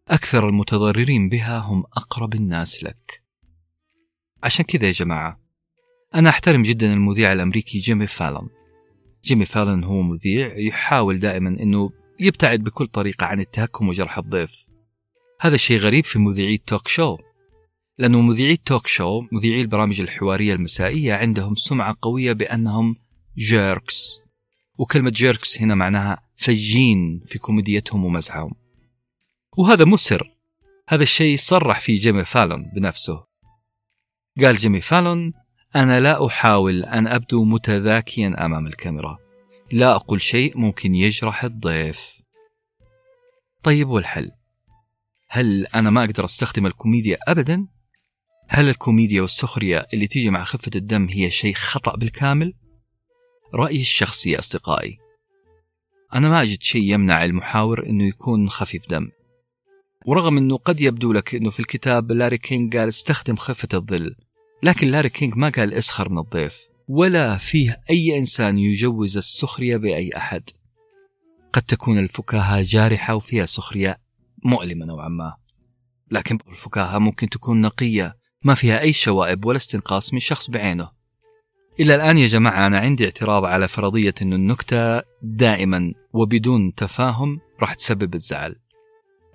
أكثر 0.08 0.50
المتضررين 0.50 1.30
بها 1.30 1.58
هم 1.58 1.84
أقرب 1.98 2.34
الناس 2.34 2.84
لك. 2.84 3.22
عشان 4.44 4.66
كذا 4.66 4.88
يا 4.88 4.92
جماعة 4.92 5.40
أنا 6.16 6.30
أحترم 6.30 6.64
جدا 6.64 6.94
المذيع 6.94 7.34
الأمريكي 7.34 7.80
جيمي 7.80 8.08
فالون 8.08 8.50
جيمي 9.24 9.46
فالون 9.46 9.84
هو 9.84 10.02
مذيع 10.02 10.58
يحاول 10.58 11.20
دائما 11.20 11.50
أنه 11.50 11.92
يبتعد 12.20 12.64
بكل 12.64 12.88
طريقة 12.88 13.26
عن 13.26 13.40
التهكم 13.40 13.90
وجرح 13.90 14.18
الضيف. 14.18 14.66
هذا 15.42 15.56
الشيء 15.56 15.80
غريب 15.80 16.06
في 16.06 16.20
مذيعي 16.20 16.56
التوك 16.56 16.88
شو. 16.88 17.18
لأنه 17.98 18.22
مذيعي 18.22 18.54
التوك 18.54 18.88
شو 18.88 19.22
مذيعي 19.32 19.62
البرامج 19.62 20.02
الحوارية 20.02 20.54
المسائية 20.54 21.14
عندهم 21.14 21.56
سمعة 21.56 21.96
قوية 22.02 22.34
بأنهم 22.34 22.96
jerks. 23.38 24.20
وكلمة 24.78 25.10
jerks 25.10 25.62
هنا 25.62 25.76
معناها 25.76 26.22
فجين 26.38 27.22
في 27.26 27.40
كوميديتهم 27.40 28.06
ومزحهم 28.06 28.52
وهذا 29.58 29.86
مو 29.86 29.98
سر. 29.98 30.32
هذا 30.90 31.04
الشيء 31.04 31.38
صرح 31.38 31.80
فيه 31.80 32.00
جيمي 32.00 32.26
فالون 32.26 32.72
بنفسه. 32.76 33.24
قال 34.42 34.58
جيمي 34.58 34.82
فالون 34.82 35.34
أنا 35.76 36.00
لا 36.00 36.28
أحاول 36.28 36.86
أن 36.86 37.08
أبدو 37.08 37.44
متذاكيا 37.44 38.46
أمام 38.46 38.68
الكاميرا. 38.68 39.29
لا 39.72 39.96
أقول 39.96 40.22
شيء 40.22 40.58
ممكن 40.58 40.96
يجرح 40.96 41.44
الضيف. 41.44 42.20
طيب 43.64 43.90
والحل؟ 43.90 44.32
هل 45.30 45.66
أنا 45.66 45.90
ما 45.90 46.04
أقدر 46.04 46.26
أستخدم 46.26 46.66
الكوميديا 46.66 47.18
أبدا؟ 47.28 47.68
هل 48.48 48.70
الكوميديا 48.70 49.22
والسخرية 49.22 49.88
اللي 49.94 50.08
تيجي 50.08 50.30
مع 50.30 50.44
خفة 50.44 50.72
الدم 50.76 51.08
هي 51.10 51.32
شيء 51.32 51.54
خطأ 51.54 51.96
بالكامل؟ 51.98 52.54
رأيي 53.54 53.82
الشخصي 53.82 54.32
يا 54.32 54.40
أصدقائي. 54.40 54.98
أنا 56.16 56.30
ما 56.30 56.42
أجد 56.42 56.62
شيء 56.62 56.82
يمنع 56.82 57.26
المحاور 57.26 57.86
أنه 57.86 58.04
يكون 58.04 58.50
خفيف 58.50 58.90
دم. 58.90 59.10
ورغم 60.06 60.38
أنه 60.38 60.58
قد 60.58 60.82
يبدو 60.82 61.14
لك 61.14 61.36
أنه 61.36 61.50
في 61.50 61.60
الكتاب 61.60 62.12
لاري 62.12 62.38
كينج 62.38 62.78
قال 62.78 62.90
استخدم 62.90 63.36
خفة 63.36 63.68
الظل 63.74 64.16
لكن 64.64 64.88
لاري 64.88 65.10
كينج 65.10 65.38
ما 65.38 65.50
قال 65.50 65.74
اسخر 65.74 66.10
من 66.10 66.18
الضيف. 66.18 66.69
ولا 66.92 67.38
فيه 67.38 67.82
أي 67.90 68.18
إنسان 68.18 68.58
يجوز 68.60 69.18
السخرية 69.18 69.78
بأي 69.78 70.18
أحد. 70.18 70.50
قد 71.54 71.62
تكون 71.62 72.00
الفكاهة 72.00 72.62
جارحة 72.62 73.16
وفيها 73.16 73.46
سخرية 73.46 74.00
مؤلمة 74.46 74.86
نوعا 74.86 75.08
ما. 75.08 75.36
لكن 76.12 76.38
الفكاهة 76.48 76.98
ممكن 76.98 77.30
تكون 77.30 77.62
نقية 77.62 78.16
ما 78.44 78.54
فيها 78.54 78.80
أي 78.82 78.94
شوائب 78.94 79.46
ولا 79.46 79.58
استنقاص 79.58 80.14
من 80.14 80.20
شخص 80.20 80.50
بعينه. 80.50 80.90
إلى 81.80 81.96
الآن 81.96 82.18
يا 82.18 82.28
جماعة 82.28 82.68
أنا 82.68 82.80
عندي 82.80 83.06
اعتراض 83.06 83.46
على 83.46 83.68
فرضية 83.68 84.14
أن 84.22 84.34
النكتة 84.34 85.02
دائما 85.24 85.94
وبدون 86.14 86.76
تفاهم 86.76 87.40
راح 87.62 87.74
تسبب 87.74 88.16
الزعل. 88.16 88.56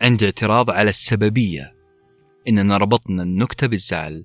عندي 0.00 0.24
اعتراض 0.24 0.70
على 0.70 0.90
السببية 0.90 1.72
إننا 2.48 2.76
ربطنا 2.76 3.22
النكتة 3.22 3.66
بالزعل. 3.66 4.24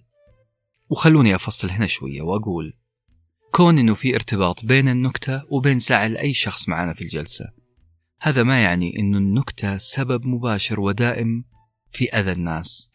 وخلوني 0.90 1.36
أفصل 1.36 1.70
هنا 1.70 1.88
شوية 1.88 2.22
وأقول 2.22 2.79
كون 3.52 3.80
إنه 3.80 3.94
في 3.94 4.16
ارتباط 4.16 4.66
بين 4.66 4.90
النكتة 4.90 5.44
وبين 5.50 5.80
زعل 5.80 6.18
أي 6.18 6.34
شخص 6.34 6.70
معنا 6.70 6.94
في 6.94 7.02
الجلسة. 7.02 7.46
هذا 8.22 8.44
ما 8.44 8.64
يعني 8.64 9.00
إنه 9.00 9.18
النكتة 9.18 9.78
سبب 9.78 10.26
مباشر 10.28 10.80
ودائم 10.80 11.44
في 11.92 12.10
أذى 12.10 12.32
الناس. 12.32 12.92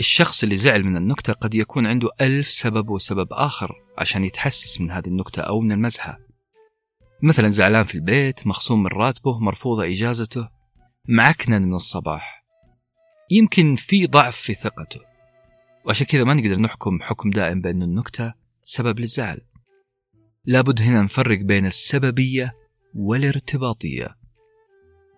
الشخص 0.00 0.42
اللي 0.42 0.56
زعل 0.56 0.84
من 0.84 0.96
النكتة 0.96 1.32
قد 1.32 1.54
يكون 1.54 1.86
عنده 1.86 2.08
ألف 2.20 2.50
سبب 2.50 2.88
وسبب 2.88 3.28
آخر 3.32 3.74
عشان 3.98 4.24
يتحسس 4.24 4.80
من 4.80 4.90
هذه 4.90 5.06
النكتة 5.06 5.42
أو 5.42 5.60
من 5.60 5.72
المزحة. 5.72 6.18
مثلا 7.22 7.50
زعلان 7.50 7.84
في 7.84 7.94
البيت 7.94 8.46
مخصوم 8.46 8.82
من 8.82 8.86
راتبه 8.86 9.38
مرفوضة 9.38 9.84
إجازته 9.84 10.48
معكنن 11.08 11.62
من 11.62 11.74
الصباح. 11.74 12.44
يمكن 13.30 13.76
في 13.76 14.06
ضعف 14.06 14.36
في 14.36 14.54
ثقته. 14.54 15.00
وعشان 15.84 16.06
كذا 16.06 16.24
ما 16.24 16.34
نقدر 16.34 16.56
نحكم 16.56 17.02
حكم 17.02 17.30
دائم 17.30 17.60
بأن 17.60 17.82
النكتة 17.82 18.34
سبب 18.64 19.00
للزعل. 19.00 19.49
لابد 20.50 20.82
هنا 20.82 21.02
نفرق 21.02 21.38
بين 21.38 21.66
السببية 21.66 22.54
والارتباطية. 22.94 24.16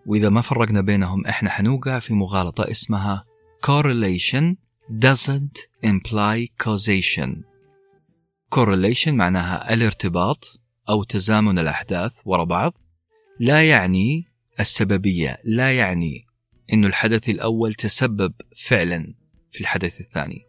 وإذا 0.05 0.29
ما 0.29 0.41
فرقنا 0.41 0.81
بينهم 0.81 1.25
إحنا 1.25 1.49
حنوقع 1.49 1.99
في 1.99 2.13
مغالطة 2.13 2.71
اسمها 2.71 3.25
correlation 3.65 4.55
doesn't 4.89 5.85
imply 5.85 6.47
causation. 6.63 7.29
correlation 8.55 9.07
معناها 9.07 9.73
الارتباط 9.73 10.59
أو 10.89 11.03
تزامن 11.03 11.59
الأحداث 11.59 12.21
وراء 12.25 12.45
بعض. 12.45 12.73
لا 13.39 13.69
يعني 13.69 14.25
السببية 14.59 15.37
لا 15.43 15.77
يعني 15.77 16.25
أن 16.73 16.85
الحدث 16.85 17.29
الأول 17.29 17.73
تسبب 17.73 18.33
فعلا 18.57 19.13
في 19.51 19.61
الحدث 19.61 20.01
الثاني. 20.01 20.41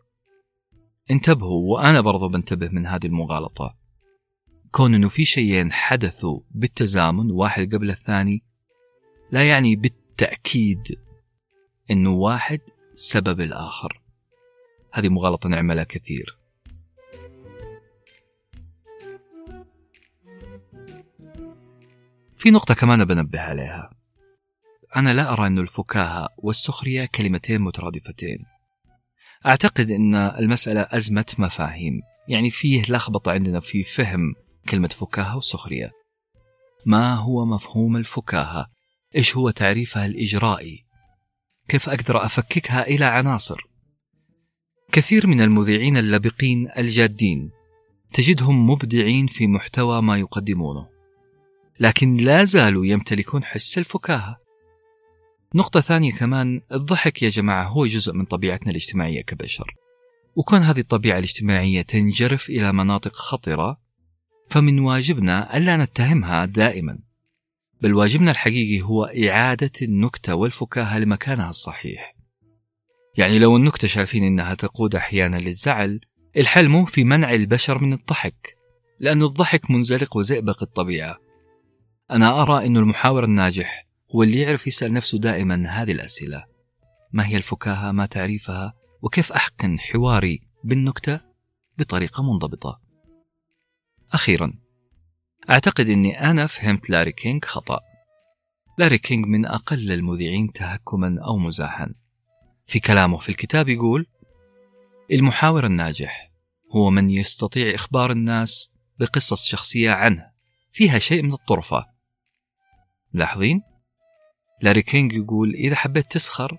انتبهوا 1.10 1.72
وأنا 1.72 2.00
برضو 2.00 2.28
بنتبه 2.28 2.68
من 2.68 2.86
هذه 2.86 3.06
المغالطة. 3.06 3.83
كون 4.74 4.94
أنه 4.94 5.08
في 5.08 5.24
شيئين 5.24 5.72
حدثوا 5.72 6.40
بالتزامن 6.50 7.30
واحد 7.30 7.74
قبل 7.74 7.90
الثاني 7.90 8.42
لا 9.30 9.48
يعني 9.48 9.76
بالتأكيد 9.76 10.98
أنه 11.90 12.10
واحد 12.10 12.60
سبب 12.94 13.40
الآخر. 13.40 14.00
هذه 14.92 15.08
مغالطة 15.08 15.48
نعملها 15.48 15.84
كثير. 15.84 16.36
في 22.36 22.50
نقطة 22.50 22.74
كمان 22.74 23.04
بنبه 23.04 23.40
عليها. 23.40 23.90
أنا 24.96 25.14
لا 25.14 25.32
أرى 25.32 25.46
أن 25.46 25.58
الفكاهة 25.58 26.28
والسخرية 26.38 27.08
كلمتين 27.14 27.60
مترادفتين. 27.60 28.38
أعتقد 29.46 29.90
أن 29.90 30.14
المسألة 30.14 30.80
أزمة 30.80 31.34
مفاهيم. 31.38 32.00
يعني 32.28 32.50
فيه 32.50 32.82
لخبطة 32.88 33.32
عندنا 33.32 33.60
في 33.60 33.84
فهم 33.84 34.34
كلمة 34.68 34.88
فكاهة 34.88 35.36
وسخرية 35.36 35.90
ما 36.86 37.14
هو 37.14 37.44
مفهوم 37.44 37.96
الفكاهة؟ 37.96 38.66
إيش 39.16 39.36
هو 39.36 39.50
تعريفها 39.50 40.06
الإجرائي؟ 40.06 40.84
كيف 41.68 41.88
أقدر 41.88 42.24
أفككها 42.24 42.86
إلى 42.86 43.04
عناصر؟ 43.04 43.60
كثير 44.92 45.26
من 45.26 45.40
المذيعين 45.40 45.96
اللبقين 45.96 46.68
الجادين 46.78 47.50
تجدهم 48.12 48.70
مبدعين 48.70 49.26
في 49.26 49.46
محتوى 49.46 50.02
ما 50.02 50.18
يقدمونه 50.18 50.86
لكن 51.80 52.16
لا 52.16 52.44
زالوا 52.44 52.86
يمتلكون 52.86 53.44
حس 53.44 53.78
الفكاهة 53.78 54.36
نقطة 55.54 55.80
ثانية 55.80 56.12
كمان 56.12 56.60
الضحك 56.72 57.22
يا 57.22 57.28
جماعة 57.28 57.68
هو 57.68 57.86
جزء 57.86 58.12
من 58.12 58.24
طبيعتنا 58.24 58.70
الاجتماعية 58.70 59.22
كبشر 59.22 59.74
وكون 60.36 60.58
هذه 60.58 60.80
الطبيعة 60.80 61.18
الاجتماعية 61.18 61.82
تنجرف 61.82 62.48
إلى 62.48 62.72
مناطق 62.72 63.16
خطرة 63.16 63.76
فمن 64.50 64.78
واجبنا 64.78 65.56
ألا 65.56 65.76
نتهمها 65.76 66.44
دائما 66.44 66.98
بل 67.80 67.94
واجبنا 67.94 68.30
الحقيقي 68.30 68.82
هو 68.82 69.04
إعادة 69.04 69.70
النكتة 69.82 70.34
والفكاهة 70.34 70.98
لمكانها 70.98 71.50
الصحيح. 71.50 72.14
يعني 73.18 73.38
لو 73.38 73.56
النكتة 73.56 73.88
شايفين 73.88 74.24
إنها 74.24 74.54
تقود 74.54 74.94
أحيانا 74.94 75.36
للزعل 75.36 76.00
الحل 76.36 76.68
مو 76.68 76.84
في 76.84 77.04
منع 77.04 77.34
البشر 77.34 77.78
من 77.78 77.92
الضحك 77.92 78.56
لأن 79.00 79.22
الضحك 79.22 79.70
منزلق 79.70 80.16
وزئبق 80.16 80.62
الطبيعة. 80.62 81.18
أنا 82.10 82.42
أرى 82.42 82.66
أن 82.66 82.76
المحاور 82.76 83.24
الناجح 83.24 83.86
هو 84.14 84.22
اللي 84.22 84.40
يعرف 84.40 84.66
يسأل 84.66 84.92
نفسه 84.92 85.18
دائما 85.18 85.68
هذه 85.68 85.92
الأسئلة. 85.92 86.44
ما 87.12 87.26
هي 87.26 87.36
الفكاهة؟ 87.36 87.92
ما 87.92 88.06
تعريفها؟ 88.06 88.72
وكيف 89.02 89.32
أحقن 89.32 89.80
حواري 89.80 90.40
بالنكتة؟ 90.64 91.20
بطريقة 91.78 92.22
منضبطة. 92.22 92.83
أخيرا 94.12 94.52
أعتقد 95.50 95.88
أني 95.88 96.30
أنا 96.30 96.46
فهمت 96.46 96.90
لاري 96.90 97.12
كينج 97.12 97.44
خطأ. 97.44 97.80
لاري 98.78 98.98
كينج 98.98 99.26
من 99.26 99.46
أقل 99.46 99.92
المذيعين 99.92 100.52
تهكما 100.52 101.20
أو 101.24 101.38
مزاحا. 101.38 101.94
في 102.66 102.80
كلامه 102.80 103.18
في 103.18 103.28
الكتاب 103.28 103.68
يقول 103.68 104.06
المحاور 105.12 105.66
الناجح 105.66 106.30
هو 106.76 106.90
من 106.90 107.10
يستطيع 107.10 107.74
إخبار 107.74 108.10
الناس 108.10 108.70
بقصص 108.98 109.46
شخصية 109.46 109.90
عنه 109.90 110.30
فيها 110.72 110.98
شيء 110.98 111.22
من 111.22 111.32
الطرفة. 111.32 111.86
لاحظين؟ 113.12 113.62
لاري 114.62 114.82
كينج 114.82 115.12
يقول 115.12 115.54
إذا 115.54 115.76
حبيت 115.76 116.12
تسخر 116.12 116.58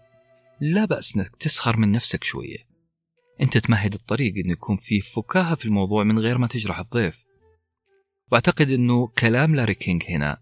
لا 0.61 0.85
بأس 0.85 1.15
أنك 1.15 1.35
تسخر 1.35 1.77
من 1.77 1.91
نفسك 1.91 2.23
شوية. 2.23 2.57
أنت 3.41 3.57
تمهد 3.57 3.93
الطريق 3.93 4.33
أنه 4.37 4.51
يكون 4.51 4.77
فيه 4.77 5.01
فكاهة 5.01 5.55
في 5.55 5.65
الموضوع 5.65 6.03
من 6.03 6.19
غير 6.19 6.37
ما 6.37 6.47
تجرح 6.47 6.79
الضيف. 6.79 7.24
وأعتقد 8.31 8.69
إنه 8.69 9.07
كلام 9.07 9.55
لاري 9.55 9.73
كينج 9.73 10.03
هنا 10.09 10.37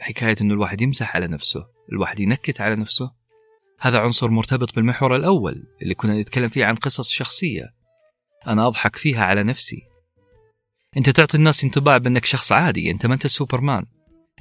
حكايه 0.00 0.36
إنه 0.40 0.54
الواحد 0.54 0.80
يمزح 0.80 1.16
على 1.16 1.26
نفسه، 1.26 1.66
الواحد 1.92 2.20
ينكت 2.20 2.60
على 2.60 2.76
نفسه 2.76 3.10
هذا 3.80 3.98
عنصر 3.98 4.30
مرتبط 4.30 4.76
بالمحور 4.76 5.16
الأول 5.16 5.62
اللي 5.82 5.94
كنا 5.94 6.20
نتكلم 6.20 6.48
فيه 6.48 6.64
عن 6.64 6.74
قصص 6.74 7.10
شخصية. 7.10 7.70
أنا 8.46 8.66
أضحك 8.66 8.96
فيها 8.96 9.24
على 9.24 9.42
نفسي. 9.42 9.82
أنت 10.96 11.10
تعطي 11.10 11.36
الناس 11.36 11.64
انطباع 11.64 11.98
بأنك 11.98 12.24
شخص 12.24 12.52
عادي، 12.52 12.90
أنت 12.90 13.06
ما 13.06 13.14
أنت 13.14 13.26
سوبرمان. 13.26 13.84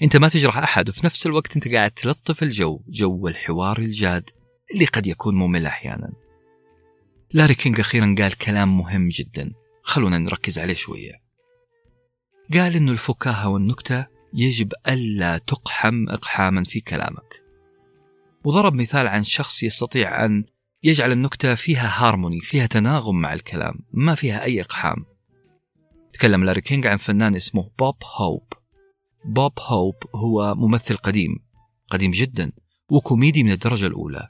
أنت 0.01 0.17
ما 0.17 0.29
تجرح 0.29 0.57
أحد 0.57 0.89
وفي 0.89 1.05
نفس 1.05 1.25
الوقت 1.25 1.55
أنت 1.55 1.67
قاعد 1.67 1.91
تلطف 1.91 2.43
الجو، 2.43 2.81
جو 2.87 3.27
الحوار 3.27 3.77
الجاد 3.77 4.29
اللي 4.73 4.85
قد 4.85 5.07
يكون 5.07 5.35
ممل 5.35 5.65
أحيانا. 5.65 6.11
لاري 7.33 7.55
كينج 7.55 7.79
أخيرا 7.79 8.15
قال 8.19 8.37
كلام 8.37 8.77
مهم 8.77 9.09
جدا، 9.09 9.51
خلونا 9.83 10.17
نركز 10.17 10.59
عليه 10.59 10.73
شوية. 10.73 11.20
قال 12.53 12.75
إنه 12.75 12.91
الفكاهة 12.91 13.49
والنكتة 13.49 14.05
يجب 14.33 14.73
ألا 14.87 15.37
تقحم 15.37 16.09
إقحاما 16.09 16.63
في 16.63 16.81
كلامك. 16.81 17.41
وضرب 18.43 18.73
مثال 18.73 19.07
عن 19.07 19.23
شخص 19.23 19.63
يستطيع 19.63 20.25
أن 20.25 20.43
يجعل 20.83 21.11
النكتة 21.11 21.55
فيها 21.55 21.91
هارموني 21.97 22.39
فيها 22.39 22.67
تناغم 22.67 23.21
مع 23.21 23.33
الكلام 23.33 23.73
ما 23.93 24.15
فيها 24.15 24.43
أي 24.43 24.61
إقحام. 24.61 25.05
تكلم 26.13 26.43
لاري 26.43 26.61
كينج 26.61 26.87
عن 26.87 26.97
فنان 26.97 27.35
اسمه 27.35 27.69
بوب 27.79 27.95
هوب. 28.17 28.43
بوب 29.25 29.53
هوب 29.59 29.95
هو 30.15 30.55
ممثل 30.55 30.97
قديم 30.97 31.35
قديم 31.89 32.11
جدا 32.11 32.51
وكوميدي 32.89 33.43
من 33.43 33.51
الدرجة 33.51 33.87
الأولى. 33.87 34.27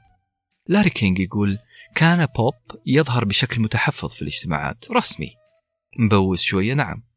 لاري 0.67 0.89
كينج 0.89 1.19
يقول 1.19 1.57
كان 1.95 2.25
بوب 2.25 2.81
يظهر 2.85 3.25
بشكل 3.25 3.61
متحفظ 3.61 4.09
في 4.09 4.21
الاجتماعات 4.21 4.91
رسمي. 4.91 5.33
مبوس 5.99 6.41
شوية 6.41 6.73
نعم. 6.73 7.10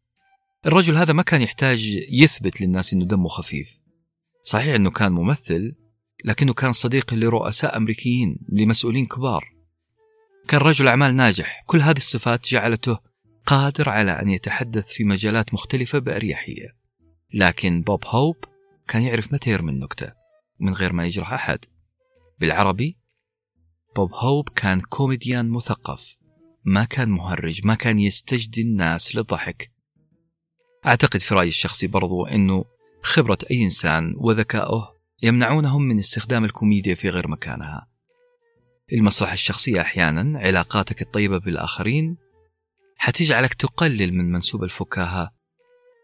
الرجل 0.67 0.97
هذا 0.97 1.12
ما 1.12 1.23
كان 1.23 1.43
يحتاج 1.43 2.07
يثبت 2.11 2.61
للناس 2.61 2.93
إنه 2.93 3.05
دمه 3.05 3.29
خفيف. 3.29 3.81
صحيح 4.45 4.75
إنه 4.75 4.91
كان 4.91 5.12
ممثل 5.12 5.75
لكنه 6.25 6.55
كان 6.55 6.73
صديق 6.73 7.15
لرؤساء 7.15 7.77
أمريكيين 7.77 8.37
لمسؤولين 8.49 9.07
كبار. 9.07 9.45
كان 10.49 10.61
رجل 10.61 10.89
أعمال 10.89 11.17
ناجح. 11.17 11.62
كل 11.67 11.81
هذه 11.81 11.97
الصفات 11.97 12.49
جعلته 12.49 12.99
قادر 13.47 13.89
على 13.89 14.23
أن 14.23 14.29
يتحدث 14.29 14.89
في 14.89 15.05
مجالات 15.05 15.55
مختلفة 15.55 15.99
بأريحية. 15.99 16.75
لكن 17.35 17.83
بوب 17.83 18.05
هوب 18.07 18.37
كان 18.89 19.03
يعرف 19.03 19.33
متى 19.33 19.51
يرمي 19.51 19.73
النكتة 19.73 20.12
من 20.61 20.75
غير 20.75 20.93
ما 20.93 21.07
يجرح 21.07 21.33
أحد. 21.33 21.59
بالعربي 22.41 22.97
بوب 23.97 24.12
هوب 24.15 24.49
كان 24.49 24.81
كوميديان 24.81 25.49
مثقف. 25.49 26.17
ما 26.65 26.85
كان 26.85 27.09
مهرج 27.09 27.67
ما 27.67 27.75
كان 27.75 27.99
يستجدي 27.99 28.62
الناس 28.62 29.17
للضحك. 29.17 29.74
أعتقد 30.87 31.20
في 31.20 31.35
رأيي 31.35 31.49
الشخصي 31.49 31.87
برضو 31.87 32.26
أنه 32.26 32.64
خبرة 33.03 33.39
أي 33.51 33.62
إنسان 33.62 34.14
وذكائه 34.16 34.95
يمنعونهم 35.22 35.82
من 35.82 35.99
استخدام 35.99 36.45
الكوميديا 36.45 36.95
في 36.95 37.09
غير 37.09 37.28
مكانها. 37.28 37.89
المصلحة 38.93 39.32
الشخصية 39.32 39.80
أحيانا 39.80 40.39
علاقاتك 40.39 41.03
الطيبة 41.03 41.39
بالآخرين 41.39 42.16
حتجعلك 42.97 43.55
تقلل 43.55 44.14
من 44.14 44.32
منسوب 44.32 44.64
الفكاهة 44.64 45.30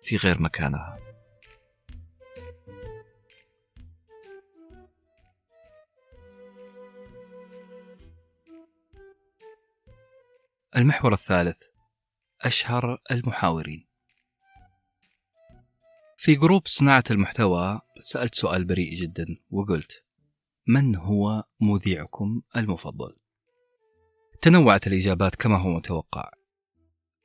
في 0.02 0.16
غير 0.16 0.42
مكانها. 0.42 0.98
المحور 10.76 11.12
الثالث 11.12 11.62
أشهر 12.40 12.98
المحاورين. 13.10 13.89
في 16.22 16.34
group 16.34 16.62
صناعة 16.66 17.04
المحتوى 17.10 17.80
سألت 18.00 18.34
سؤال 18.34 18.64
بريء 18.64 18.94
جدا 18.94 19.26
وقلت 19.50 20.04
من 20.66 20.96
هو 20.96 21.44
مذيعكم 21.60 22.42
المفضل؟ 22.56 23.16
تنوعت 24.42 24.86
الإجابات 24.86 25.34
كما 25.34 25.58
هو 25.58 25.68
متوقع. 25.68 26.30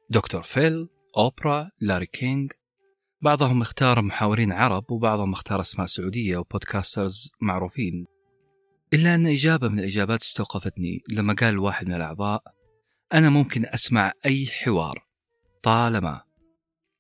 دكتور 0.10 0.42
فيل، 0.42 0.90
أوبرا، 1.18 1.70
لاري 1.80 2.06
كينج 2.06 2.52
بعضهم 3.22 3.62
اختار 3.62 4.02
محاورين 4.02 4.52
عرب 4.52 4.92
وبعضهم 4.92 5.34
اختار 5.34 5.62
أسماء 5.62 5.88
سعودية 5.88 6.38
و 6.38 6.46
podcasters 6.46 7.32
معروفين. 7.42 8.06
إلا 8.94 9.16
أن 9.16 9.28
إجابة 9.28 9.70
من 9.70 9.80
الإجابات 9.80 10.22
استوقفتني 10.22 11.04
لما 11.10 11.34
قال 11.34 11.60
واحد 11.60 11.88
من 11.88 11.94
الأعضاء 11.94 12.44
أنا 13.14 13.30
ممكن 13.30 13.66
أسمع 13.66 14.12
أي 14.26 14.48
حوار 14.48 15.08
طالما. 15.64 16.22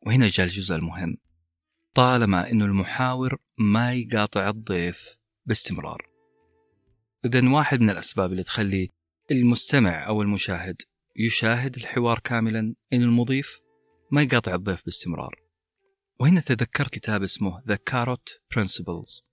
وهنا 0.07 0.27
جاء 0.27 0.45
الجزء 0.45 0.75
المهم. 0.75 1.24
طالما 1.95 2.51
أنه 2.51 2.65
المحاور 2.65 3.37
ما 3.57 3.93
يقاطع 3.93 4.49
الضيف 4.49 5.17
باستمرار. 5.45 6.09
إذا 7.25 7.49
واحد 7.49 7.81
من 7.81 7.89
الأسباب 7.89 8.31
اللي 8.31 8.43
تخلي 8.43 8.89
المستمع 9.31 10.07
أو 10.07 10.21
المشاهد 10.21 10.81
يشاهد 11.15 11.75
الحوار 11.75 12.19
كاملا 12.19 12.75
أن 12.93 13.01
المضيف 13.01 13.59
ما 14.11 14.21
يقاطع 14.21 14.55
الضيف 14.55 14.85
باستمرار. 14.85 15.35
وهنا 16.19 16.41
تذكرت 16.41 16.93
كتاب 16.93 17.23
اسمه 17.23 17.61
The 17.61 17.77
Carrot 17.91 18.57
Principles 18.57 19.23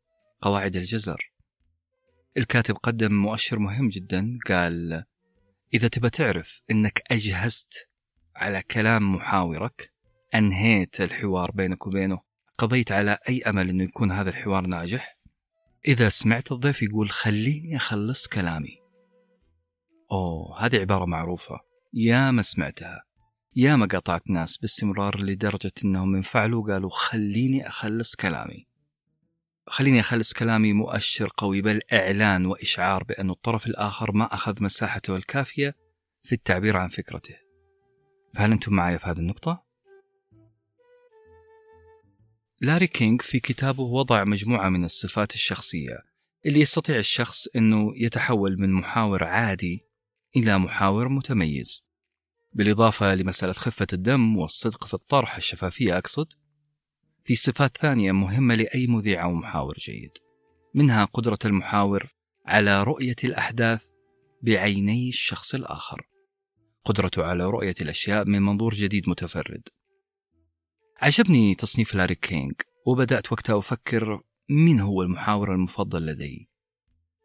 قواعد 0.40 0.76
الجزر. 0.76 1.32
الكاتب 2.36 2.74
قدم 2.74 3.12
مؤشر 3.12 3.58
مهم 3.58 3.88
جدا 3.88 4.38
قال 4.48 5.04
إذا 5.74 5.88
تبى 5.88 6.10
تعرف 6.10 6.62
أنك 6.70 7.02
أجهزت 7.10 7.88
على 8.36 8.62
كلام 8.62 9.14
محاورك 9.14 9.92
أنهيت 10.34 11.00
الحوار 11.00 11.50
بينك 11.50 11.86
وبينه 11.86 12.32
قضيت 12.62 12.92
على 12.92 13.18
أي 13.28 13.42
أمل 13.42 13.68
أنه 13.68 13.84
يكون 13.84 14.12
هذا 14.12 14.30
الحوار 14.30 14.66
ناجح؟ 14.66 15.18
إذا 15.88 16.08
سمعت 16.08 16.52
الضيف 16.52 16.82
يقول 16.82 17.10
خليني 17.10 17.76
أخلص 17.76 18.26
كلامي. 18.26 18.78
أوه 20.12 20.66
هذه 20.66 20.80
عبارة 20.80 21.04
معروفة. 21.04 21.60
يا 21.92 22.30
ما 22.30 22.42
سمعتها. 22.42 23.02
يا 23.56 23.76
ما 23.76 23.86
قطعت 23.86 24.30
ناس 24.30 24.58
باستمرار 24.58 25.20
لدرجة 25.20 25.72
أنهم 25.84 26.14
انفعلوا 26.14 26.62
وقالوا 26.62 26.90
خليني 26.90 27.68
أخلص 27.68 28.14
كلامي. 28.16 28.66
خليني 29.66 30.00
أخلص 30.00 30.32
كلامي 30.32 30.72
مؤشر 30.72 31.30
قوي 31.36 31.62
بل 31.62 31.80
إعلان 31.92 32.46
وإشعار 32.46 33.04
بأن 33.04 33.30
الطرف 33.30 33.66
الآخر 33.66 34.12
ما 34.12 34.34
أخذ 34.34 34.64
مساحته 34.64 35.16
الكافية 35.16 35.76
في 36.22 36.34
التعبير 36.34 36.76
عن 36.76 36.88
فكرته. 36.88 37.34
فهل 38.34 38.52
أنتم 38.52 38.74
معي 38.74 38.98
في 38.98 39.06
هذه 39.06 39.18
النقطة؟ 39.18 39.71
لاري 42.62 42.86
كينج 42.86 43.22
في 43.22 43.40
كتابه 43.40 43.82
وضع 43.82 44.24
مجموعة 44.24 44.68
من 44.68 44.84
الصفات 44.84 45.34
الشخصية 45.34 45.98
اللي 46.46 46.60
يستطيع 46.60 46.96
الشخص 46.96 47.46
أنه 47.56 47.92
يتحول 47.96 48.60
من 48.60 48.72
محاور 48.72 49.24
عادي 49.24 49.86
إلى 50.36 50.58
محاور 50.58 51.08
متميز. 51.08 51.84
بالإضافة 52.52 53.14
لمسألة 53.14 53.52
خفة 53.52 53.86
الدم 53.92 54.36
والصدق 54.36 54.86
في 54.86 54.94
الطرح 54.94 55.36
الشفافية 55.36 55.98
أقصد. 55.98 56.32
في 57.24 57.36
صفات 57.36 57.78
ثانية 57.78 58.12
مهمة 58.12 58.54
لأي 58.54 58.86
مذيع 58.86 59.24
أو 59.24 59.32
محاور 59.32 59.74
جيد 59.78 60.12
منها 60.74 61.04
قدرة 61.04 61.38
المحاور 61.44 62.14
على 62.46 62.82
رؤية 62.82 63.16
الأحداث 63.24 63.84
بعيني 64.42 65.08
الشخص 65.08 65.54
الآخر. 65.54 66.08
قدرته 66.84 67.24
على 67.24 67.44
رؤية 67.44 67.74
الأشياء 67.80 68.24
من 68.24 68.42
منظور 68.42 68.74
جديد 68.74 69.08
متفرد. 69.08 69.68
عجبني 71.03 71.55
تصنيف 71.55 71.94
لاري 71.94 72.14
كينج 72.14 72.53
وبدأت 72.86 73.32
وقتها 73.32 73.59
أفكر 73.59 74.20
مين 74.48 74.80
هو 74.80 75.03
المحاور 75.03 75.55
المفضل 75.55 76.07
لدي. 76.07 76.48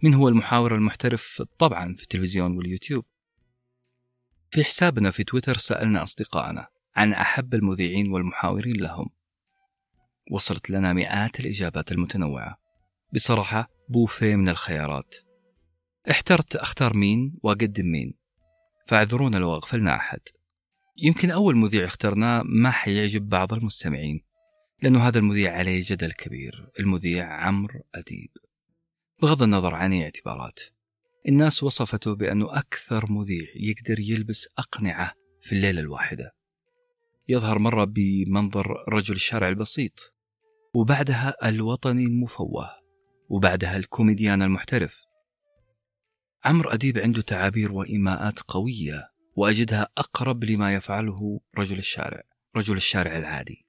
من 0.03 0.13
هو 0.13 0.27
المحاور 0.27 0.75
المحترف 0.75 1.41
طبعا 1.59 1.93
في 1.93 2.03
التلفزيون 2.03 2.57
واليوتيوب. 2.57 3.05
في 4.49 4.63
حسابنا 4.63 5.11
في 5.11 5.23
تويتر 5.23 5.57
سألنا 5.57 6.03
أصدقائنا 6.03 6.67
عن 6.95 7.13
أحب 7.13 7.53
المذيعين 7.53 8.11
والمحاورين 8.11 8.75
لهم. 8.75 9.09
وصلت 10.31 10.69
لنا 10.69 10.93
مئات 10.93 11.39
الإجابات 11.39 11.91
المتنوعة. 11.91 12.57
بصراحة 13.13 13.69
بوفيه 13.89 14.35
من 14.35 14.49
الخيارات. 14.49 15.15
احترت 16.11 16.55
أختار 16.55 16.93
مين 16.93 17.39
وأقدم 17.43 17.85
مين. 17.85 18.13
فاعذرونا 18.87 19.37
لو 19.37 19.55
أغفلنا 19.55 19.95
أحد. 19.95 20.19
يمكن 20.99 21.31
أول 21.31 21.55
مذيع 21.55 21.85
اخترناه 21.85 22.41
ما 22.45 22.71
حيعجب 22.71 23.29
بعض 23.29 23.53
المستمعين 23.53 24.23
لأنه 24.81 25.07
هذا 25.07 25.19
المذيع 25.19 25.53
عليه 25.53 25.81
جدل 25.85 26.11
كبير 26.11 26.69
المذيع 26.79 27.33
عمرو 27.33 27.83
أديب. 27.95 28.29
بغض 29.21 29.43
النظر 29.43 29.75
عن 29.75 30.01
اعتبارات 30.01 30.59
الناس 31.27 31.63
وصفته 31.63 32.15
بأنه 32.15 32.59
أكثر 32.59 33.11
مذيع 33.11 33.47
يقدر 33.55 33.99
يلبس 33.99 34.47
أقنعة 34.57 35.13
في 35.41 35.55
الليلة 35.55 35.81
الواحدة. 35.81 36.35
يظهر 37.27 37.59
مرة 37.59 37.83
بمنظر 37.83 38.83
رجل 38.89 39.15
الشارع 39.15 39.49
البسيط 39.49 40.13
وبعدها 40.73 41.49
الوطني 41.49 42.05
المفوه 42.05 42.69
وبعدها 43.29 43.77
الكوميديان 43.77 44.41
المحترف. 44.41 45.01
عمرو 46.43 46.69
أديب 46.69 46.97
عنده 46.97 47.21
تعابير 47.21 47.71
وإيماءات 47.71 48.39
قوية 48.39 49.16
وأجدها 49.37 49.87
أقرب 49.97 50.43
لما 50.43 50.73
يفعله 50.73 51.39
رجل 51.57 51.77
الشارع 51.77 52.23
رجل 52.55 52.77
الشارع 52.77 53.17
العادي. 53.17 53.65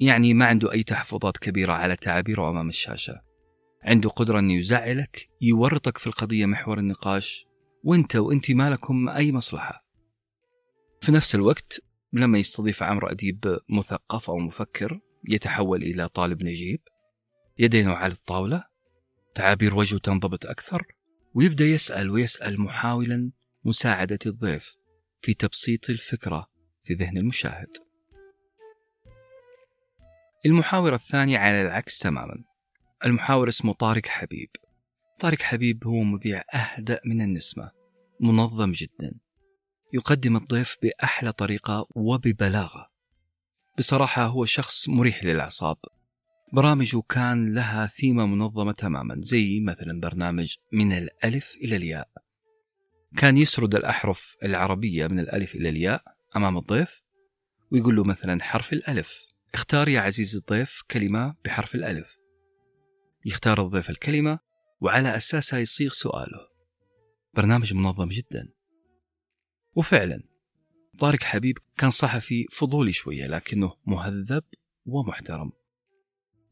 يعني 0.00 0.34
ما 0.34 0.44
عنده 0.44 0.72
أي 0.72 0.82
تحفظات 0.82 1.36
كبيرة 1.36 1.72
على 1.72 1.96
تعابيره 1.96 2.50
أمام 2.50 2.68
الشاشة. 2.68 3.20
عنده 3.82 4.08
قدرة 4.08 4.38
أن 4.38 4.50
يزعلك 4.50 5.28
يورطك 5.40 5.98
في 5.98 6.06
القضية 6.06 6.46
محور 6.46 6.78
النقاش 6.78 7.46
وأنت 7.84 8.16
وأنت 8.16 8.50
ما 8.50 8.70
لكم 8.70 9.08
أي 9.08 9.32
مصلحة. 9.32 9.84
في 11.00 11.12
نفس 11.12 11.34
الوقت 11.34 11.80
لما 12.12 12.38
يستضيف 12.38 12.82
عمرو 12.82 13.08
أديب 13.08 13.58
مثقف 13.68 14.30
أو 14.30 14.38
مفكر 14.38 15.00
يتحول 15.28 15.82
إلى 15.82 16.08
طالب 16.08 16.42
نجيب 16.42 16.80
يدينه 17.58 17.92
على 17.92 18.12
الطاولة 18.12 18.64
تعابير 19.34 19.74
وجهه 19.74 19.98
تنضبط 19.98 20.46
أكثر 20.46 20.86
ويبدأ 21.34 21.64
يسأل 21.64 22.10
ويسأل 22.10 22.60
محاولا 22.60 23.30
مساعدة 23.64 24.18
الضيف. 24.26 24.79
في 25.22 25.34
تبسيط 25.34 25.90
الفكرة 25.90 26.50
في 26.84 26.94
ذهن 26.94 27.18
المشاهد. 27.18 27.76
المحاور 30.46 30.94
الثاني 30.94 31.36
على 31.36 31.62
العكس 31.62 31.98
تماما. 31.98 32.44
المحاور 33.04 33.48
اسمه 33.48 33.72
طارق 33.72 34.06
حبيب. 34.06 34.48
طارق 35.18 35.42
حبيب 35.42 35.86
هو 35.86 36.02
مذيع 36.02 36.42
أهدأ 36.54 37.00
من 37.06 37.20
النسمة 37.20 37.70
منظم 38.20 38.72
جدا. 38.72 39.14
يقدم 39.92 40.36
الضيف 40.36 40.76
بأحلى 40.82 41.32
طريقة 41.32 41.86
وببلاغة. 41.94 42.90
بصراحة 43.78 44.26
هو 44.26 44.44
شخص 44.44 44.88
مريح 44.88 45.24
للأعصاب. 45.24 45.76
برامج 46.52 46.96
كان 47.08 47.54
لها 47.54 47.86
ثيمة 47.86 48.26
منظمة 48.26 48.72
تماما 48.72 49.16
زي 49.18 49.60
مثلا 49.60 50.00
برنامج 50.00 50.56
من 50.72 50.92
الألف 50.92 51.54
إلى 51.56 51.76
الياء. 51.76 52.08
كان 53.16 53.36
يسرد 53.36 53.74
الأحرف 53.74 54.36
العربية 54.42 55.06
من 55.06 55.20
الألف 55.20 55.54
إلى 55.54 55.68
الياء 55.68 56.02
أمام 56.36 56.58
الضيف 56.58 57.02
ويقول 57.72 57.96
له 57.96 58.04
مثلا 58.04 58.42
حرف 58.42 58.72
الألف. 58.72 59.26
اختار 59.54 59.88
يا 59.88 60.00
عزيزي 60.00 60.38
الضيف 60.38 60.82
كلمة 60.90 61.34
بحرف 61.44 61.74
الألف. 61.74 62.18
يختار 63.24 63.62
الضيف 63.62 63.90
الكلمة 63.90 64.38
وعلى 64.80 65.16
أساسها 65.16 65.58
يصيغ 65.58 65.92
سؤاله. 65.92 66.48
برنامج 67.34 67.74
منظم 67.74 68.08
جدا. 68.08 68.48
وفعلا 69.76 70.22
طارق 70.98 71.22
حبيب 71.22 71.58
كان 71.76 71.90
صحفي 71.90 72.46
فضولي 72.52 72.92
شوية 72.92 73.26
لكنه 73.26 73.76
مهذب 73.86 74.44
ومحترم. 74.86 75.52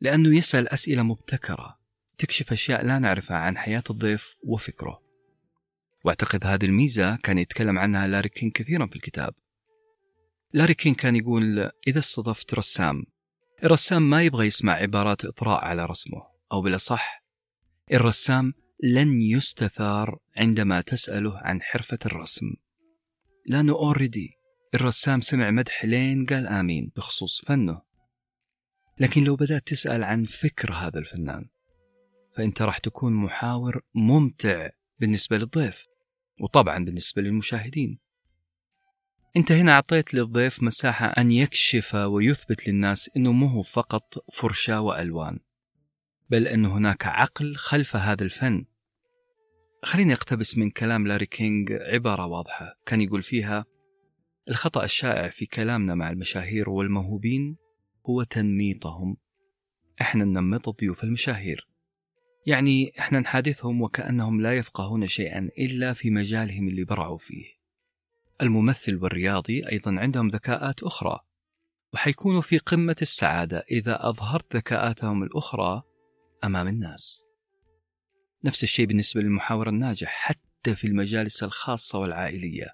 لأنه 0.01 0.37
يسأل 0.37 0.69
أسئلة 0.69 1.03
مبتكرة 1.03 1.79
تكشف 2.19 2.53
أشياء 2.53 2.87
لا 2.87 2.99
نعرفها 2.99 3.37
عن 3.37 3.59
حياة 3.59 3.83
الضيف 3.91 4.37
وفكره. 4.43 5.08
وأعتقد 6.05 6.47
هذه 6.47 6.65
الميزة 6.65 7.17
كان 7.17 7.39
يتكلم 7.39 7.79
عنها 7.79 8.07
لاري 8.07 8.29
كين 8.29 8.51
كثيرا 8.51 8.87
في 8.87 8.97
الكتاب. 8.97 9.35
لاري 10.53 10.75
كينج 10.75 10.95
كان 10.95 11.17
يقول 11.17 11.71
إذا 11.87 11.99
استضفت 11.99 12.55
رسام 12.55 13.05
الرسام 13.65 14.11
ما 14.11 14.23
يبغى 14.23 14.47
يسمع 14.47 14.73
عبارات 14.73 15.25
إطراء 15.25 15.65
على 15.65 15.87
رسمه 15.87 16.23
أو 16.53 16.63
بالأصح 16.63 17.25
الرسام 17.93 18.55
لن 18.83 19.23
يستثار 19.23 20.19
عندما 20.37 20.81
تسأله 20.81 21.39
عن 21.39 21.63
حرفة 21.63 21.99
الرسم. 22.07 22.47
لأنه 23.47 23.73
already 23.73 24.31
الرسام 24.75 25.21
سمع 25.21 25.51
مدح 25.51 25.85
لين 25.85 26.27
قال 26.27 26.47
آمين 26.47 26.93
بخصوص 26.97 27.45
فنه. 27.45 27.83
لكن 28.99 29.25
لو 29.25 29.37
بدأت 29.37 29.67
تسأل 29.67 30.05
عن 30.05 30.25
فكر 30.25 30.73
هذا 30.73 30.99
الفنان 30.99 31.49
فأنت 32.37 32.63
راح 32.63 32.79
تكون 32.79 33.13
محاور 33.13 33.81
ممتع 33.95 34.69
بالنسبة 34.99 35.37
للضيف. 35.39 35.88
وطبعا 36.41 36.85
بالنسبة 36.85 37.23
للمشاهدين. 37.23 37.99
انت 39.37 39.53
هنا 39.53 39.73
اعطيت 39.73 40.15
للضيف 40.15 40.63
مساحة 40.63 41.07
أن 41.07 41.31
يكشف 41.33 41.95
ويثبت 41.95 42.69
للناس 42.69 43.11
إنه 43.17 43.33
مو 43.33 43.63
فقط 43.63 44.15
فرشاة 44.33 44.81
وألوان 44.81 45.39
بل 46.31 46.47
إن 46.47 46.65
هناك 46.65 47.07
عقل 47.07 47.57
خلف 47.57 47.97
هذا 47.97 48.25
الفن. 48.25 48.65
خليني 49.83 50.13
أقتبس 50.13 50.59
من 50.59 50.71
كلام 50.71 51.07
لاري 51.07 51.27
كينج 51.27 51.73
عبارة 51.73 52.27
واضحة. 52.27 52.79
كان 52.87 53.01
يقول 53.01 53.23
فيها 53.23 53.65
الخطأ 54.49 54.85
الشائع 54.85 55.29
في 55.29 55.47
كلامنا 55.47 55.95
مع 55.95 56.11
المشاهير 56.11 56.71
والموهوبين 56.71 57.57
هو 58.07 58.23
تنميطهم. 58.23 59.17
إحنا 60.01 60.25
ننمط 60.25 60.69
الضيوف 60.69 61.05
المشاهير. 61.05 61.68
يعني 62.47 62.93
إحنا 62.99 63.21
نحادثهم 63.21 63.83
وكأنهم 63.83 64.41
لا 64.41 64.55
يفقهون 64.55 65.07
شيئا 65.07 65.49
إلا 65.59 65.93
في 65.93 66.11
مجالهم 66.11 66.69
اللي 66.69 66.85
برعوا 66.85 67.17
فيه. 67.17 67.45
الممثل 68.43 68.97
والرياضي 68.97 69.69
أيضا 69.69 69.97
عندهم 69.99 70.29
ذكاءات 70.29 70.83
أخرى 70.83 71.21
وحيكونوا 71.95 72.41
في 72.41 72.59
قمة 72.59 72.97
السعادة 73.03 73.65
إذا 73.71 74.09
أظهرت 74.09 74.57
ذكاءاتهم 74.57 75.23
الأخرى 75.23 75.83
أمام 76.45 76.69
الناس. 76.69 77.25
نفس 78.45 78.63
الشيء 78.63 78.87
بالنسبة 78.87 79.21
للمحاور 79.21 79.69
الناجح 79.69 80.09
حتى 80.09 80.75
في 80.75 80.87
المجالس 80.87 81.43
الخاصة 81.43 81.99
والعائلية. 81.99 82.67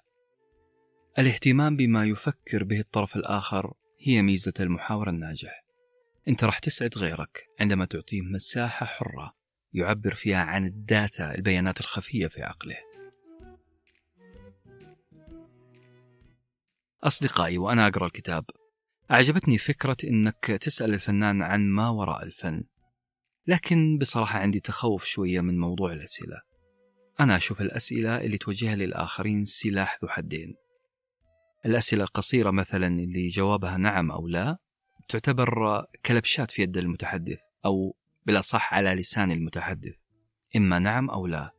الاهتمام 1.19 1.75
بما 1.75 2.05
يفكر 2.05 2.63
به 2.63 2.79
الطرف 2.79 3.15
الآخر 3.15 3.73
هي 3.99 4.21
ميزة 4.21 4.53
المحاور 4.59 5.09
الناجح 5.09 5.65
أنت 6.27 6.43
راح 6.43 6.59
تسعد 6.59 6.97
غيرك 6.97 7.47
عندما 7.59 7.85
تعطيه 7.85 8.21
مساحة 8.21 8.85
حرة. 8.85 9.44
يعبر 9.75 10.13
فيها 10.13 10.37
عن 10.37 10.65
الداتا 10.65 11.35
البيانات 11.35 11.79
الخفية 11.79 12.27
في 12.27 12.43
عقله. 12.43 12.75
أصدقائي 17.03 17.57
وأنا 17.57 17.87
أقرأ 17.87 18.05
الكتاب. 18.05 18.45
أعجبتني 19.11 19.57
فكرة 19.57 19.97
أنك 20.03 20.45
تسأل 20.45 20.93
الفنان 20.93 21.41
عن 21.41 21.69
ما 21.69 21.89
وراء 21.89 22.23
الفن. 22.23 22.63
لكن 23.47 23.97
بصراحة 23.97 24.39
عندي 24.39 24.59
تخوف 24.59 25.05
شوية 25.05 25.41
من 25.41 25.59
موضوع 25.59 25.93
الأسئلة. 25.93 26.41
أنا 27.19 27.35
أشوف 27.35 27.61
الأسئلة 27.61 28.21
اللي 28.21 28.37
توجهها 28.37 28.75
للآخرين 28.75 29.45
سلاح 29.45 29.99
ذو 30.01 30.09
حدين. 30.09 30.55
الأسئلة 31.65 32.03
القصيرة 32.03 32.51
مثلا 32.51 32.87
اللي 32.87 33.27
جوابها 33.27 33.77
نعم 33.77 34.11
أو 34.11 34.27
لا 34.27 34.57
تعتبر 35.09 35.85
كلبشات 36.05 36.51
في 36.51 36.61
يد 36.61 36.77
المتحدث 36.77 37.39
أو 37.65 37.95
بالأصح 38.25 38.73
على 38.73 38.89
لسان 38.89 39.31
المتحدث 39.31 39.99
إما 40.55 40.79
نعم 40.79 41.09
أو 41.09 41.27
لا. 41.27 41.51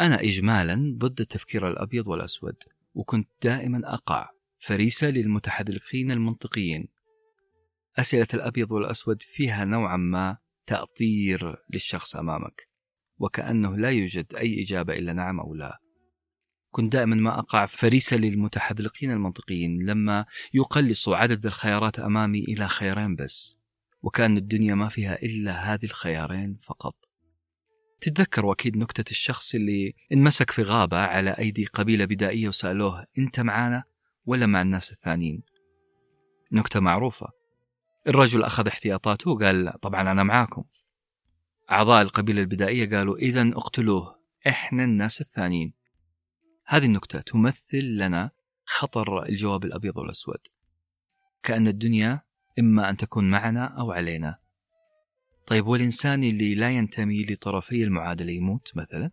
أنا 0.00 0.20
إجمالا 0.20 0.94
ضد 0.98 1.20
التفكير 1.20 1.68
الأبيض 1.68 2.08
والأسود 2.08 2.56
وكنت 2.94 3.28
دائما 3.42 3.94
أقع 3.94 4.30
فريسة 4.58 5.10
للمتحذلقين 5.10 6.10
المنطقيين. 6.10 6.88
أسئلة 7.98 8.26
الأبيض 8.34 8.72
والأسود 8.72 9.22
فيها 9.22 9.64
نوعا 9.64 9.96
ما 9.96 10.38
تأطير 10.66 11.56
للشخص 11.70 12.16
أمامك 12.16 12.68
وكأنه 13.18 13.76
لا 13.76 13.90
يوجد 13.90 14.34
أي 14.34 14.62
إجابة 14.62 14.94
إلا 14.98 15.12
نعم 15.12 15.40
أو 15.40 15.54
لا. 15.54 15.78
كنت 16.70 16.92
دائما 16.92 17.16
ما 17.16 17.38
أقع 17.38 17.66
فريسة 17.66 18.16
للمتحذلقين 18.16 19.10
المنطقيين 19.10 19.86
لما 19.86 20.26
يقلصوا 20.54 21.16
عدد 21.16 21.46
الخيارات 21.46 21.98
أمامي 21.98 22.38
إلى 22.38 22.68
خيارين 22.68 23.16
بس. 23.16 23.63
وكأن 24.04 24.36
الدنيا 24.36 24.74
ما 24.74 24.88
فيها 24.88 25.22
إلا 25.22 25.74
هذه 25.74 25.84
الخيارين 25.84 26.56
فقط. 26.56 26.94
تتذكروا 28.00 28.52
أكيد 28.52 28.76
نكتة 28.76 29.10
الشخص 29.10 29.54
اللي 29.54 29.94
انمسك 30.12 30.50
في 30.50 30.62
غابة 30.62 30.98
على 30.98 31.30
أيدي 31.30 31.64
قبيلة 31.64 32.04
بدائية 32.04 32.48
وسألوه 32.48 33.06
أنت 33.18 33.40
معانا 33.40 33.84
ولا 34.26 34.46
مع 34.46 34.62
الناس 34.62 34.92
الثانيين؟ 34.92 35.42
نكتة 36.52 36.80
معروفة. 36.80 37.26
الرجل 38.06 38.42
أخذ 38.42 38.66
احتياطاته 38.66 39.30
وقال 39.30 39.72
طبعا 39.82 40.12
أنا 40.12 40.22
معاكم. 40.22 40.64
أعضاء 41.70 42.02
القبيلة 42.02 42.40
البدائية 42.40 42.96
قالوا 42.96 43.16
إذا 43.16 43.50
اقتلوه 43.52 44.20
إحنا 44.46 44.84
الناس 44.84 45.20
الثانيين. 45.20 45.72
هذه 46.66 46.84
النكتة 46.84 47.20
تمثل 47.20 47.96
لنا 47.96 48.30
خطر 48.64 49.26
الجواب 49.26 49.64
الأبيض 49.64 49.96
والأسود. 49.96 50.40
كأن 51.42 51.68
الدنيا 51.68 52.22
إما 52.58 52.90
أن 52.90 52.96
تكون 52.96 53.30
معنا 53.30 53.80
أو 53.80 53.92
علينا. 53.92 54.38
طيب 55.46 55.66
والإنسان 55.66 56.24
اللي 56.24 56.54
لا 56.54 56.70
ينتمي 56.70 57.24
لطرفي 57.24 57.84
المعادلة 57.84 58.32
يموت 58.32 58.76
مثلا؟ 58.76 59.10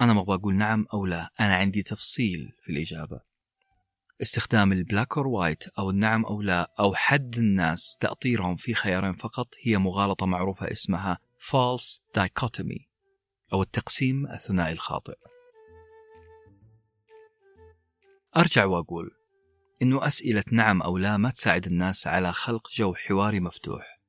أنا 0.00 0.12
ما 0.12 0.20
أبغى 0.20 0.36
أقول 0.36 0.54
نعم 0.54 0.86
أو 0.94 1.06
لا 1.06 1.30
أنا 1.40 1.56
عندي 1.56 1.82
تفصيل 1.82 2.52
في 2.64 2.72
الإجابة. 2.72 3.20
استخدام 4.22 4.72
ال 4.72 4.79
black 4.79 5.16
or 5.16 5.26
white 5.26 5.68
أو 5.78 5.90
النعم 5.90 6.26
أو 6.26 6.42
لا 6.42 6.72
أو 6.80 6.94
حد 6.94 7.38
الناس 7.38 7.96
تأطيرهم 8.00 8.56
في 8.56 8.74
خيارين 8.74 9.12
فقط 9.12 9.54
هي 9.62 9.78
مغالطة 9.78 10.26
معروفة 10.26 10.72
اسمها 10.72 11.18
false 11.40 12.00
dichotomy 12.18 12.86
أو 13.52 13.62
التقسيم 13.62 14.26
الثنائي 14.26 14.72
الخاطئ. 14.72 15.16
أرجع 18.36 18.64
وأقول 18.64 19.19
إنه 19.82 20.06
أسئلة 20.06 20.44
نعم 20.52 20.82
أو 20.82 20.98
لا 20.98 21.16
ما 21.16 21.30
تساعد 21.30 21.66
الناس 21.66 22.06
على 22.06 22.32
خلق 22.32 22.70
جو 22.72 22.94
حواري 22.94 23.40
مفتوح. 23.40 24.00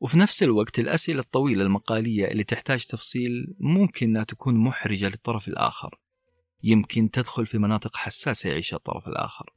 وفي 0.00 0.18
نفس 0.18 0.42
الوقت 0.42 0.78
الأسئلة 0.78 1.20
الطويلة 1.20 1.62
المقالية 1.62 2.26
اللي 2.28 2.44
تحتاج 2.44 2.84
تفصيل 2.84 3.54
ممكن 3.60 4.06
أنها 4.06 4.24
تكون 4.24 4.54
محرجة 4.54 5.08
للطرف 5.08 5.48
الآخر. 5.48 6.00
يمكن 6.62 7.10
تدخل 7.10 7.46
في 7.46 7.58
مناطق 7.58 7.96
حساسة 7.96 8.50
يعيشها 8.50 8.76
الطرف 8.76 9.08
الآخر. 9.08 9.52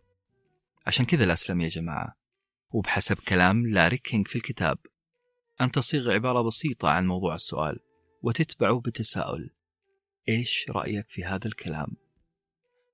عشان 0.87 1.05
كذا 1.05 1.23
الأسلم 1.23 1.61
يا 1.61 1.67
جماعة. 1.67 2.15
وبحسب 2.71 3.15
كلام 3.15 3.67
لاري 3.67 3.97
كينج 3.97 4.27
في 4.27 4.35
الكتاب 4.35 4.77
أن 5.61 5.71
تصيغ 5.71 6.11
عبارة 6.11 6.41
بسيطة 6.41 6.89
عن 6.89 7.07
موضوع 7.07 7.35
السؤال 7.35 7.79
وتتبعه 8.21 8.79
بتساؤل. 8.79 9.49
إيش 10.29 10.65
رأيك 10.69 11.09
في 11.09 11.23
هذا 11.23 11.47
الكلام؟ 11.47 11.87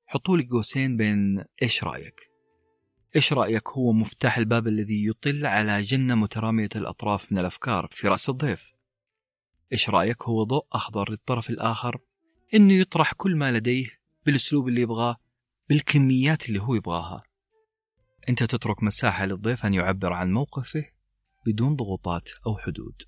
حطوا 0.06 0.38
لي 0.38 0.48
قوسين 0.52 0.98
بين 0.98 1.44
إيش 1.62 1.84
رأيك؟ 1.84 2.31
إيش 3.16 3.34
رأيك 3.34 3.70
هو 3.70 3.92
مفتاح 3.92 4.38
الباب 4.38 4.68
الذي 4.68 5.08
يطل 5.08 5.46
على 5.46 5.82
جنة 5.82 6.16
مترامية 6.16 6.70
الأطراف 6.76 7.32
من 7.32 7.40
الأفكار 7.40 7.88
في 7.92 8.08
رأس 8.08 8.30
الضيف؟ 8.30 8.74
إيش 9.74 9.90
رأيك 9.90 10.24
هو 10.24 10.44
ضوء 10.44 10.66
أخضر 10.74 11.12
للطرف 11.12 11.50
الآخر؟ 11.50 12.02
إنه 12.54 12.74
يطرح 12.74 13.14
كل 13.14 13.36
ما 13.36 13.52
لديه 13.52 14.00
بالأسلوب 14.26 14.68
اللي 14.68 14.82
يبغاه 14.82 15.18
بالكميات 15.70 16.50
اللي 16.50 16.62
هو 16.62 16.76
يبغاها. 16.76 17.24
أنت 18.30 18.44
تترك 18.44 18.84
مساحة 18.84 19.26
للضيف 19.26 19.66
أن 19.66 19.74
يعبر 19.74 20.14
عن 20.14 20.34
موقفه 20.34 20.86
بدون 21.46 21.76
ضغوطات 21.76 22.30
أو 22.48 22.58
حدود. 22.58 23.02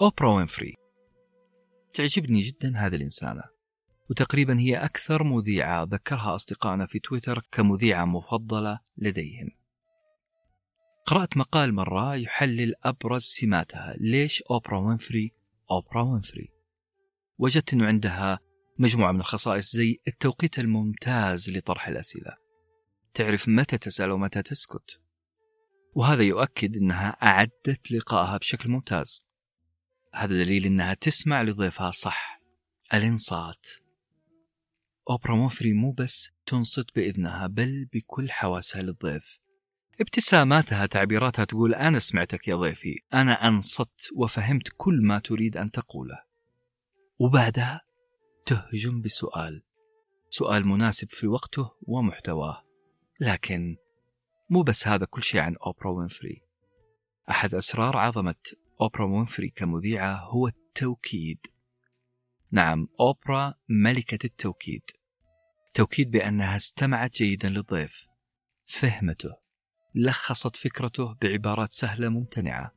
أوبرا 0.00 0.34
وينفري. 0.34 0.74
تعجبني 1.92 2.40
جدا 2.40 2.76
هذه 2.76 2.94
الإنسانة. 2.94 3.59
وتقريبا 4.10 4.60
هي 4.60 4.76
أكثر 4.76 5.22
مذيعة 5.22 5.82
ذكرها 5.82 6.34
أصدقائنا 6.34 6.86
في 6.86 6.98
تويتر 6.98 7.42
كمذيعة 7.52 8.04
مفضلة 8.04 8.80
لديهم. 8.96 9.50
قرأت 11.06 11.36
مقال 11.36 11.74
مرة 11.74 12.16
يحلل 12.16 12.74
أبرز 12.82 13.22
سماتها 13.22 13.94
ليش 14.00 14.42
أوبرا 14.42 14.78
وينفري؟ 14.78 15.32
أوبرا 15.70 16.02
وينفري. 16.02 16.48
وجدت 17.38 17.72
أنه 17.72 17.86
عندها 17.86 18.38
مجموعة 18.78 19.12
من 19.12 19.20
الخصائص 19.20 19.72
زي 19.72 19.96
التوقيت 20.08 20.58
الممتاز 20.58 21.50
لطرح 21.50 21.88
الأسئلة. 21.88 22.36
تعرف 23.14 23.48
متى 23.48 23.78
تسأل 23.78 24.10
ومتى 24.10 24.42
تسكت. 24.42 25.00
وهذا 25.94 26.22
يؤكد 26.22 26.76
أنها 26.76 27.08
أعدت 27.08 27.92
لقائها 27.92 28.36
بشكل 28.36 28.70
ممتاز. 28.70 29.24
هذا 30.14 30.34
دليل 30.44 30.66
أنها 30.66 30.94
تسمع 30.94 31.42
لضيفها 31.42 31.90
صح. 31.90 32.40
الإنصات. 32.94 33.66
أوبرا 35.10 35.36
موفري 35.36 35.72
مو 35.72 35.92
بس 35.92 36.30
تنصت 36.46 36.94
بإذنها 36.94 37.46
بل 37.46 37.88
بكل 37.92 38.30
حواسها 38.30 38.82
للضيف. 38.82 39.38
ابتساماتها 40.00 40.86
تعبيراتها 40.86 41.44
تقول 41.44 41.74
أنا 41.74 41.98
سمعتك 41.98 42.48
يا 42.48 42.56
ضيفي 42.56 42.98
أنا 43.14 43.48
أنصت 43.48 44.10
وفهمت 44.16 44.68
كل 44.76 45.02
ما 45.02 45.18
تريد 45.18 45.56
أن 45.56 45.70
تقوله. 45.70 46.22
وبعدها 47.18 47.80
تهجم 48.46 49.00
بسؤال. 49.00 49.62
سؤال 50.30 50.66
مناسب 50.66 51.08
في 51.08 51.26
وقته 51.26 51.70
ومحتواه. 51.82 52.64
لكن 53.20 53.76
مو 54.50 54.62
بس 54.62 54.88
هذا 54.88 55.04
كل 55.04 55.22
شيء 55.22 55.40
عن 55.40 55.56
أوبرا 55.66 55.90
وينفري. 55.90 56.42
أحد 57.30 57.54
أسرار 57.54 57.96
عظمة 57.96 58.34
أوبرا 58.80 59.04
وينفري 59.04 59.48
كمذيعة 59.48 60.16
هو 60.16 60.48
التوكيد. 60.48 61.46
نعم 62.52 62.88
أوبرا 63.00 63.54
ملكة 63.68 64.26
التوكيد. 64.26 64.82
توكيد 65.74 66.10
بأنها 66.10 66.56
استمعت 66.56 67.12
جيدا 67.12 67.48
للضيف. 67.48 68.06
فهمته. 68.66 69.30
لخصت 69.94 70.56
فكرته 70.56 71.16
بعبارات 71.22 71.72
سهلة 71.72 72.08
ممتنعة. 72.08 72.74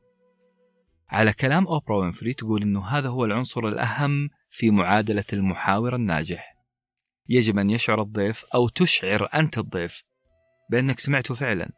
على 1.10 1.34
كلام 1.34 1.68
أوبرا 1.68 1.98
وينفري 1.98 2.34
تقول 2.34 2.62
أنه 2.62 2.86
هذا 2.86 3.10
هو 3.10 3.26
العنصر 3.26 3.68
الأهم 3.68 4.30
في 4.52 4.72
معادلة 4.72 5.26
المحاور 5.34 5.96
الناجح. 5.96 6.56
يجب 7.30 7.58
أن 7.60 7.70
يشعر 7.70 8.02
الضيف 8.02 8.46
أو 8.56 8.70
تشعر 8.70 9.30
أنت 9.34 9.58
الضيف 9.58 10.04
بأنك 10.70 11.00
سمعته 11.00 11.36
فعلا. 11.36 11.72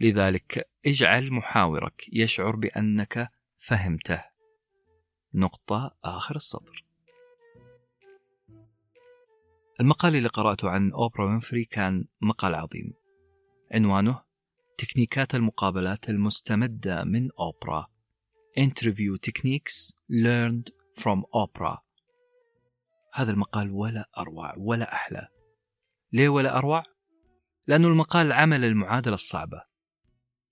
لذلك 0.00 0.70
اجعل 0.86 1.32
محاورك 1.32 2.04
يشعر 2.12 2.56
بأنك 2.56 3.30
فهمته. 3.58 4.24
نقطة 5.34 5.96
آخر 6.04 6.36
السطر. 6.36 6.83
المقال 9.80 10.16
اللي 10.16 10.28
قرأته 10.28 10.70
عن 10.70 10.92
أوبرا 10.92 11.26
وينفري 11.26 11.64
كان 11.64 12.04
مقال 12.20 12.54
عظيم. 12.54 12.92
عنوانه 13.72 14.22
تكنيكات 14.78 15.34
المقابلات 15.34 16.10
المستمدة 16.10 17.04
من 17.04 17.28
أوبرا. 17.40 17.86
Interview 18.60 19.18
Techniques 19.26 19.94
Learned 20.10 20.72
from 21.00 21.22
Oprah. 21.34 21.78
هذا 23.14 23.30
المقال 23.30 23.70
ولا 23.70 24.10
أروع 24.18 24.54
ولا 24.56 24.92
أحلى. 24.92 25.28
ليه 26.12 26.28
ولا 26.28 26.58
أروع؟ 26.58 26.82
لأنه 27.66 27.88
المقال 27.88 28.32
عمل 28.32 28.64
المعادلة 28.64 29.14
الصعبة. 29.14 29.62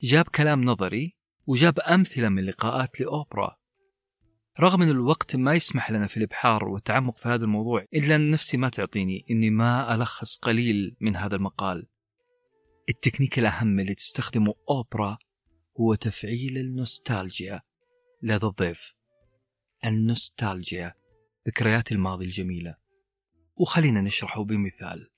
جاب 0.03 0.25
كلام 0.25 0.65
نظري 0.65 1.17
وجاب 1.47 1.81
أمثلة 1.81 2.29
من 2.29 2.45
لقاءات 2.45 3.01
لأوبرا. 3.01 3.57
رغم 4.61 4.83
أن 4.83 4.91
الوقت 4.91 5.37
ما 5.37 5.55
يسمح 5.55 5.91
لنا 5.91 6.07
في 6.07 6.17
الإبحار 6.17 6.65
والتعمق 6.65 7.17
في 7.17 7.29
هذا 7.29 7.45
الموضوع 7.45 7.87
إلا 7.95 8.17
أن 8.17 8.31
نفسي 8.31 8.57
ما 8.57 8.69
تعطيني 8.69 9.25
أني 9.31 9.51
ما 9.51 9.95
ألخص 9.95 10.39
قليل 10.39 10.97
من 11.01 11.17
هذا 11.17 11.37
المقال. 11.37 11.89
التكنيك 12.89 13.39
الأهم 13.39 13.81
اللي 13.81 13.95
تستخدمه 13.95 14.55
أوبرا 14.71 15.19
هو 15.81 15.95
تفعيل 15.95 16.59
النوستالجيا. 16.59 17.63
لدى 18.23 18.47
الضيف 18.47 18.95
النوستالجيا 19.85 20.95
ذكريات 21.49 21.93
الماضي 21.93 22.25
الجميلة. 22.25 22.77
وخلينا 23.57 24.01
نشرحه 24.01 24.45
بمثال. 24.45 25.11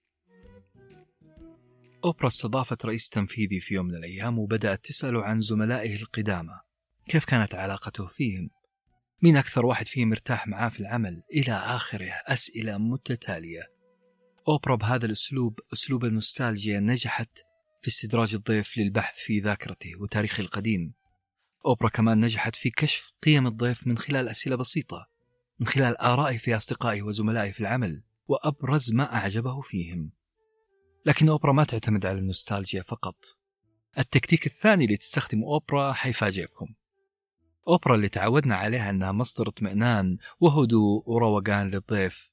أوبرا 2.05 2.26
استضافت 2.26 2.87
رئيس 2.87 3.09
تنفيذي 3.09 3.61
في 3.61 3.74
يوم 3.74 3.87
من 3.87 3.95
الأيام 3.95 4.39
وبدأت 4.39 4.85
تسأله 4.85 5.24
عن 5.24 5.41
زملائه 5.41 5.97
القدامى. 5.97 6.61
كيف 7.09 7.24
كانت 7.24 7.55
علاقته 7.55 8.07
فيهم؟ 8.07 8.51
مين 9.22 9.36
أكثر 9.36 9.66
واحد 9.66 9.86
فيهم 9.86 10.08
مرتاح 10.08 10.46
معاه 10.46 10.68
في 10.68 10.80
العمل 10.80 11.22
إلى 11.32 11.52
آخره؟ 11.52 12.12
أسئلة 12.26 12.78
متتالية. 12.78 13.62
أوبرا 14.48 14.76
بهذا 14.76 15.06
الأسلوب 15.06 15.60
أسلوب 15.72 16.04
النوستالجيا 16.04 16.80
نجحت 16.80 17.38
في 17.82 17.88
استدراج 17.88 18.34
الضيف 18.34 18.78
للبحث 18.78 19.14
في 19.16 19.40
ذاكرته 19.40 19.90
وتاريخه 20.00 20.40
القديم. 20.40 20.94
أوبرا 21.66 21.88
كمان 21.88 22.24
نجحت 22.24 22.56
في 22.56 22.70
كشف 22.70 23.12
قيم 23.22 23.46
الضيف 23.46 23.86
من 23.86 23.98
خلال 23.98 24.28
أسئلة 24.28 24.56
بسيطة 24.56 25.08
من 25.60 25.66
خلال 25.66 25.96
آرائه 25.96 26.38
في 26.38 26.56
أصدقائه 26.56 27.02
وزملائه 27.02 27.52
في 27.52 27.60
العمل 27.60 28.02
وأبرز 28.26 28.92
ما 28.92 29.14
أعجبه 29.14 29.60
فيهم. 29.60 30.10
لكن 31.06 31.28
أوبرا 31.28 31.52
ما 31.52 31.64
تعتمد 31.64 32.06
على 32.06 32.18
النوستالجيا 32.18 32.82
فقط. 32.82 33.16
التكتيك 33.98 34.46
الثاني 34.46 34.84
اللي 34.84 34.96
تستخدمه 34.96 35.46
أوبرا 35.46 35.92
حيفاجئكم. 35.92 36.74
أوبرا 37.68 37.94
اللي 37.94 38.08
تعودنا 38.08 38.56
عليها 38.56 38.90
أنها 38.90 39.12
مصدر 39.12 39.48
اطمئنان 39.48 40.16
وهدوء 40.40 41.02
وروقان 41.10 41.70
للضيف. 41.70 42.30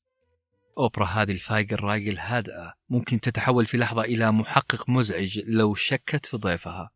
أوبرا 0.77 1.05
هذه 1.05 1.32
الفايق 1.32 1.73
الرايق 1.73 2.07
الهادئة 2.07 2.73
ممكن 2.89 3.19
تتحول 3.19 3.65
في 3.65 3.77
لحظة 3.77 4.01
إلى 4.01 4.32
محقق 4.32 4.89
مزعج 4.89 5.39
لو 5.47 5.75
شكت 5.75 6.25
في 6.25 6.38
ضيفها. 6.38 6.91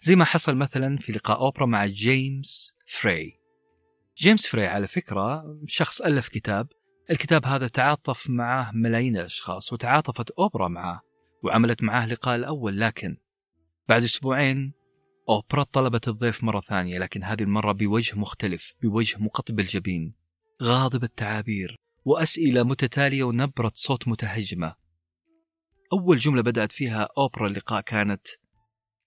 زي 0.00 0.16
ما 0.16 0.24
حصل 0.24 0.56
مثلا 0.56 0.96
في 0.96 1.12
لقاء 1.12 1.40
أوبرا 1.40 1.66
مع 1.66 1.86
جيمس 1.86 2.72
فري. 2.86 3.40
جيمس 4.18 4.46
فري 4.46 4.66
على 4.66 4.86
فكرة 4.86 5.44
شخص 5.66 6.00
ألف 6.00 6.28
كتاب. 6.28 6.68
الكتاب 7.10 7.46
هذا 7.46 7.68
تعاطف 7.68 8.30
معه 8.30 8.72
ملايين 8.74 9.16
الأشخاص 9.16 9.72
وتعاطفت 9.72 10.30
أوبرا 10.30 10.68
معه 10.68 11.02
وعملت 11.42 11.82
معه 11.82 12.06
لقاء 12.06 12.36
الأول 12.36 12.80
لكن 12.80 13.16
بعد 13.88 14.02
أسبوعين 14.02 14.72
أوبرا 15.28 15.62
طلبت 15.62 16.08
الضيف 16.08 16.44
مرة 16.44 16.60
ثانية 16.60 16.98
لكن 16.98 17.24
هذه 17.24 17.42
المرة 17.42 17.72
بوجه 17.72 18.18
مختلف 18.18 18.74
بوجه 18.82 19.18
مقطب 19.18 19.60
الجبين. 19.60 20.14
غاضب 20.62 21.04
التعابير 21.04 21.76
وأسئلة 22.04 22.62
متتالية 22.62 23.24
ونبرة 23.24 23.72
صوت 23.74 24.08
متهجمة. 24.08 24.74
أول 25.92 26.18
جملة 26.18 26.42
بدأت 26.42 26.72
فيها 26.72 27.08
أوبرا 27.18 27.46
اللقاء 27.46 27.80
كانت 27.80 28.26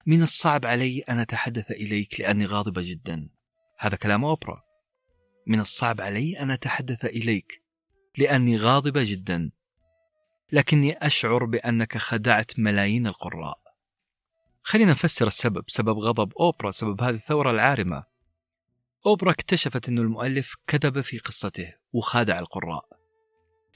من 0.05 0.21
الصعب 0.21 0.65
علي 0.65 0.99
أن 0.99 1.19
أتحدث 1.19 1.71
إليك 1.71 2.19
لأني 2.19 2.45
غاضبة 2.45 2.81
جدا. 2.85 3.29
هذا 3.79 3.95
كلام 3.95 4.25
أوبرا. 4.25 4.63
من 5.47 5.59
الصعب 5.59 6.01
علي 6.01 6.39
أن 6.39 6.51
أتحدث 6.51 7.05
إليك 7.05 7.63
لأني 8.17 8.57
غاضبة 8.57 9.03
جدا 9.03 9.51
لكني 10.51 10.93
أشعر 10.93 11.45
بأنك 11.45 11.97
خدعت 11.97 12.59
ملايين 12.59 13.07
القراء. 13.07 13.66
خلينا 14.69 14.91
نفسر 14.91 15.27
السبب 15.27 15.63
سبب 15.67 15.97
غضب 15.99 16.33
أوبرا 16.39 16.71
سبب 16.71 17.01
هذه 17.01 17.13
الثورة 17.13 17.51
العارمة. 17.51 18.03
أوبرا 19.05 19.31
اكتشفت 19.31 19.89
أن 19.89 19.99
المؤلف 19.99 20.55
كذب 20.67 21.01
في 21.01 21.17
قصته 21.17 21.73
وخادع 21.93 22.39
القراء. 22.39 22.85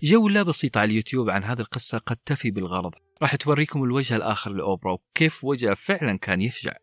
جولة 0.04 0.44
بسيطة 0.44 0.80
على 0.80 0.92
اليوتيوب 0.92 1.30
عن 1.30 1.44
هذه 1.44 1.60
القصة 1.60 1.98
قد 1.98 2.16
تفي 2.16 2.52
بالغرض. 2.52 2.92
راح 3.22 3.36
توريكم 3.36 3.84
الوجه 3.84 4.16
الآخر 4.16 4.52
لأوبرا 4.52 4.92
وكيف 4.92 5.44
وجهه 5.44 5.74
فعلا 5.74 6.18
كان 6.18 6.42
يفجع. 6.42 6.74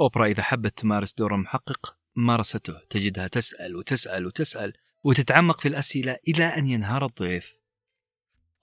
أوبرا 0.00 0.26
إذا 0.26 0.42
حبت 0.42 0.78
تمارس 0.78 1.14
دور 1.14 1.34
المحقق 1.34 1.96
مارسته 2.16 2.74
تجدها 2.90 3.26
تسأل 3.26 3.76
وتسأل 3.76 4.26
وتسأل 4.26 4.72
وتتعمق 5.04 5.60
في 5.60 5.68
الأسئلة 5.68 6.16
إلى 6.28 6.44
أن 6.44 6.66
ينهار 6.66 7.06
الضيف. 7.06 7.54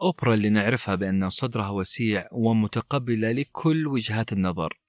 أوبرا 0.01 0.33
اللي 0.33 0.49
نعرفها 0.49 0.95
بأن 0.95 1.29
صدرها 1.29 1.69
وسيع 1.69 2.27
ومتقبلة 2.31 3.31
لكل 3.31 3.87
وجهات 3.87 4.33
النظر. 4.33 4.79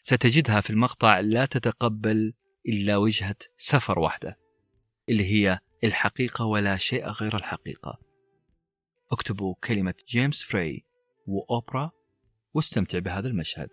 ستجدها 0.00 0.60
في 0.60 0.70
المقطع 0.70 1.20
لا 1.20 1.46
تتقبل 1.46 2.34
إلا 2.68 2.96
وجهة 2.96 3.36
سفر 3.56 3.98
واحدة 3.98 4.38
اللي 5.08 5.24
هي 5.24 5.58
الحقيقة 5.84 6.44
ولا 6.44 6.76
شيء 6.76 7.08
غير 7.08 7.36
الحقيقة. 7.36 7.98
اكتبوا 9.12 9.54
كلمة 9.64 9.94
جيمس 10.08 10.42
فري 10.42 10.84
وأوبرا 11.26 11.90
واستمتع 12.54 12.98
بهذا 12.98 13.28
المشهد. 13.28 13.70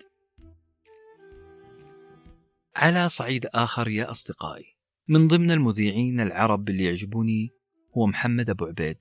على 2.76 3.10
صعيد 3.10 3.46
آخر 3.46 3.88
يا 3.88 4.12
أصدقائي 4.12 4.76
من 5.08 5.28
ضمن 5.28 5.52
المذيعين 5.52 6.20
العرب 6.20 6.70
اللي 6.70 6.84
يعجبوني 6.84 7.50
هو 7.98 8.08
محمد 8.08 8.50
أبو 8.50 8.66
عبيد. 8.66 8.98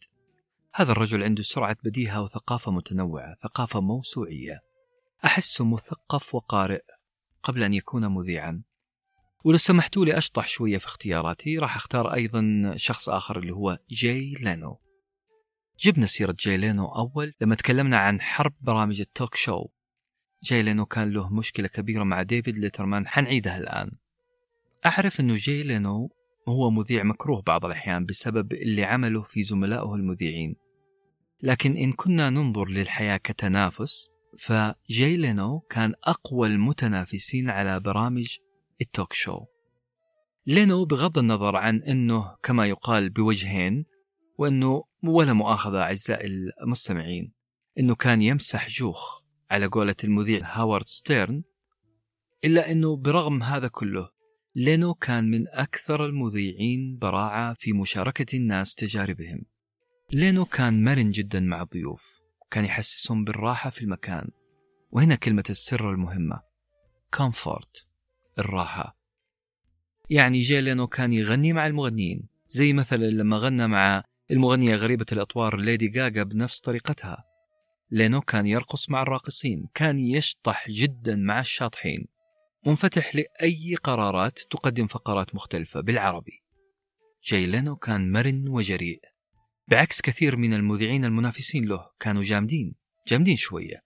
هذا 0.78 0.92
الرجل 0.92 1.22
عنده 1.22 1.42
سرعة 1.42 1.76
بديهة 1.84 2.22
وثقافة 2.22 2.72
متنوعة 2.72 3.36
ثقافة 3.42 3.80
موسوعية. 3.80 4.60
أحسه 5.24 5.64
مثقف 5.64 6.34
وقارئ 6.34 6.82
قبل 7.42 7.62
أن 7.62 7.74
يكون 7.74 8.06
مذيعا. 8.06 8.62
ولو 9.44 9.58
سمحتوا 9.58 10.04
لي 10.04 10.18
أشطح 10.18 10.48
شوية 10.48 10.78
في 10.78 10.86
اختياراتي 10.86 11.58
راح 11.58 11.76
أختار 11.76 12.14
أيضا 12.14 12.72
شخص 12.76 13.08
آخر 13.08 13.38
اللي 13.38 13.52
هو 13.52 13.78
جاي 13.90 14.34
لينو. 14.40 14.80
جبنا 15.80 16.06
سيرة 16.06 16.36
جاي 16.40 16.56
لينو 16.56 16.86
أول 16.86 17.34
لما 17.40 17.54
تكلمنا 17.54 17.98
عن 17.98 18.20
حرب 18.20 18.54
برامج 18.60 19.00
التوك 19.00 19.34
شو. 19.34 19.66
جاي 20.42 20.62
لينو 20.62 20.86
كان 20.86 21.10
له 21.10 21.34
مشكلة 21.34 21.68
كبيرة 21.68 22.04
مع 22.04 22.22
ديفيد 22.22 22.58
ليترمان 22.58 23.08
حنعيدها 23.08 23.58
الآن. 23.58 23.90
أعرف 24.86 25.20
أنه 25.20 25.36
جاي 25.36 25.62
لينو 25.62 26.10
هو 26.48 26.70
مذيع 26.70 27.02
مكروه 27.02 27.42
بعض 27.42 27.64
الأحيان 27.64 28.04
بسبب 28.04 28.52
اللي 28.52 28.84
عمله 28.84 29.22
في 29.22 29.42
زملائه 29.42 29.94
المذيعين. 29.94 30.67
لكن 31.42 31.76
إن 31.76 31.92
كنا 31.92 32.30
ننظر 32.30 32.68
للحياة 32.68 33.16
كتنافس 33.16 34.08
فجاي 34.38 35.16
لينو 35.16 35.60
كان 35.60 35.94
أقوى 36.04 36.48
المتنافسين 36.48 37.50
على 37.50 37.80
برامج 37.80 38.36
التوك 38.80 39.12
شو. 39.12 39.44
لينو 40.46 40.84
بغض 40.84 41.18
النظر 41.18 41.56
عن 41.56 41.82
أنه 41.82 42.36
كما 42.42 42.66
يقال 42.66 43.10
بوجهين 43.10 43.84
وأنه 44.38 44.84
ولا 45.02 45.32
مؤاخذة 45.32 45.82
أعزائي 45.82 46.26
المستمعين 46.62 47.32
أنه 47.78 47.94
كان 47.94 48.22
يمسح 48.22 48.68
جوخ 48.68 49.20
على 49.50 49.66
قولة 49.66 49.96
المذيع 50.04 50.40
هاورد 50.44 50.86
ستيرن 50.86 51.42
إلا 52.44 52.72
أنه 52.72 52.96
برغم 52.96 53.42
هذا 53.42 53.68
كله 53.68 54.08
لينو 54.54 54.94
كان 54.94 55.30
من 55.30 55.48
أكثر 55.48 56.06
المذيعين 56.06 56.98
براعة 56.98 57.54
في 57.54 57.72
مشاركة 57.72 58.36
الناس 58.36 58.74
تجاربهم. 58.74 59.44
لينو 60.12 60.44
كان 60.44 60.84
مرن 60.84 61.10
جدا 61.10 61.40
مع 61.40 61.62
الضيوف 61.62 62.20
كان 62.50 62.64
يحسسهم 62.64 63.24
بالراحة 63.24 63.70
في 63.70 63.82
المكان. 63.82 64.28
وهنا 64.90 65.14
كلمة 65.14 65.44
السر 65.50 65.90
المهمة. 65.90 66.42
comfort 67.14 67.86
الراحة. 68.38 68.96
يعني 70.10 70.40
جي 70.40 70.60
لينو 70.60 70.86
كان 70.86 71.12
يغني 71.12 71.52
مع 71.52 71.66
المغنيين. 71.66 72.28
زي 72.48 72.72
مثلا 72.72 73.04
لما 73.04 73.36
غنى 73.36 73.66
مع 73.66 74.04
المغنية 74.30 74.74
غريبة 74.76 75.06
الأطوار 75.12 75.56
ليدي 75.56 75.88
جاجا 75.88 76.22
بنفس 76.22 76.60
طريقتها. 76.60 77.24
لينو 77.90 78.20
كان 78.20 78.46
يرقص 78.46 78.90
مع 78.90 79.02
الراقصين. 79.02 79.68
كان 79.74 79.98
يشطح 79.98 80.70
جدا 80.70 81.16
مع 81.16 81.40
الشاطحين. 81.40 82.06
منفتح 82.66 83.14
لأي 83.14 83.74
قرارات 83.74 84.38
تقدم 84.38 84.86
فقرات 84.86 85.34
مختلفة 85.34 85.80
بالعربي. 85.80 86.42
جاي 87.24 87.46
لينو 87.46 87.76
كان 87.76 88.12
مرن 88.12 88.48
وجريء. 88.48 89.00
بعكس 89.70 90.00
كثير 90.00 90.36
من 90.36 90.54
المذيعين 90.54 91.04
المنافسين 91.04 91.64
له 91.64 91.90
كانوا 92.00 92.22
جامدين 92.22 92.74
جامدين 93.08 93.36
شوية. 93.36 93.84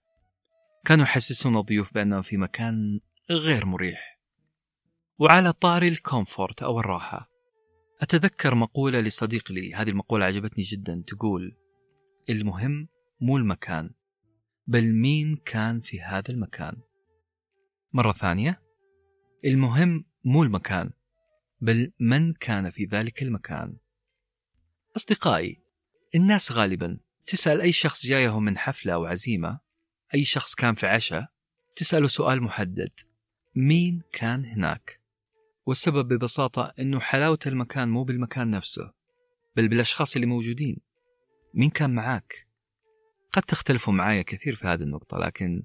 كانوا 0.85 1.03
يحسسون 1.03 1.57
الضيوف 1.57 1.93
بأنهم 1.93 2.21
في 2.21 2.37
مكان 2.37 2.99
غير 3.29 3.65
مريح. 3.65 4.19
وعلى 5.19 5.53
طاري 5.53 5.87
ال 5.87 5.97
comfort 5.97 6.63
أو 6.63 6.79
الراحة. 6.79 7.29
أتذكر 8.01 8.55
مقولة 8.55 8.99
لصديق 8.99 9.51
لي 9.51 9.73
هذه 9.73 9.89
المقولة 9.89 10.25
عجبتني 10.25 10.63
جدا 10.63 11.03
تقول 11.07 11.57
المهم 12.29 12.87
مو 13.21 13.37
المكان 13.37 13.89
بل 14.67 14.93
مين 14.93 15.35
كان 15.45 15.79
في 15.79 16.01
هذا 16.01 16.29
المكان. 16.29 16.75
مرة 17.93 18.11
ثانية 18.11 18.61
المهم 19.45 20.05
مو 20.25 20.43
المكان 20.43 20.91
بل 21.61 21.91
من 21.99 22.33
كان 22.33 22.69
في 22.69 22.85
ذلك 22.85 23.23
المكان. 23.23 23.77
أصدقائي 24.95 25.62
الناس 26.15 26.51
غالبا 26.51 26.99
تسأل 27.25 27.61
أي 27.61 27.71
شخص 27.71 28.05
جاية 28.05 28.39
من 28.39 28.57
حفلة 28.57 28.93
أو 28.93 29.05
عزيمة 29.05 29.59
أي 30.13 30.25
شخص 30.25 30.55
كان 30.55 30.73
في 30.73 30.87
عشاء 30.87 31.27
تسأله 31.75 32.07
سؤال 32.07 32.43
محدد 32.43 32.91
مين 33.55 34.01
كان 34.11 34.45
هناك؟ 34.45 34.99
والسبب 35.65 36.13
ببساطة 36.13 36.73
أنه 36.79 36.99
حلاوة 36.99 37.39
المكان 37.47 37.89
مو 37.89 38.03
بالمكان 38.03 38.49
نفسه 38.49 38.93
بل 39.55 39.67
بالأشخاص 39.67 40.15
اللي 40.15 40.27
موجودين. 40.27 40.77
مين 41.53 41.69
كان 41.69 41.95
معاك؟ 41.95 42.47
قد 43.31 43.43
تختلفوا 43.43 43.93
معايا 43.93 44.21
كثير 44.21 44.55
في 44.55 44.67
هذه 44.67 44.81
النقطة 44.81 45.17
لكن 45.17 45.63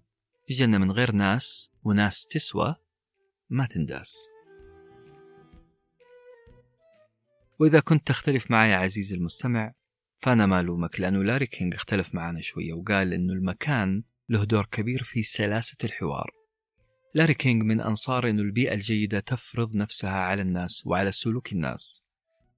الجنة 0.50 0.78
من 0.78 0.90
غير 0.90 1.12
ناس 1.12 1.70
وناس 1.84 2.26
تسوى 2.26 2.76
ما 3.50 3.66
تنداس. 3.66 4.26
وإذا 7.58 7.80
كنت 7.80 8.06
تختلف 8.06 8.50
معي 8.50 8.74
عزيزي 8.74 9.16
المستمع 9.16 9.74
فأنا 10.18 10.46
ما 10.46 10.60
ألومك 10.60 11.00
لأنه 11.00 11.24
لاري 11.24 11.46
كينج 11.46 11.74
اختلف 11.74 12.14
معنا 12.14 12.40
شوية 12.40 12.72
وقال 12.72 13.12
أنه 13.12 13.32
المكان 13.32 14.02
له 14.28 14.44
دور 14.44 14.66
كبير 14.66 15.02
في 15.02 15.22
سلاسة 15.22 15.76
الحوار. 15.84 16.30
لاري 17.14 17.34
كينج 17.34 17.62
من 17.62 17.80
أنصار 17.80 18.30
أن 18.30 18.38
البيئة 18.38 18.74
الجيدة 18.74 19.20
تفرض 19.20 19.76
نفسها 19.76 20.20
على 20.20 20.42
الناس 20.42 20.86
وعلى 20.86 21.12
سلوك 21.12 21.52
الناس. 21.52 22.02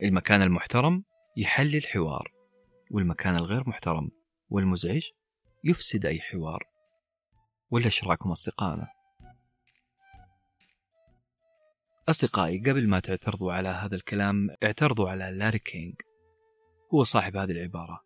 المكان 0.03 0.43
المحترم 0.43 1.05
يحل 1.37 1.77
الحوار 1.77 2.33
والمكان 2.91 3.37
الغير 3.37 3.69
محترم 3.69 4.11
والمزعج 4.49 5.03
يفسد 5.65 6.07
أي 6.07 6.21
حوار. 6.21 6.65
ولا 7.71 7.85
إيش 7.85 8.05
رأيكم 8.05 8.31
أصدقائنا؟ 8.31 8.89
أصدقائي 12.09 12.59
قبل 12.59 12.89
ما 12.89 13.01
تعترضوا 13.01 13.53
على 13.53 13.69
هذا 13.69 13.97
الكلام 13.97 14.49
اعترضوا 14.65 15.11
على 15.11 15.31
لاري 15.31 15.59
كينج 15.59 15.95
هو 16.95 17.05
صاحب 17.05 17.37
هذه 17.37 17.51
العبارة 17.51 18.01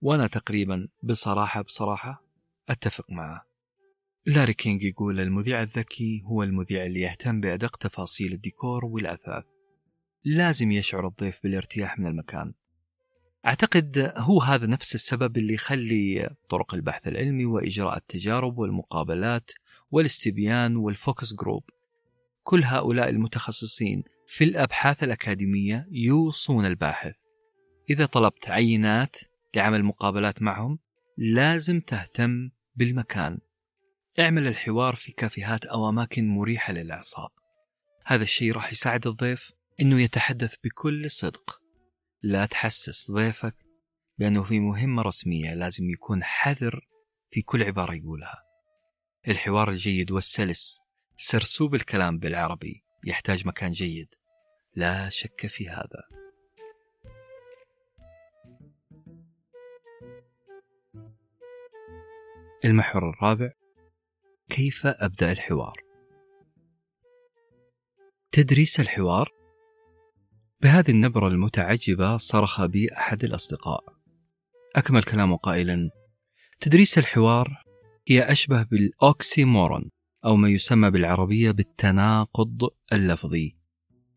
وأنا 0.00 0.26
تقريبا 0.26 0.88
بصراحة 1.02 1.62
بصراحة 1.62 2.24
أتفق 2.68 3.12
معه. 3.12 3.46
لاري 4.26 4.54
كينج 4.54 4.82
يقول 4.82 5.20
المذيع 5.20 5.62
الذكي 5.62 6.22
هو 6.24 6.42
المذيع 6.42 6.86
اللي 6.86 7.00
يهتم 7.00 7.40
بأدق 7.40 7.76
تفاصيل 7.76 8.32
الديكور 8.32 8.84
والأثاث. 8.84 9.44
لازم 10.24 10.72
يشعر 10.72 11.06
الضيف 11.06 11.42
بالارتياح 11.42 11.98
من 11.98 12.06
المكان. 12.06 12.52
أعتقد 13.46 14.12
هو 14.16 14.40
هذا 14.40 14.66
نفس 14.66 14.94
السبب 14.94 15.36
اللي 15.36 15.54
يخلي 15.54 16.30
طرق 16.48 16.74
البحث 16.74 17.08
العلمي 17.08 17.44
وإجراء 17.44 17.96
التجارب 17.96 18.58
والمقابلات 18.58 19.50
والاستبيان 19.90 20.76
وال 20.76 20.93
focus 20.93 21.34
group. 21.34 21.64
كل 22.42 22.64
هؤلاء 22.64 23.08
المتخصصين 23.08 24.02
في 24.26 24.44
الأبحاث 24.44 25.04
الأكاديمية 25.04 25.86
يوصون 25.90 26.66
الباحث. 26.66 27.29
إذا 27.90 28.06
طلبت 28.06 28.50
عينات 28.50 29.16
لعمل 29.54 29.84
مقابلات 29.84 30.42
معهم 30.42 30.78
لازم 31.16 31.80
تهتم 31.80 32.50
بالمكان. 32.74 33.38
اعمل 34.20 34.46
الحوار 34.46 34.94
في 34.94 35.12
كافيهات 35.12 35.64
أو 35.64 35.88
أماكن 35.88 36.28
مريحة 36.28 36.72
للأعصاب 36.72 37.30
هذا 38.06 38.22
الشيء 38.22 38.52
راح 38.52 38.72
يساعد 38.72 39.06
الضيف 39.06 39.52
أنه 39.80 40.00
يتحدث 40.00 40.54
بكل 40.64 41.10
صدق. 41.10 41.60
لا 42.22 42.46
تحسس 42.46 43.10
ضيفك 43.10 43.54
بأنه 44.18 44.42
في 44.42 44.60
مهمة 44.60 45.02
رسمية 45.02 45.54
لازم 45.54 45.90
يكون 45.90 46.24
حذر 46.24 46.80
في 47.30 47.42
كل 47.42 47.62
عبارة 47.62 47.94
يقولها. 47.94 48.42
الحوار 49.28 49.70
الجيد 49.70 50.10
والسلس 50.10 50.78
سرسوب 51.16 51.74
الكلام 51.74 52.18
بالعربي 52.18 52.84
يحتاج 53.04 53.46
مكان 53.46 53.72
جيد. 53.72 54.14
لا 54.74 55.08
شك 55.08 55.46
في 55.46 55.68
هذا. 55.68 56.20
المحور 62.64 63.10
الرابع 63.10 63.50
كيف 64.50 64.86
أبدأ 64.86 65.32
الحوار؟ 65.32 65.76
تدريس 68.32 68.80
الحوار؟ 68.80 69.28
بهذه 70.62 70.90
النبرة 70.90 71.28
المتعجبة 71.28 72.16
صرخ 72.16 72.64
بي 72.64 72.92
أحد 72.92 73.24
الأصدقاء. 73.24 73.84
أكمل 74.76 75.02
كلامه 75.02 75.36
قائلا 75.36 75.90
تدريس 76.60 76.98
الحوار 76.98 77.64
هي 78.08 78.22
أشبه 78.22 78.62
بال 78.62 78.88
oxymoron 78.88 79.90
أو 80.24 80.36
ما 80.36 80.48
يسمى 80.48 80.90
بالعربية 80.90 81.50
بالتناقض 81.50 82.68
اللفظي. 82.92 83.56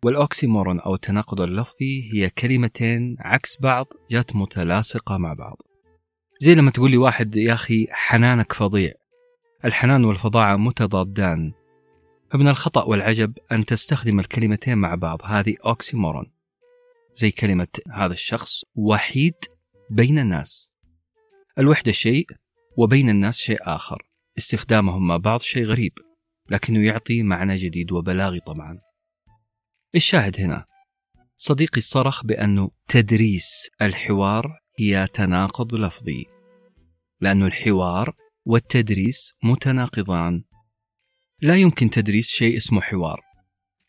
وال 0.05 0.20
oxymoron 0.20 0.79
أو 0.79 0.95
التناقض 0.95 1.41
اللفظي 1.41 2.09
هي 2.13 2.29
كلمتين 2.29 3.15
عكس 3.19 3.61
بعض 3.61 3.87
جات 4.11 4.35
متلاصقة 4.35 5.17
مع 5.17 5.33
بعض. 5.33 5.72
زي 6.43 6.55
لما 6.55 6.71
تقول 6.71 6.91
لي 6.91 6.97
واحد 6.97 7.35
يا 7.35 7.53
أخي 7.53 7.87
حنانك 7.91 8.53
فظيع. 8.53 8.93
الحنان 9.65 10.05
والفظاعة 10.05 10.55
متضادان. 10.55 11.53
فمن 12.31 12.47
الخطأ 12.47 12.83
والعجب 12.83 13.37
أن 13.51 13.65
تستخدم 13.65 14.19
الكلمتين 14.19 14.77
مع 14.77 14.95
بعض 14.95 15.19
هذه 15.23 15.55
أوكسيمورون 15.65 16.31
زي 17.13 17.31
كلمة 17.31 17.67
هذا 17.91 18.13
الشخص 18.13 18.63
وحيد 18.75 19.33
بين 19.89 20.19
الناس. 20.19 20.71
الوحدة 21.59 21.91
شيء 21.91 22.27
وبين 22.77 23.09
الناس 23.09 23.37
شيء 23.37 23.59
آخر. 23.61 24.03
استخدامهم 24.37 25.07
مع 25.07 25.17
بعض 25.17 25.41
شيء 25.41 25.65
غريب 25.65 25.93
لكنه 26.49 26.85
يعطي 26.85 27.23
معنى 27.23 27.55
جديد 27.55 27.91
وبلاغي 27.91 28.39
طبعا. 28.39 28.79
الشاهد 29.95 30.39
هنا 30.39 30.65
صديقي 31.37 31.81
صرخ 31.81 32.25
بأنه 32.25 32.71
تدريس 32.87 33.69
الحوار 33.81 34.59
هي 34.79 35.07
تناقض 35.13 35.75
لفظي. 35.75 36.32
لأن 37.23 37.43
الحوار 37.43 38.15
والتدريس 38.45 39.33
متناقضان. 39.43 40.43
لا 41.41 41.55
يمكن 41.55 41.89
تدريس 41.89 42.27
شيء 42.27 42.57
اسمه 42.57 42.81
حوار 42.81 43.21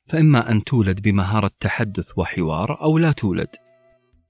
فإما 0.07 0.51
أن 0.51 0.65
تولد 0.65 1.01
بمهارة 1.01 1.51
تحدث 1.61 2.19
وحوار 2.19 2.83
أو 2.83 2.99
لا 2.99 3.13
تولد. 3.13 3.49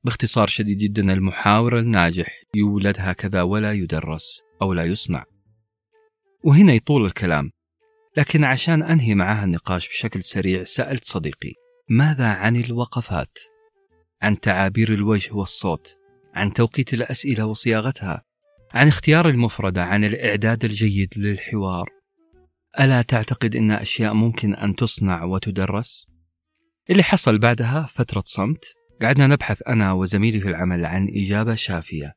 باختصار 0.04 0.48
شديد 0.48 0.78
جدا 0.78 1.12
المحاور 1.12 1.78
الناجح 1.78 2.42
يولد 2.54 2.96
هكذا 2.98 3.42
ولا 3.42 3.72
يدرس 3.72 4.42
أو 4.62 4.72
لا 4.72 4.84
يصنع 4.84 5.24
وهنا 6.44 6.72
يطول 6.72 7.06
الكلام 7.06 7.50
لكن 8.16 8.44
عشان 8.44 8.82
أنهي 8.82 9.14
معها 9.14 9.44
النقاش 9.44 9.88
بشكل 9.88 10.24
سريع 10.24 10.64
سألت 10.64 11.04
صديقي 11.04 11.52
ماذا 11.88 12.28
عن 12.28 12.56
الوقفات؟ 12.56 13.38
عن 14.22 14.40
تعابير 14.40 14.94
الوجه 14.94 15.34
والصوت؟ 15.34 15.96
عن 16.34 16.52
توقيت 16.52 16.94
الأسئلة 16.94 17.46
وصياغتها؟ 17.46 18.24
عن 18.74 18.88
اختيار 18.88 19.28
المفردة 19.28 19.84
عن 19.84 20.04
الإعداد 20.04 20.64
الجيد 20.64 21.08
للحوار. 21.16 21.88
ألا 22.80 23.02
تعتقد 23.02 23.56
أن 23.56 23.70
أشياء 23.70 24.14
ممكن 24.14 24.54
أن 24.54 24.76
تصنع 24.76 25.24
وتدرس؟ 25.24 26.06
اللي 26.90 27.02
حصل 27.02 27.38
بعدها 27.38 27.86
فترة 27.94 28.22
صمت. 28.26 28.64
قعدنا 29.02 29.26
نبحث 29.26 29.62
أنا 29.68 29.92
وزميلي 29.92 30.40
في 30.40 30.48
العمل 30.48 30.84
عن 30.84 31.08
إجابة 31.08 31.54
شافية. 31.54 32.14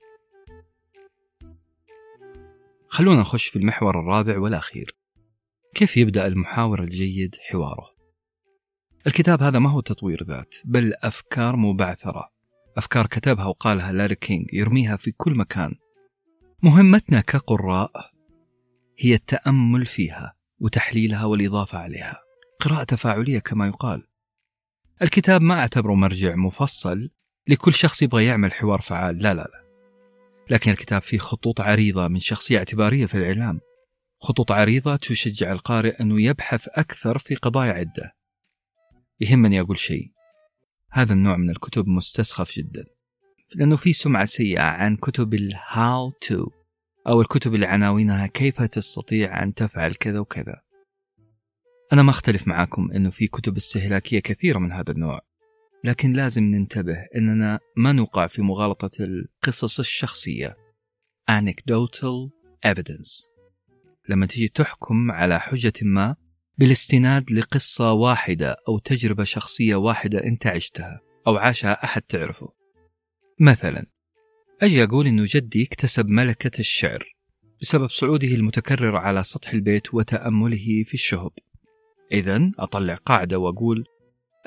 خلونا 2.88 3.22
نخش 3.22 3.48
في 3.48 3.56
المحور 3.56 4.00
الرابع 4.00 4.40
والأخير. 4.40 4.96
كيف 5.76 5.98
يبدأ 5.98 6.28
المحاور 6.28 6.84
الجيد 6.84 7.36
حواره؟ 7.50 7.88
الكتاب 9.08 9.44
هذا 9.44 9.60
ما 9.60 9.70
هو 9.70 9.80
تطوير 9.80 10.24
ذات 10.24 10.56
بل 10.66 10.94
أفكار 11.04 11.56
مبعثرة. 11.56 12.30
أفكار 12.78 13.08
كتبها 13.08 13.46
وقالها 13.46 13.92
لاري 13.92 14.16
كينج 14.16 14.54
يرميها 14.54 14.96
في 14.96 15.12
كل 15.12 15.36
مكان. 15.36 15.76
مهمتنا 16.64 17.22
كقراء 17.22 17.92
هي 19.00 19.14
التأمل 19.14 19.86
فيها 19.86 20.36
وتحليلها 20.60 21.26
والإضافة 21.26 21.78
عليها. 21.78 22.20
قراءة 22.60 22.84
تفاعلية 22.84 23.40
كما 23.40 23.68
يقال. 23.68 24.08
الكتاب 25.02 25.42
ما 25.42 25.60
أعتبره 25.60 25.94
مرجع 25.94 26.36
مفصل 26.36 27.10
لكل 27.48 27.74
شخص 27.74 28.02
يبغى 28.02 28.26
يعمل 28.26 28.54
حوار 28.54 28.82
فعال. 28.82 29.18
لا 29.18 29.34
لا 29.34 29.42
لا. 29.42 29.68
لكن 30.50 30.72
الكتاب 30.72 31.02
فيه 31.02 31.18
خطوط 31.18 31.62
عريضة 31.62 32.08
من 32.08 32.20
شخصية 32.20 32.58
اعتبارية 32.58 33.06
في 33.06 33.18
الإعلام. 33.18 33.60
خطوط 34.22 34.52
عريضة 34.52 34.96
تشجع 34.96 35.52
القارئ 35.52 36.02
أنه 36.02 36.22
يبحث 36.22 36.68
أكثر 36.68 37.18
في 37.18 37.36
قضايا 37.36 37.74
عدة. 37.74 38.16
يهمني 39.20 39.62
أقول 39.62 39.78
شيء. 39.78 40.12
هذا 40.92 41.14
النوع 41.14 41.38
من 41.38 41.50
الكتب 41.50 41.88
مستسخف 41.88 42.52
جدا. 42.52 42.97
لأنه 43.56 43.76
في 43.76 43.94
سمعة 43.94 44.26
سيئة 44.26 44.62
عن 44.62 44.96
كتب 44.96 45.34
الهاو 45.34 46.12
تو 46.12 46.50
أو 47.08 47.22
الكتب 47.22 47.56
اللي 47.56 47.66
عناوينها 47.66 48.28
كيف 48.28 48.62
تستطيع 48.62 49.44
أن 49.44 49.54
تفعل 49.54 49.96
كذا 49.96 50.20
وكذا. 50.20 50.62
أنا 51.94 52.04
ما 52.04 52.10
أختلف 52.10 52.48
معاكم 52.48 52.92
أنه 52.92 53.10
في 53.10 53.28
كتب 53.28 53.58
استهلاكية 53.58 54.20
كثيرة 54.20 54.60
من 54.60 54.72
هذا 54.72 54.92
النوع 54.92 55.22
لكن 55.84 56.14
لازم 56.14 56.44
ننتبه 56.44 57.06
أننا 57.16 57.60
ما 57.78 57.92
نوقع 57.92 58.28
في 58.28 58.42
مغالطة 58.42 58.92
القصص 59.00 59.80
الشخصية. 59.80 60.58
Anecdotal 61.32 62.32
evidence. 62.66 63.30
لما 64.10 64.26
تجي 64.26 64.48
تحكم 64.48 65.12
على 65.12 65.40
حجة 65.40 65.74
ما 65.82 66.16
بالاستناد 66.58 67.32
لقصة 67.32 67.92
واحدة 67.92 68.56
أو 68.68 68.80
تجربة 68.80 69.24
شخصية 69.24 69.76
واحدة 69.76 70.24
أنت 70.24 70.48
عشتها 70.48 71.02
أو 71.28 71.38
عاشها 71.38 71.84
أحد 71.84 72.02
تعرفه. 72.02 72.54
مثلا 73.40 73.86
أجي 74.62 74.84
أقول 74.84 75.08
إنه 75.08 75.24
جدي 75.28 75.64
اكتسب 75.64 76.08
ملكة 76.08 76.60
الشعر 76.60 77.16
بسبب 77.62 77.90
صعوده 77.90 78.28
المتكرر 78.28 78.96
على 78.96 79.24
سطح 79.24 79.50
البيت 79.50 79.94
وتأمله 79.94 80.84
في 80.84 80.94
الشهب. 80.94 81.32
إذا 82.12 82.52
أطلع 82.60 82.96
قاعدة 82.96 83.40
وأقول 83.40 83.86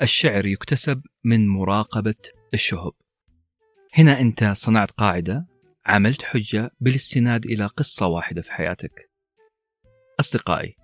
الشعر 0.01 0.45
يكتسب 0.45 1.01
من 1.23 1.47
مراقبة 1.47 2.15
الشهب. 2.53 2.91
هنا 3.93 4.19
أنت 4.19 4.43
صنعت 4.43 4.91
قاعدة 4.91 5.45
عملت 5.85 6.23
حجة 6.23 6.71
بالاستناد 6.79 7.45
إلى 7.45 7.65
قصة 7.65 8.07
واحدة 8.07 8.41
في 8.41 8.51
حياتك. 8.51 9.09
أصدقائي 10.19 10.75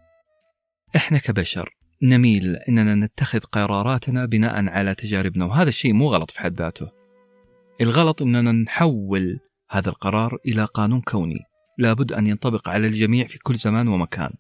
إحنا 0.96 1.18
كبشر 1.18 1.78
نميل 2.02 2.56
أننا 2.56 2.96
نتخذ 2.96 3.40
قراراتنا 3.40 4.26
بناء 4.26 4.66
على 4.70 4.96
تجاربنا 4.96 5.46
وهذا 5.46 5.70
الشيء 5.70 5.94
مو 5.94 6.08
غلط 6.08 6.32
في 6.32 6.40
حد 6.40 6.58
ذاته. 6.58 6.97
الغلط 7.82 8.22
أننا 8.22 8.52
نحول 8.52 9.40
هذا 9.70 9.90
القرار 9.90 10.38
إلى 10.46 10.66
قانون 10.66 11.02
كوني. 11.02 11.40
لابد 11.78 12.12
أن 12.12 12.28
ينطبق 12.28 12.70
على 12.70 12.88
الجميع 12.88 13.28
في 13.28 13.38
كل 13.38 13.56
زمان 13.56 13.88
ومكان. 13.88 14.34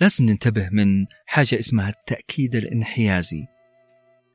لازم 0.00 0.24
ننتبه 0.24 0.68
من 0.72 1.06
حاجة 1.26 1.58
اسمها 1.58 1.88
التأكيد 1.88 2.54
الانحيازي. 2.54 3.46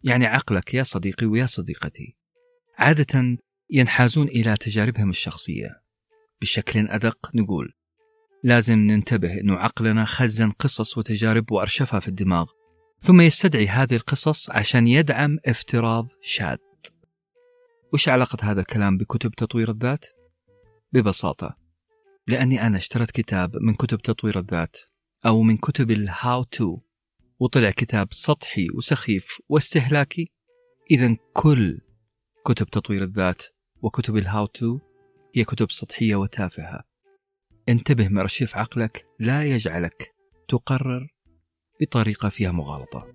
يعني 0.03 0.25
عقلك 0.25 0.73
يا 0.73 0.83
صديقي 0.83 1.25
ويا 1.25 1.45
صديقتي. 1.45 2.15
عادة 2.77 3.37
ينحازون 3.69 4.27
إلى 4.27 4.55
تجاربهم 4.57 5.09
الشخصية. 5.09 5.69
بشكل 6.41 6.87
أدق 6.87 7.35
نقول 7.35 7.73
لازم 8.43 8.79
ننتبه 8.79 9.33
أنه 9.33 9.55
عقلنا 9.55 10.05
خزن 10.05 10.51
قصص 10.51 10.97
وتجارب 10.97 11.51
وأرشفها 11.51 11.99
في 11.99 12.07
الدماغ 12.07 12.45
ثم 13.01 13.21
يستدعي 13.21 13.67
هذه 13.67 13.95
القصص 13.95 14.49
عشان 14.49 14.87
يدعم 14.87 15.37
افتراض 15.45 16.07
شاذ. 16.21 16.57
وش 17.93 18.09
علاقة 18.09 18.37
هذا 18.41 18.61
الكلام 18.61 18.97
بكتب 18.97 19.31
تطوير 19.31 19.71
الذات؟ 19.71 20.05
ببساطة 20.93 21.57
لأني 22.27 22.67
أنا 22.67 22.77
اشتريت 22.77 23.11
كتاب 23.11 23.57
من 23.57 23.73
كتب 23.73 24.01
تطوير 24.01 24.39
الذات 24.39 24.77
أو 25.25 25.41
من 25.41 25.57
كتب 25.57 25.91
ال 25.91 26.43
how 26.43 26.65
to 26.65 26.79
وطلع 27.39 27.71
كتاب 27.71 28.13
سطحي 28.13 28.67
وسخيف 28.75 29.27
واستهلاكي. 29.49 30.31
إذا 30.91 31.17
كل 31.33 31.81
كتب 32.45 32.65
تطوير 32.65 33.03
الذات 33.03 33.43
وكتب 33.81 34.17
ال 34.17 34.45
how 34.45 34.66
to 34.66 34.79
هي 35.35 35.43
كتب 35.43 35.71
سطحية 35.71 36.15
وتافهة. 36.15 36.83
انتبه 37.69 38.07
من 38.07 38.17
أرشيف 38.17 38.57
عقلك 38.57 39.05
لا 39.19 39.45
يجعلك 39.45 40.11
تقرر 40.47 41.07
بطريقة 41.81 42.29
فيها 42.29 42.51
مغالطة. 42.51 43.13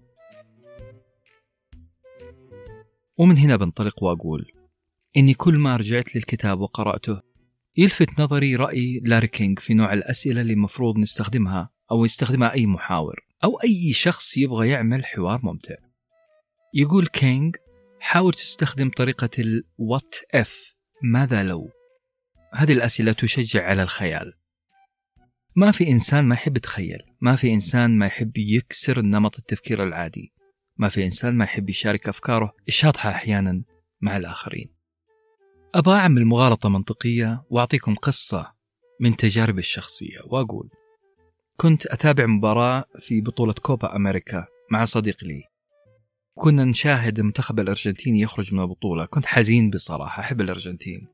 ومن 3.18 3.38
هنا 3.38 3.56
بنطلق 3.56 4.02
وأقول 4.02 4.52
إني 5.16 5.35
كل 5.35 5.59
ما 5.59 5.77
رجعت 5.77 6.16
للكتاب 6.16 6.61
وقرأته. 6.61 7.20
يلفت 7.77 8.20
نظري 8.20 8.57
رأي 8.57 9.01
لاري 9.05 9.27
كينج 9.27 9.59
في 9.59 9.74
نوع 9.74 9.93
الأسئلة 9.93 10.41
اللي 10.41 10.53
المفروض 10.53 10.99
نستخدمها 10.99 11.70
أو 11.91 12.05
يستخدمها 12.05 12.53
أي 12.53 12.66
محاور 12.66 13.20
أو 13.45 13.61
أي 13.61 13.93
شخص 13.93 14.37
يبغى 14.37 14.69
يعمل 14.69 15.05
حوار 15.05 15.41
ممتع. 15.43 15.74
يقول 16.74 17.07
كينج 17.07 17.57
حاول 18.01 18.32
تستخدم 18.32 18.91
طريقة 18.91 19.31
ال 19.39 19.54
what 19.54 20.14
if 20.35 20.74
ماذا 21.03 21.43
لو؟ 21.43 21.70
هذه 22.55 22.73
الأسئلة 22.73 23.12
تشجع 23.12 23.65
على 23.66 23.82
الخيال. 23.82 24.32
ما 25.57 25.70
في 25.70 25.89
إنسان 25.89 26.24
ما 26.24 26.35
يحب 26.35 26.57
يتخيل 26.57 26.99
ما 27.20 27.37
في 27.37 27.53
إنسان 27.55 27.99
ما 27.99 28.07
يحب 28.07 28.39
يكسر 28.39 29.01
نمط 29.01 29.39
التفكير 29.39 29.85
العادي 29.85 30.32
ما 30.77 30.89
في 30.89 31.05
إنسان 31.05 31.35
ما 31.35 31.45
يحب 31.45 31.70
يشارك 31.70 32.09
أفكاره 32.09 32.53
الشاطحة 32.69 33.11
أحيانا 33.11 33.62
مع 34.01 34.16
الآخرين. 34.16 34.80
أبغى 35.74 35.94
أعمل 35.94 36.24
مغالطة 36.24 36.68
منطقية 36.68 37.44
وأعطيكم 37.51 37.94
قصة 37.94 38.52
من 39.01 39.16
تجاربي 39.16 39.59
الشخصية 39.59 40.18
وأقول 40.26 40.70
كنت 41.56 41.86
أتابع 41.86 42.26
مباراة 42.26 42.84
في 42.98 43.20
بطولة 43.20 43.52
كوبا 43.52 43.97
أمريكا 43.97 44.47
مع 44.70 44.84
صديق 44.84 45.24
لي. 45.24 45.42
كنا 46.34 46.64
نشاهد 46.64 47.18
المنتخب 47.18 47.60
الأرجنتيني 47.60 48.20
يخرج 48.20 48.55
من 48.55 48.60
البطولة. 48.60 49.06
كنت 49.06 49.26
حزين 49.26 49.70
بصراحة 49.70 50.20
أحب 50.20 50.40
الأرجنتين. 50.40 51.09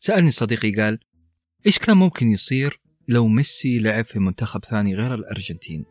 سألني 0.00 0.30
صديقي 0.30 0.72
قال 0.74 0.98
إيش 1.66 1.78
كان 1.78 1.96
ممكن 1.96 2.28
يصير 2.28 2.80
لو 3.08 3.28
ميسي 3.28 3.78
لعب 3.78 4.04
في 4.04 4.18
منتخب 4.18 4.64
ثاني 4.64 4.94
غير 4.94 5.14
الأرجنتين؟ 5.14 5.84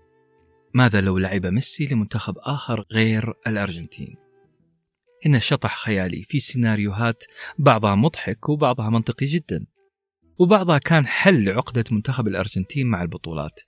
ماذا 0.73 1.01
لو 1.01 1.17
لعب 1.17 1.45
ميسي 1.45 1.87
لمنتخب 1.87 2.35
آخر 2.37 2.85
غير 2.91 3.33
الأرجنتين؟ 3.47 4.26
هنا 5.27 5.39
شطح 5.39 5.77
خيالي 5.77 6.23
في 6.23 6.39
سيناريوهات 6.39 7.23
بعضها 7.59 7.95
مضحك 7.95 8.49
وبعضها 8.49 8.89
منطقي 8.89 9.25
جدا. 9.25 9.65
وبعضها 10.39 10.77
كان 10.77 11.05
حل 11.05 11.49
عقدة 11.49 11.83
منتخب 11.91 12.27
الأرجنتين 12.27 12.87
مع 12.87 13.01
البطولات. 13.01 13.59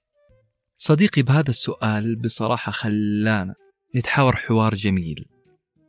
صديقي 0.77 1.21
بهذا 1.21 1.49
السؤال 1.49 2.15
بصراحة 2.15 2.71
خلانا 2.71 3.55
نتحاور 3.95 4.35
حوار 4.35 4.75
جميل. 4.75 5.25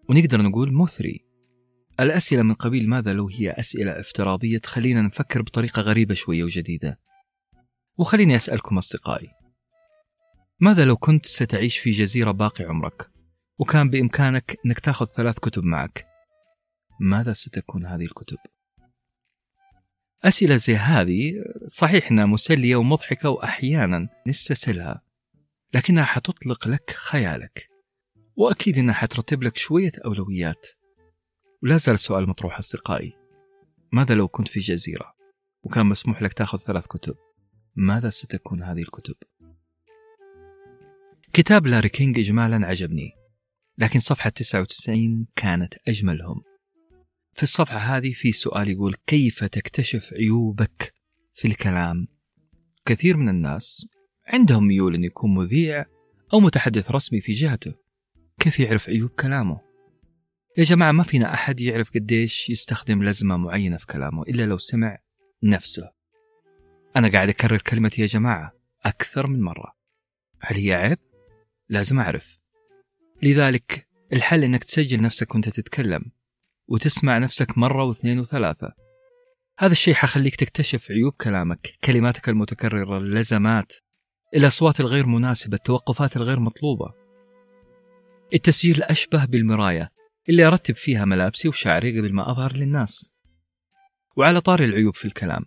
ونقدر 0.09 0.43
نقول 0.43 0.73
مثري. 0.75 1.27
الأسئلة 2.01 2.43
من 2.43 2.55
قبيل 2.55 2.89
ماذا 2.89 3.13
لو 3.13 3.29
هي 3.29 3.51
أسئلة 3.51 4.01
افتراضية 4.01 4.59
تخلينا 4.59 5.03
نفكر 5.03 5.43
بطريقة 5.43 5.83
غريبة 5.83 6.15
شوية 6.15 6.45
وجديدة؟ 6.45 6.99
وخليني 7.99 8.37
أسألكم 8.37 8.79
أصدقائي. 8.79 9.29
ماذا 10.61 10.85
لو 10.85 10.97
كنت 10.97 11.27
ستعيش 11.27 11.79
في 11.79 11.91
جزيرة 11.91 12.31
باقي 12.31 12.65
عمرك؟ 12.65 13.11
وكان 13.61 13.91
بإمكانك 13.91 14.57
أنك 14.67 14.81
تاخذ 14.81 15.07
ثلاث 15.07 15.39
كتب 15.39 15.65
معك. 15.65 16.07
ماذا 17.01 17.33
ستكون 17.33 17.87
هذه 17.87 18.05
الكتب؟ 18.05 18.39
أسئلة 20.25 20.57
زي 20.57 20.77
هذه 20.77 21.35
صحيح 21.67 22.11
أنها 22.11 22.27
مسلية 22.27 22.77
ومضحكة 22.77 23.31
وأحيانا 23.31 24.09
نستسهلها 24.27 25.03
لكنها 25.75 26.05
حتطلق 26.05 26.69
لك 26.69 26.91
خيالك. 26.91 27.71
وأكيد 28.37 28.79
أنها 28.79 28.95
حترتب 28.95 29.43
لك 29.43 29.57
شوية 29.57 29.93
أولويات. 30.05 30.67
ولا 31.63 31.77
زال 31.77 31.95
السؤال 31.95 32.29
مطروح 32.29 32.59
أصدقائي 32.59 33.13
ماذا 33.93 34.15
لو 34.15 34.29
كنت 34.29 34.49
في 34.49 34.61
جزيرة 34.61 35.15
وكان 35.63 35.87
مسموح 35.87 36.23
لك 36.23 36.33
تاخذ 36.33 36.59
ثلاث 36.59 36.87
كتب؟ 36.87 37.15
ماذا 37.77 38.11
ستكون 38.11 38.63
هذه 38.63 38.83
الكتب؟ 38.83 39.15
كتاب 41.33 41.67
لاري 41.67 41.89
كينج 41.89 42.19
إجمالا 42.19 42.67
عجبني. 42.67 43.20
لكن 43.81 44.01
صفحة 44.01 44.31
99 44.31 45.27
كانت 45.37 45.75
أجملهم. 45.89 46.43
في 47.33 47.43
الصفحة 47.43 47.79
هذه 47.79 48.13
في 48.13 48.33
سؤال 48.33 48.69
يقول 48.69 48.97
كيف 49.07 49.45
تكتشف 49.45 50.13
عيوبك 50.13 50.95
في 51.35 51.49
الكلام؟ 51.49 52.09
كثير 52.87 53.17
من 53.17 53.29
الناس 53.29 53.87
عندهم 54.27 54.67
ميول 54.67 54.95
أن 54.95 55.05
يكون 55.05 55.35
مذيع 55.35 55.87
أو 56.33 56.41
متحدث 56.41 56.91
رسمي 56.91 57.21
في 57.21 57.33
جهته. 57.33 57.75
كيف 58.41 58.61
يعرف 58.61 58.89
عيوب 58.89 59.11
كلامه؟ 59.11 59.61
يا 60.59 60.65
جماعة 60.65 60.93
ما 60.93 61.03
فينا 61.03 61.35
أحد 61.35 61.61
يعرف 61.61 61.91
قديش 61.95 62.51
يستخدم 62.51 63.05
لزمة 63.05 63.37
معينة 63.37 63.77
في 63.77 63.87
كلامه 63.87 64.23
إلا 64.23 64.43
لو 64.43 64.59
سمع 64.59 64.99
نفسه. 65.43 65.91
أنا 66.97 67.09
قاعد 67.09 67.29
أكرر 67.29 67.59
كلمة 67.59 67.93
يا 67.99 68.07
جماعة 68.07 68.53
أكثر 68.85 69.27
من 69.27 69.41
مرة. 69.41 69.73
هل 70.41 70.57
هي 70.57 70.73
عيب؟ 70.73 70.99
لازم 71.69 71.99
أعرف. 71.99 72.40
لذلك 73.23 73.89
الحل 74.13 74.45
أنك 74.45 74.65
تسجل 74.65 75.03
نفسك 75.03 75.35
وأنت 75.35 75.49
تتكلم 75.49 76.03
وتسمع 76.69 77.19
نفسك 77.19 77.59
مرة 77.59 77.85
واثنين 77.85 78.19
وثلاثة. 78.19 78.73
هذا 79.59 79.73
الشيء 79.73 79.95
حخليك 79.95 80.37
تكتشف 80.37 80.91
عيوب 80.91 81.13
كلامك 81.13 81.73
كلماتك 81.85 82.29
المتكررة 82.29 82.99
اللزمات 82.99 83.73
الأصوات 84.35 84.81
الغير 84.81 85.07
مناسبة 85.07 85.57
التوقفات 85.57 86.17
الغير 86.17 86.41
مطلوبة. 86.41 86.95
التسجيل 88.35 88.83
أشبه 88.83 89.25
بالمراية 89.25 89.93
اللي 90.29 90.47
أرتب 90.47 90.75
فيها 90.75 91.05
ملابسي 91.05 91.49
وشعري 91.49 92.01
قبل 92.01 92.13
ما 92.13 92.31
أظهر 92.31 92.57
للناس. 92.57 93.13
وعلى 94.17 94.41
طاري 94.41 94.65
العيوب 94.65 94.95
في 94.95 95.05
الكلام 95.05 95.45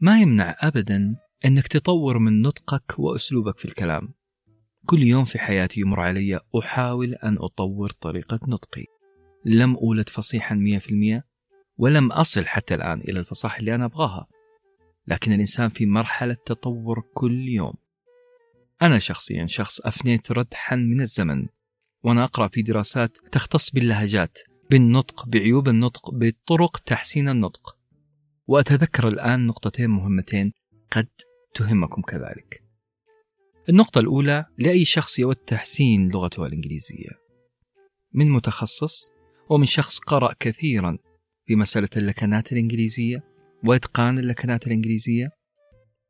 ما 0.00 0.20
يمنع 0.20 0.56
أبدا 0.58 1.16
أنك 1.44 1.66
تطور 1.66 2.18
من 2.18 2.42
نطقك 2.42 2.98
وأسلوبك 2.98 3.58
في 3.58 3.64
الكلام. 3.64 4.14
كل 4.86 5.02
يوم 5.02 5.24
في 5.24 5.38
حياتي 5.38 5.80
يمر 5.80 6.00
علي 6.00 6.40
أحاول 6.58 7.14
أن 7.14 7.36
أطور 7.38 7.90
طريقة 7.90 8.40
نطقي. 8.48 8.84
لم 9.44 9.76
أولد 9.76 10.08
فصيحا 10.08 10.54
مية 10.54 10.78
في 10.78 10.90
المية 10.90 11.24
ولم 11.76 12.12
أصل 12.12 12.46
حتى 12.46 12.74
الآن 12.74 13.00
إلى 13.00 13.20
الفصاحة 13.20 13.58
اللي 13.58 13.74
أنا 13.74 13.84
أبغاها. 13.84 14.26
لكن 15.06 15.32
الإنسان 15.32 15.68
في 15.68 15.86
مرحلة 15.86 16.36
تطور 16.46 17.02
كل 17.14 17.48
يوم. 17.48 17.74
أنا 18.82 18.98
شخصيا 18.98 19.46
شخص 19.46 19.80
أفنيت 19.80 20.32
ردحا 20.32 20.76
من 20.76 21.00
الزمن. 21.00 21.46
وأنا 22.02 22.24
أقرأ 22.24 22.48
في 22.48 22.62
دراسات 22.62 23.18
تختص 23.32 23.70
باللهجات 23.70 24.38
بالنطق 24.70 25.28
بعيوب 25.28 25.68
النطق 25.68 26.10
بطرق 26.14 26.78
تحسين 26.78 27.28
النطق. 27.28 27.76
وأتذكر 28.46 29.08
الآن 29.08 29.46
نقطتين 29.46 29.90
مهمتين 29.90 30.52
قد 30.90 31.08
تهمكم 31.54 32.02
كذلك. 32.02 32.63
النقطة 33.68 33.98
الأولى 33.98 34.44
لأي 34.58 34.84
شخص 34.84 35.18
يود 35.18 35.36
تحسين 35.36 36.08
لغته 36.08 36.46
الإنجليزية. 36.46 37.10
من 38.12 38.30
متخصص 38.30 39.10
ومن 39.50 39.66
شخص 39.66 39.98
قرأ 39.98 40.34
كثيرا 40.40 40.98
في 41.46 41.56
مسألة 41.56 41.88
اللكنات 41.96 42.52
الإنجليزية 42.52 43.24
وإتقان 43.64 44.18
اللكنات 44.18 44.66
الإنجليزية. 44.66 45.30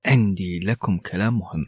عندي 0.06 0.58
لكم 0.58 0.98
كلام 0.98 1.38
مهم 1.38 1.64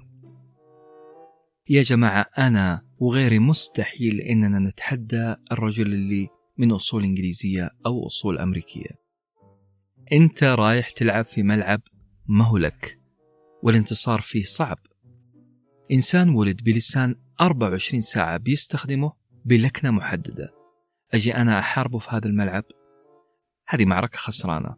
يا 1.68 1.82
جماعة 1.82 2.26
أنا 2.38 2.82
وغيري 2.98 3.38
مستحيل 3.38 4.20
إننا 4.20 4.58
نتحدى 4.58 5.34
الرجل 5.52 5.92
اللي 5.92 6.28
من 6.58 6.72
أصول 6.72 7.04
إنجليزية 7.04 7.70
أو 7.86 8.06
أصول 8.06 8.38
أمريكية. 8.38 8.90
أنت 10.12 10.44
رايح 10.44 10.90
تلعب 10.90 11.24
في 11.24 11.42
ملعب 11.42 11.80
ما 12.26 12.44
هو 12.44 12.56
لك 12.56 12.98
والانتصار 13.62 14.20
فيه 14.20 14.44
صعب. 14.44 14.78
إنسان 15.92 16.28
ولد 16.28 16.64
بلسان 16.64 17.14
24 17.40 18.00
ساعة 18.00 18.36
بيستخدمه 18.36 19.12
بلكنة 19.44 19.90
محددة. 19.90 20.54
أجي 21.14 21.34
أنا 21.34 21.58
أحاربه 21.58 21.98
في 21.98 22.10
هذا 22.10 22.26
الملعب؟ 22.26 22.64
هذه 23.68 23.84
معركة 23.84 24.18
خسرانة. 24.18 24.76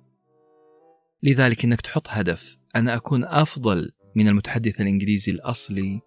لذلك 1.22 1.64
أنك 1.64 1.80
تحط 1.80 2.08
هدف 2.08 2.58
أنا 2.76 2.96
أكون 2.96 3.24
أفضل 3.24 3.92
من 4.14 4.28
المتحدث 4.28 4.80
الإنجليزي 4.80 5.32
الأصلي. 5.32 6.00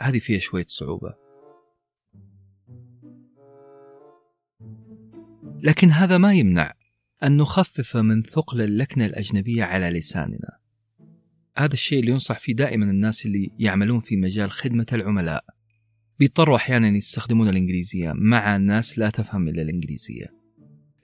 هذه 0.00 0.18
فيها 0.18 0.38
شوية 0.38 0.66
صعوبة. 0.68 1.14
لكن 5.62 5.90
هذا 5.90 6.18
ما 6.18 6.34
يمنع 6.34 6.72
أن 7.22 7.36
نخفف 7.36 7.96
من 7.96 8.22
ثقل 8.22 8.60
اللكنة 8.60 9.06
الأجنبية 9.06 9.64
على 9.64 9.90
لساننا. 9.90 10.59
هذا 11.56 11.72
الشيء 11.72 12.00
اللي 12.00 12.10
ينصح 12.10 12.38
فيه 12.38 12.54
دائما 12.54 12.84
الناس 12.84 13.26
اللي 13.26 13.50
يعملون 13.58 14.00
في 14.00 14.16
مجال 14.16 14.50
خدمة 14.50 14.86
العملاء. 14.92 15.44
بيضطروا 16.18 16.56
أحيانا 16.56 16.96
يستخدمون 16.96 17.48
الإنجليزية. 17.48 18.12
مع 18.12 18.56
ناس 18.56 18.98
لا 18.98 19.10
تفهم 19.10 19.48
إلا 19.48 19.62
الإنجليزية. 19.62 20.26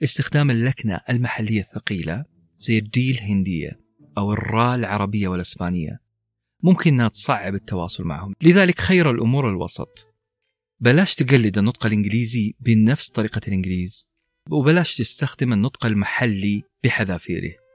استخدام 0.03 0.51
اللكنة 0.51 1.01
المحلية 1.09 1.61
الثقيلة 1.61 2.25
زي 2.57 2.77
الدي 2.77 3.11
الهندية 3.11 3.79
أو 4.17 4.33
الراء 4.33 4.75
العربية 4.75 5.27
والإسبانية 5.27 5.99
ممكن 6.63 6.93
أنها 6.93 7.07
تصعب 7.07 7.55
التواصل 7.55 8.03
معهم. 8.03 8.33
لذلك 8.41 8.79
خير 8.79 9.11
الأمور 9.11 9.49
الوسط. 9.49 10.07
بلاش 10.79 11.15
تقلد 11.15 11.57
النطق 11.57 11.85
الإنجليزي 11.85 12.55
بنفس 12.59 13.09
طريقة 13.09 13.41
الإنجليز 13.47 14.07
وبلاش 14.49 14.95
تستخدم 14.95 15.53
النطق 15.53 15.85
المحلي 15.85 16.63
بحذافيره. 16.83 17.66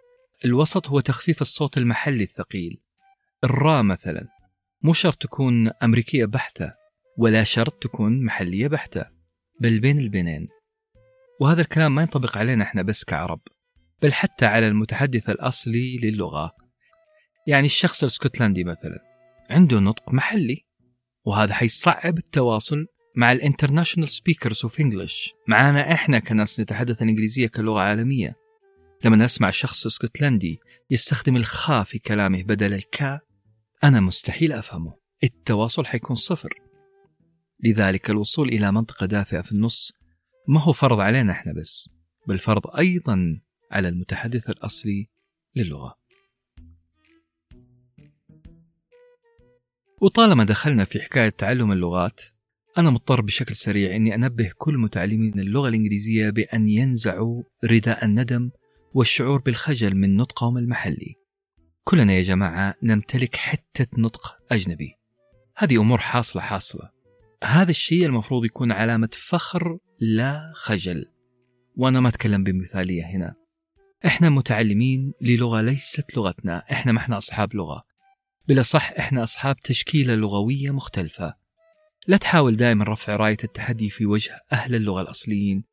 الوسط 0.44 0.88
هو 0.88 1.00
تخفيف 1.00 1.40
الصوت 1.42 1.78
المحلي 1.78 2.24
الثقيل. 2.24 2.80
الراء 3.44 3.82
مثلا 3.82 4.28
مو 4.82 4.92
شرط 4.92 5.22
تكون 5.22 5.68
أمريكية 5.68 6.24
بحتة 6.24 6.72
ولا 7.18 7.44
شرط 7.44 7.82
تكون 7.82 8.24
محلية 8.24 8.68
بحتة 8.68 9.06
بل 9.60 9.80
بين 9.80 9.98
البينين 9.98 10.48
وهذا 11.40 11.60
الكلام 11.60 11.94
ما 11.94 12.02
ينطبق 12.02 12.38
علينا 12.38 12.64
إحنا 12.64 12.82
بس 12.82 13.04
كعرب 13.04 13.40
بل 14.02 14.12
حتى 14.12 14.46
على 14.46 14.68
المتحدث 14.68 15.30
الأصلي 15.30 15.98
للغة. 15.98 16.52
يعني 17.46 17.66
الشخص 17.66 18.02
الاسكتلندي 18.02 18.64
مثلا 18.64 18.98
عنده 19.50 19.80
نطق 19.80 20.12
محلي 20.12 20.66
وهذا 21.24 21.54
حيصعب 21.54 22.18
التواصل 22.18 22.86
مع 23.16 23.32
ال 23.32 23.38
international 23.38 24.08
speakers 24.08 24.60
of 24.64 24.80
English 24.80 25.32
معانا 25.48 25.92
إحنا 25.92 26.18
كناس 26.18 26.60
نتحدث 26.60 27.02
الإنجليزية 27.02 27.46
كلغة 27.46 27.80
عالمية. 27.80 28.41
لما 29.04 29.16
نسمع 29.16 29.50
شخص 29.50 29.86
اسكتلندي 29.86 30.60
يستخدم 30.90 31.36
الخاء 31.36 31.84
في 31.84 31.98
كلامه 31.98 32.42
بدل 32.42 32.74
الكا 32.74 33.20
أنا 33.84 34.00
مستحيل 34.00 34.52
أفهمه. 34.52 34.98
التواصل 35.24 35.86
حيكون 35.86 36.16
صفر. 36.16 36.54
لذلك 37.64 38.10
الوصول 38.10 38.48
إلى 38.48 38.72
منطقة 38.72 39.06
دافئة 39.06 39.40
في 39.40 39.52
النص 39.52 39.92
ما 40.48 40.60
هو 40.60 40.72
فرض 40.72 41.00
علينا 41.00 41.32
إحنا 41.32 41.52
بس 41.52 41.90
بل 42.28 42.38
فرض 42.38 42.76
أيضا 42.78 43.40
على 43.70 43.88
المتحدث 43.88 44.50
الأصلي 44.50 45.08
للغة. 45.56 45.94
وطالما 50.02 50.44
دخلنا 50.44 50.84
في 50.84 51.00
حكاية 51.00 51.28
تعلم 51.28 51.72
اللغات 51.72 52.20
أنا 52.78 52.90
مضطر 52.90 53.20
بشكل 53.20 53.54
سريع 53.54 53.96
أني 53.96 54.14
أنبه 54.14 54.50
كل 54.58 54.78
متعلمين 54.78 55.40
اللغة 55.40 55.68
الإنجليزية 55.68 56.30
بأن 56.30 56.68
ينزعوا 56.68 57.42
رداء 57.64 58.04
الندم 58.04 58.50
والشعور 58.94 59.40
بالخجل 59.40 59.94
من 59.94 60.16
نطقهم 60.16 60.58
المحلي. 60.58 61.14
كلنا 61.84 62.12
يا 62.12 62.22
جماعة 62.22 62.74
نمتلك 62.82 63.36
حتة 63.36 63.86
نطق 63.98 64.38
أجنبي. 64.50 64.94
هذه 65.56 65.80
أمور 65.80 65.98
حاصلة 65.98 66.42
حاصلة. 66.42 66.90
هذا 67.44 67.70
الشيء 67.70 68.06
المفروض 68.06 68.44
يكون 68.44 68.72
علامة 68.72 69.08
فخر 69.12 69.78
لا 70.00 70.52
خجل. 70.54 71.06
وأنا 71.76 72.00
ما 72.00 72.08
أتكلم 72.08 72.44
بمثالية 72.44 73.04
هنا. 73.04 73.34
إحنا 74.06 74.30
متعلمين 74.30 75.12
للغة 75.20 75.60
ليست 75.60 76.16
لغتنا. 76.16 76.64
إحنا 76.72 76.92
ما 76.92 76.98
إحنا 76.98 77.18
أصحاب 77.18 77.54
لغة. 77.54 77.82
بالأصح 78.48 78.92
إحنا 78.98 79.22
أصحاب 79.22 79.56
تشكيلة 79.56 80.14
لغوية 80.14 80.70
مختلفة. 80.70 81.34
لا 82.06 82.16
تحاول 82.16 82.56
دائما 82.56 82.84
رفع 82.84 83.16
راية 83.16 83.36
التحدي 83.44 83.90
في 83.90 84.06
وجه 84.06 84.40
أهل 84.52 84.74
اللغة 84.74 85.00
الأصليين 85.00 85.64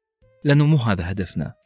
لأنه 0.44 0.66
مو 0.66 0.78
هذا 0.78 1.12
هدفنا. 1.12 1.59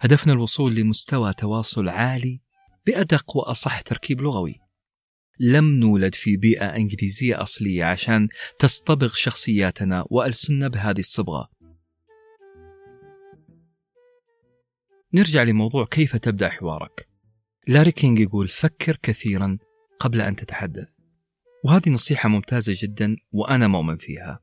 هدفنا 0.00 0.32
الوصول 0.32 0.74
لمستوى 0.74 1.32
تواصل 1.32 1.88
عالي 1.88 2.40
بأدق 2.86 3.36
وأصح 3.36 3.80
تركيب 3.80 4.20
لغوي. 4.20 4.60
لم 5.40 5.64
نولد 5.64 6.14
في 6.14 6.36
بيئة 6.36 6.76
إنجليزية 6.76 7.42
أصلية 7.42 7.84
عشان 7.84 8.28
تصطبغ 8.58 9.08
شخصياتنا 9.08 10.04
وألسننا 10.10 10.68
بهذه 10.68 11.00
الصبغة. 11.00 11.48
نرجع 15.14 15.42
لموضوع 15.42 15.84
كيف 15.84 16.16
تبدأ 16.16 16.48
حوارك. 16.48 17.08
لاري 17.68 17.92
كينج 17.92 18.18
يقول 18.18 18.48
فكر 18.48 18.98
كثيرا 19.02 19.58
قبل 20.00 20.20
أن 20.20 20.36
تتحدث. 20.36 20.88
وهذه 21.64 21.90
نصيحة 21.90 22.28
ممتازة 22.28 22.76
جدا 22.82 23.16
وأنا 23.32 23.68
مؤمن 23.68 23.96
فيها. 23.96 24.40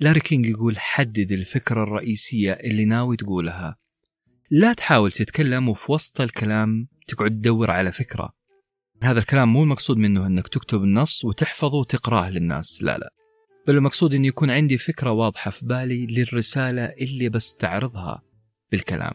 لاري 0.00 0.20
كينج 0.20 0.46
يقول 0.46 0.78
حدد 0.78 1.32
الفكرة 1.32 1.82
الرئيسية 1.82 2.52
اللي 2.52 2.84
ناوي 2.84 3.16
تقولها. 3.16 3.79
لا 4.52 4.72
تحاول 4.72 5.12
تتكلم 5.12 5.68
وفي 5.68 5.92
وسط 5.92 6.20
الكلام 6.20 6.88
تقعد 7.08 7.30
تدور 7.30 7.70
على 7.70 7.92
فكرة. 7.92 8.32
هذا 9.02 9.18
الكلام 9.18 9.52
مو 9.52 9.62
المقصود 9.62 9.96
منه 9.96 10.26
أنك 10.26 10.48
تكتب 10.48 10.82
النص 10.82 11.24
وتحفظه 11.24 11.78
وتقراه 11.78 12.30
للناس 12.30 12.82
لا 12.82 12.98
لا. 12.98 13.12
بل 13.66 13.76
المقصود 13.76 14.14
انه 14.14 14.26
يكون 14.26 14.50
عندي 14.50 14.78
فكرة 14.78 15.10
واضحة 15.10 15.50
في 15.50 15.66
بالي 15.66 16.06
للرسالة 16.06 16.84
اللي 16.84 17.28
بستعرضها 17.28 18.22
بالكلام. 18.72 19.12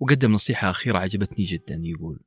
وقدم 0.00 0.32
نصيحة 0.32 0.70
أخيرة 0.70 0.98
عجبتني 0.98 1.44
جدا 1.44 1.80
يقول 1.84 2.20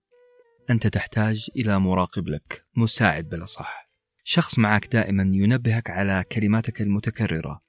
أنت 0.70 0.88
تحتاج 0.88 1.50
إلى 1.56 1.80
مراقب 1.80 2.28
لك 2.28 2.66
مساعد 2.76 3.30
بالأصح. 3.30 3.90
شخص 4.24 4.60
معك 4.60 4.88
دائما 4.94 5.24
ينبهك 5.24 5.90
على 5.90 6.24
كلماتك 6.32 6.82
المتكررة 6.82 7.62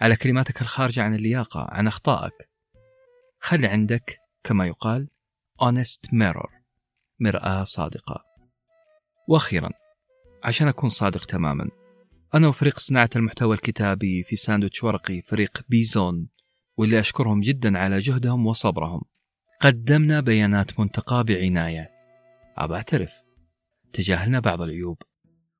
على 0.00 0.16
كلماتك 0.16 0.62
الخارجة 0.62 1.02
عن 1.02 1.14
اللياقة 1.14 1.66
عن 1.70 1.86
أخطائك. 1.86 2.51
خلي 3.44 3.66
عندك 3.66 4.20
كما 4.44 4.66
يقال 4.66 5.08
honest 5.62 6.08
mirror 6.14 6.50
مرآة 7.20 7.64
صادقة. 7.64 8.24
وأخيرا 9.28 9.70
عشان 10.44 10.68
أكون 10.68 10.90
صادق 10.90 11.24
تماما 11.24 11.70
أنا 12.34 12.48
وفريق 12.48 12.78
صناعة 12.78 13.10
المحتوى 13.16 13.54
الكتابي 13.54 14.22
في 14.22 14.36
ساندويتش 14.36 14.84
ورقي 14.84 15.22
فريق 15.22 15.62
بيزون 15.68 16.28
واللي 16.76 17.00
أشكرهم 17.00 17.40
جدا 17.40 17.78
على 17.78 17.98
جهدهم 17.98 18.46
وصبرهم 18.46 19.02
قدمنا 19.60 20.20
بيانات 20.20 20.80
منتقاة 20.80 21.22
بعناية. 21.22 21.90
أبى 22.56 22.74
أعترف 22.74 23.12
تجاهلنا 23.92 24.40
بعض 24.40 24.62
العيوب 24.62 25.02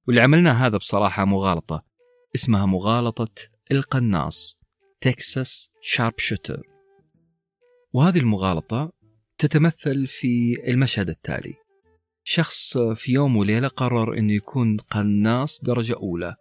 واللي 0.07 0.21
عملنا 0.21 0.67
هذا 0.67 0.77
بصراحة 0.77 1.25
مغالطة 1.25 1.85
اسمها 2.35 2.67
مغالطة 2.67 3.35
القناص 3.73 4.61
تكساس 5.01 5.71
شارب 5.83 6.19
شوتر 6.19 6.72
وهذه 7.93 8.19
المغالطة 8.19 8.93
تتمثل 9.39 10.07
في 10.07 10.57
المشهد 10.69 11.09
التالي. 11.09 11.55
شخص 12.25 12.79
في 12.79 13.13
يوم 13.13 13.37
وليلة 13.37 13.69
قرر 13.69 14.19
أنه 14.19 14.33
يكون 14.33 14.77
قناص 14.77 15.65
درجة 15.65 15.97
أولى. 15.97 16.35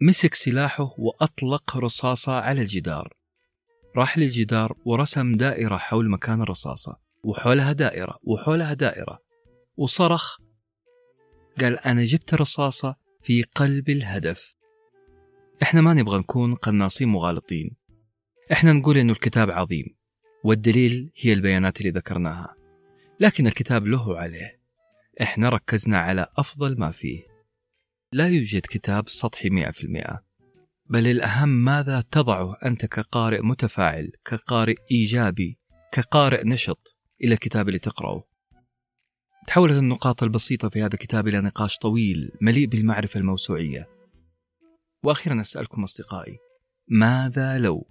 مسك 0.00 0.34
سلاحه 0.34 0.94
وأطلق 0.98 1.76
رصاصة 1.76 2.32
على 2.32 2.60
الجدار. 2.60 3.14
راح 3.96 4.18
للجدار 4.18 4.76
ورسم 4.84 5.32
دائرة 5.32 5.76
حول 5.76 6.10
مكان 6.10 6.40
الرصاصة 6.42 6.96
وحولها 7.24 7.72
دائرة 7.72 8.18
وحولها 8.22 8.74
دائرة. 8.74 9.18
وصرخ 9.76 10.36
قال 11.60 11.78
أنا 11.78 12.04
جبت 12.04 12.34
الرصاصة 12.34 12.96
في 13.22 13.42
قلب 13.42 13.90
الهدف. 13.90 14.54
إحنا 15.62 15.80
ما 15.80 15.94
نبغى 15.94 16.18
نكون 16.18 16.54
قناصين 16.54 17.08
مغالطين. 17.08 17.76
إحنا 18.52 18.72
نقول 18.72 18.98
إنه 18.98 19.12
الكتاب 19.12 19.50
عظيم. 19.50 19.96
والدليل 20.44 21.10
هي 21.16 21.32
البيانات 21.32 21.80
اللي 21.80 21.90
ذكرناها. 21.90 22.56
لكن 23.20 23.46
الكتاب 23.46 23.86
له 23.86 24.18
عليه. 24.18 24.60
إحنا 25.22 25.48
ركزنا 25.48 25.98
على 25.98 26.26
أفضل 26.36 26.78
ما 26.78 26.90
فيه. 26.90 27.22
لا 28.12 28.28
يوجد 28.28 28.60
كتاب 28.60 29.08
سطحي 29.08 29.50
مئة 29.50 29.70
في 29.70 29.84
المئة. 29.84 30.24
بل 30.86 31.06
الأهم 31.06 31.48
ماذا 31.48 32.00
تضعه 32.00 32.56
أنت 32.64 32.86
كقارئ 32.86 33.42
متفاعل 33.42 34.12
كقارئ 34.24 34.76
إيجابي 34.90 35.58
كقارئ 35.92 36.44
نشط 36.44 36.96
إلى 37.24 37.34
الكتاب 37.34 37.68
اللي 37.68 37.78
تقرأه. 37.78 38.24
تحولت 39.46 39.78
النقاط 39.78 40.22
البسيطة 40.22 40.68
في 40.68 40.82
هذا 40.82 40.94
الكتاب 40.94 41.28
إلى 41.28 41.40
نقاش 41.40 41.78
طويل 41.78 42.30
مليء 42.40 42.66
بالمعرفة 42.66 43.20
الموسوعية. 43.20 43.88
وأخيرا 45.04 45.40
أسألكم 45.40 45.82
أصدقائي 45.82 46.38
ماذا 46.88 47.58
لو 47.58 47.86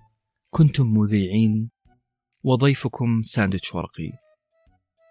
كنتم 0.49 0.97
مذيعين 0.97 1.69
وضيفكم 2.43 3.21
ساندويتش 3.21 3.75
ورقي. 3.75 4.11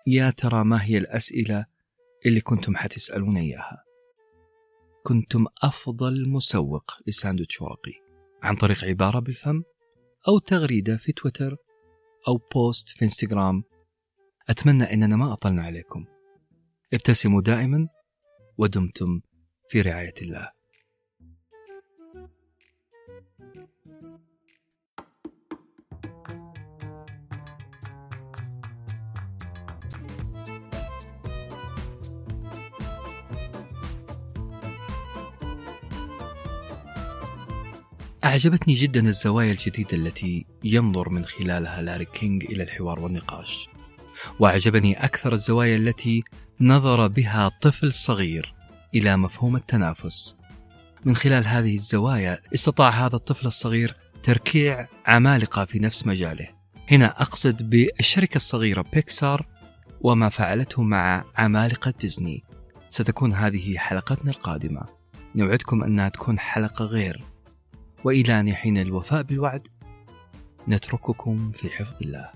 يا 0.06 0.30
ترى 0.30 0.64
ما 0.64 0.84
هي 0.84 0.98
الأسئلة 0.98 1.66
اللي 2.26 2.40
كنتم 2.40 2.76
حتسألون 2.76 3.36
إياها؟ 3.36 3.84
كنتم 5.02 5.46
أفضل 5.62 6.28
مسوق 6.28 6.96
لساندويتش 7.06 7.62
ورقي. 7.62 7.92
عن 8.42 8.56
طريق 8.56 8.84
عبارة 8.84 9.18
بالفم 9.18 9.62
أو 10.28 10.38
تغريدة 10.38 10.96
في 10.96 11.12
تويتر 11.12 11.56
أو 12.28 12.40
بوست 12.54 12.88
في 12.88 13.04
إنستغرام. 13.04 13.64
أتمنى 14.48 14.84
أننا 14.84 15.16
ما 15.16 15.32
أطلنا 15.32 15.62
عليكم. 15.62 16.04
ابتسموا 16.92 17.40
دائما 17.40 17.88
ودمتم 18.59 19.20
في 19.68 19.80
رعاية 19.82 20.14
الله. 20.22 20.61
أعجبتني 38.32 38.74
جدا 38.74 39.09
الزوايا 39.09 39.52
الجديدة 39.52 39.96
التي 39.96 40.46
ينظر 40.64 41.09
من 41.09 41.24
خلالها 41.24 41.82
لاري 41.82 42.04
كينج 42.04 42.44
إلى 42.44 42.62
الحوار 42.62 43.00
والنقاش. 43.00 43.68
وأعجبني 44.38 45.04
أكثر 45.04 45.32
الزوايا 45.32 45.76
التي 45.76 46.24
نظر 46.60 47.06
بها 47.06 47.48
طفل 47.60 47.92
صغير 47.92 48.54
إلى 48.94 49.16
مفهوم 49.16 49.56
التنافس. 49.56 50.36
من 51.04 51.16
خلال 51.16 51.46
هذه 51.46 51.76
الزوايا 51.76 52.38
استطاع 52.54 53.06
هذا 53.06 53.16
الطفل 53.16 53.46
الصغير 53.46 53.96
تركيع 54.22 54.88
عمالقة 55.06 55.64
في 55.64 55.78
نفس 55.78 56.06
مجاله. 56.06 56.48
هنا 56.90 57.06
أقصد 57.22 57.70
بالشركة 57.70 58.36
الصغيرة 58.36 58.84
بيكسار 58.92 59.46
وما 60.00 60.28
فعلته 60.28 60.82
مع 60.82 61.24
عمالقة 61.36 61.94
ديزني. 62.00 62.44
ستكون 62.88 63.32
هذه 63.32 63.78
حلقتنا 63.78 64.30
القادمة. 64.30 64.82
نوعدكم 65.34 65.84
أنها 65.84 66.09
تكون 66.09 66.38
حلقة 66.38 66.84
غير. 66.84 67.31
أن 68.41 68.49
يحين 68.49 68.79
الوفاء 68.79 69.23
بالوعد. 69.23 69.69
نترككم 70.69 71.53
في 71.53 71.70
حفظ 71.70 71.95
الله. 72.03 72.31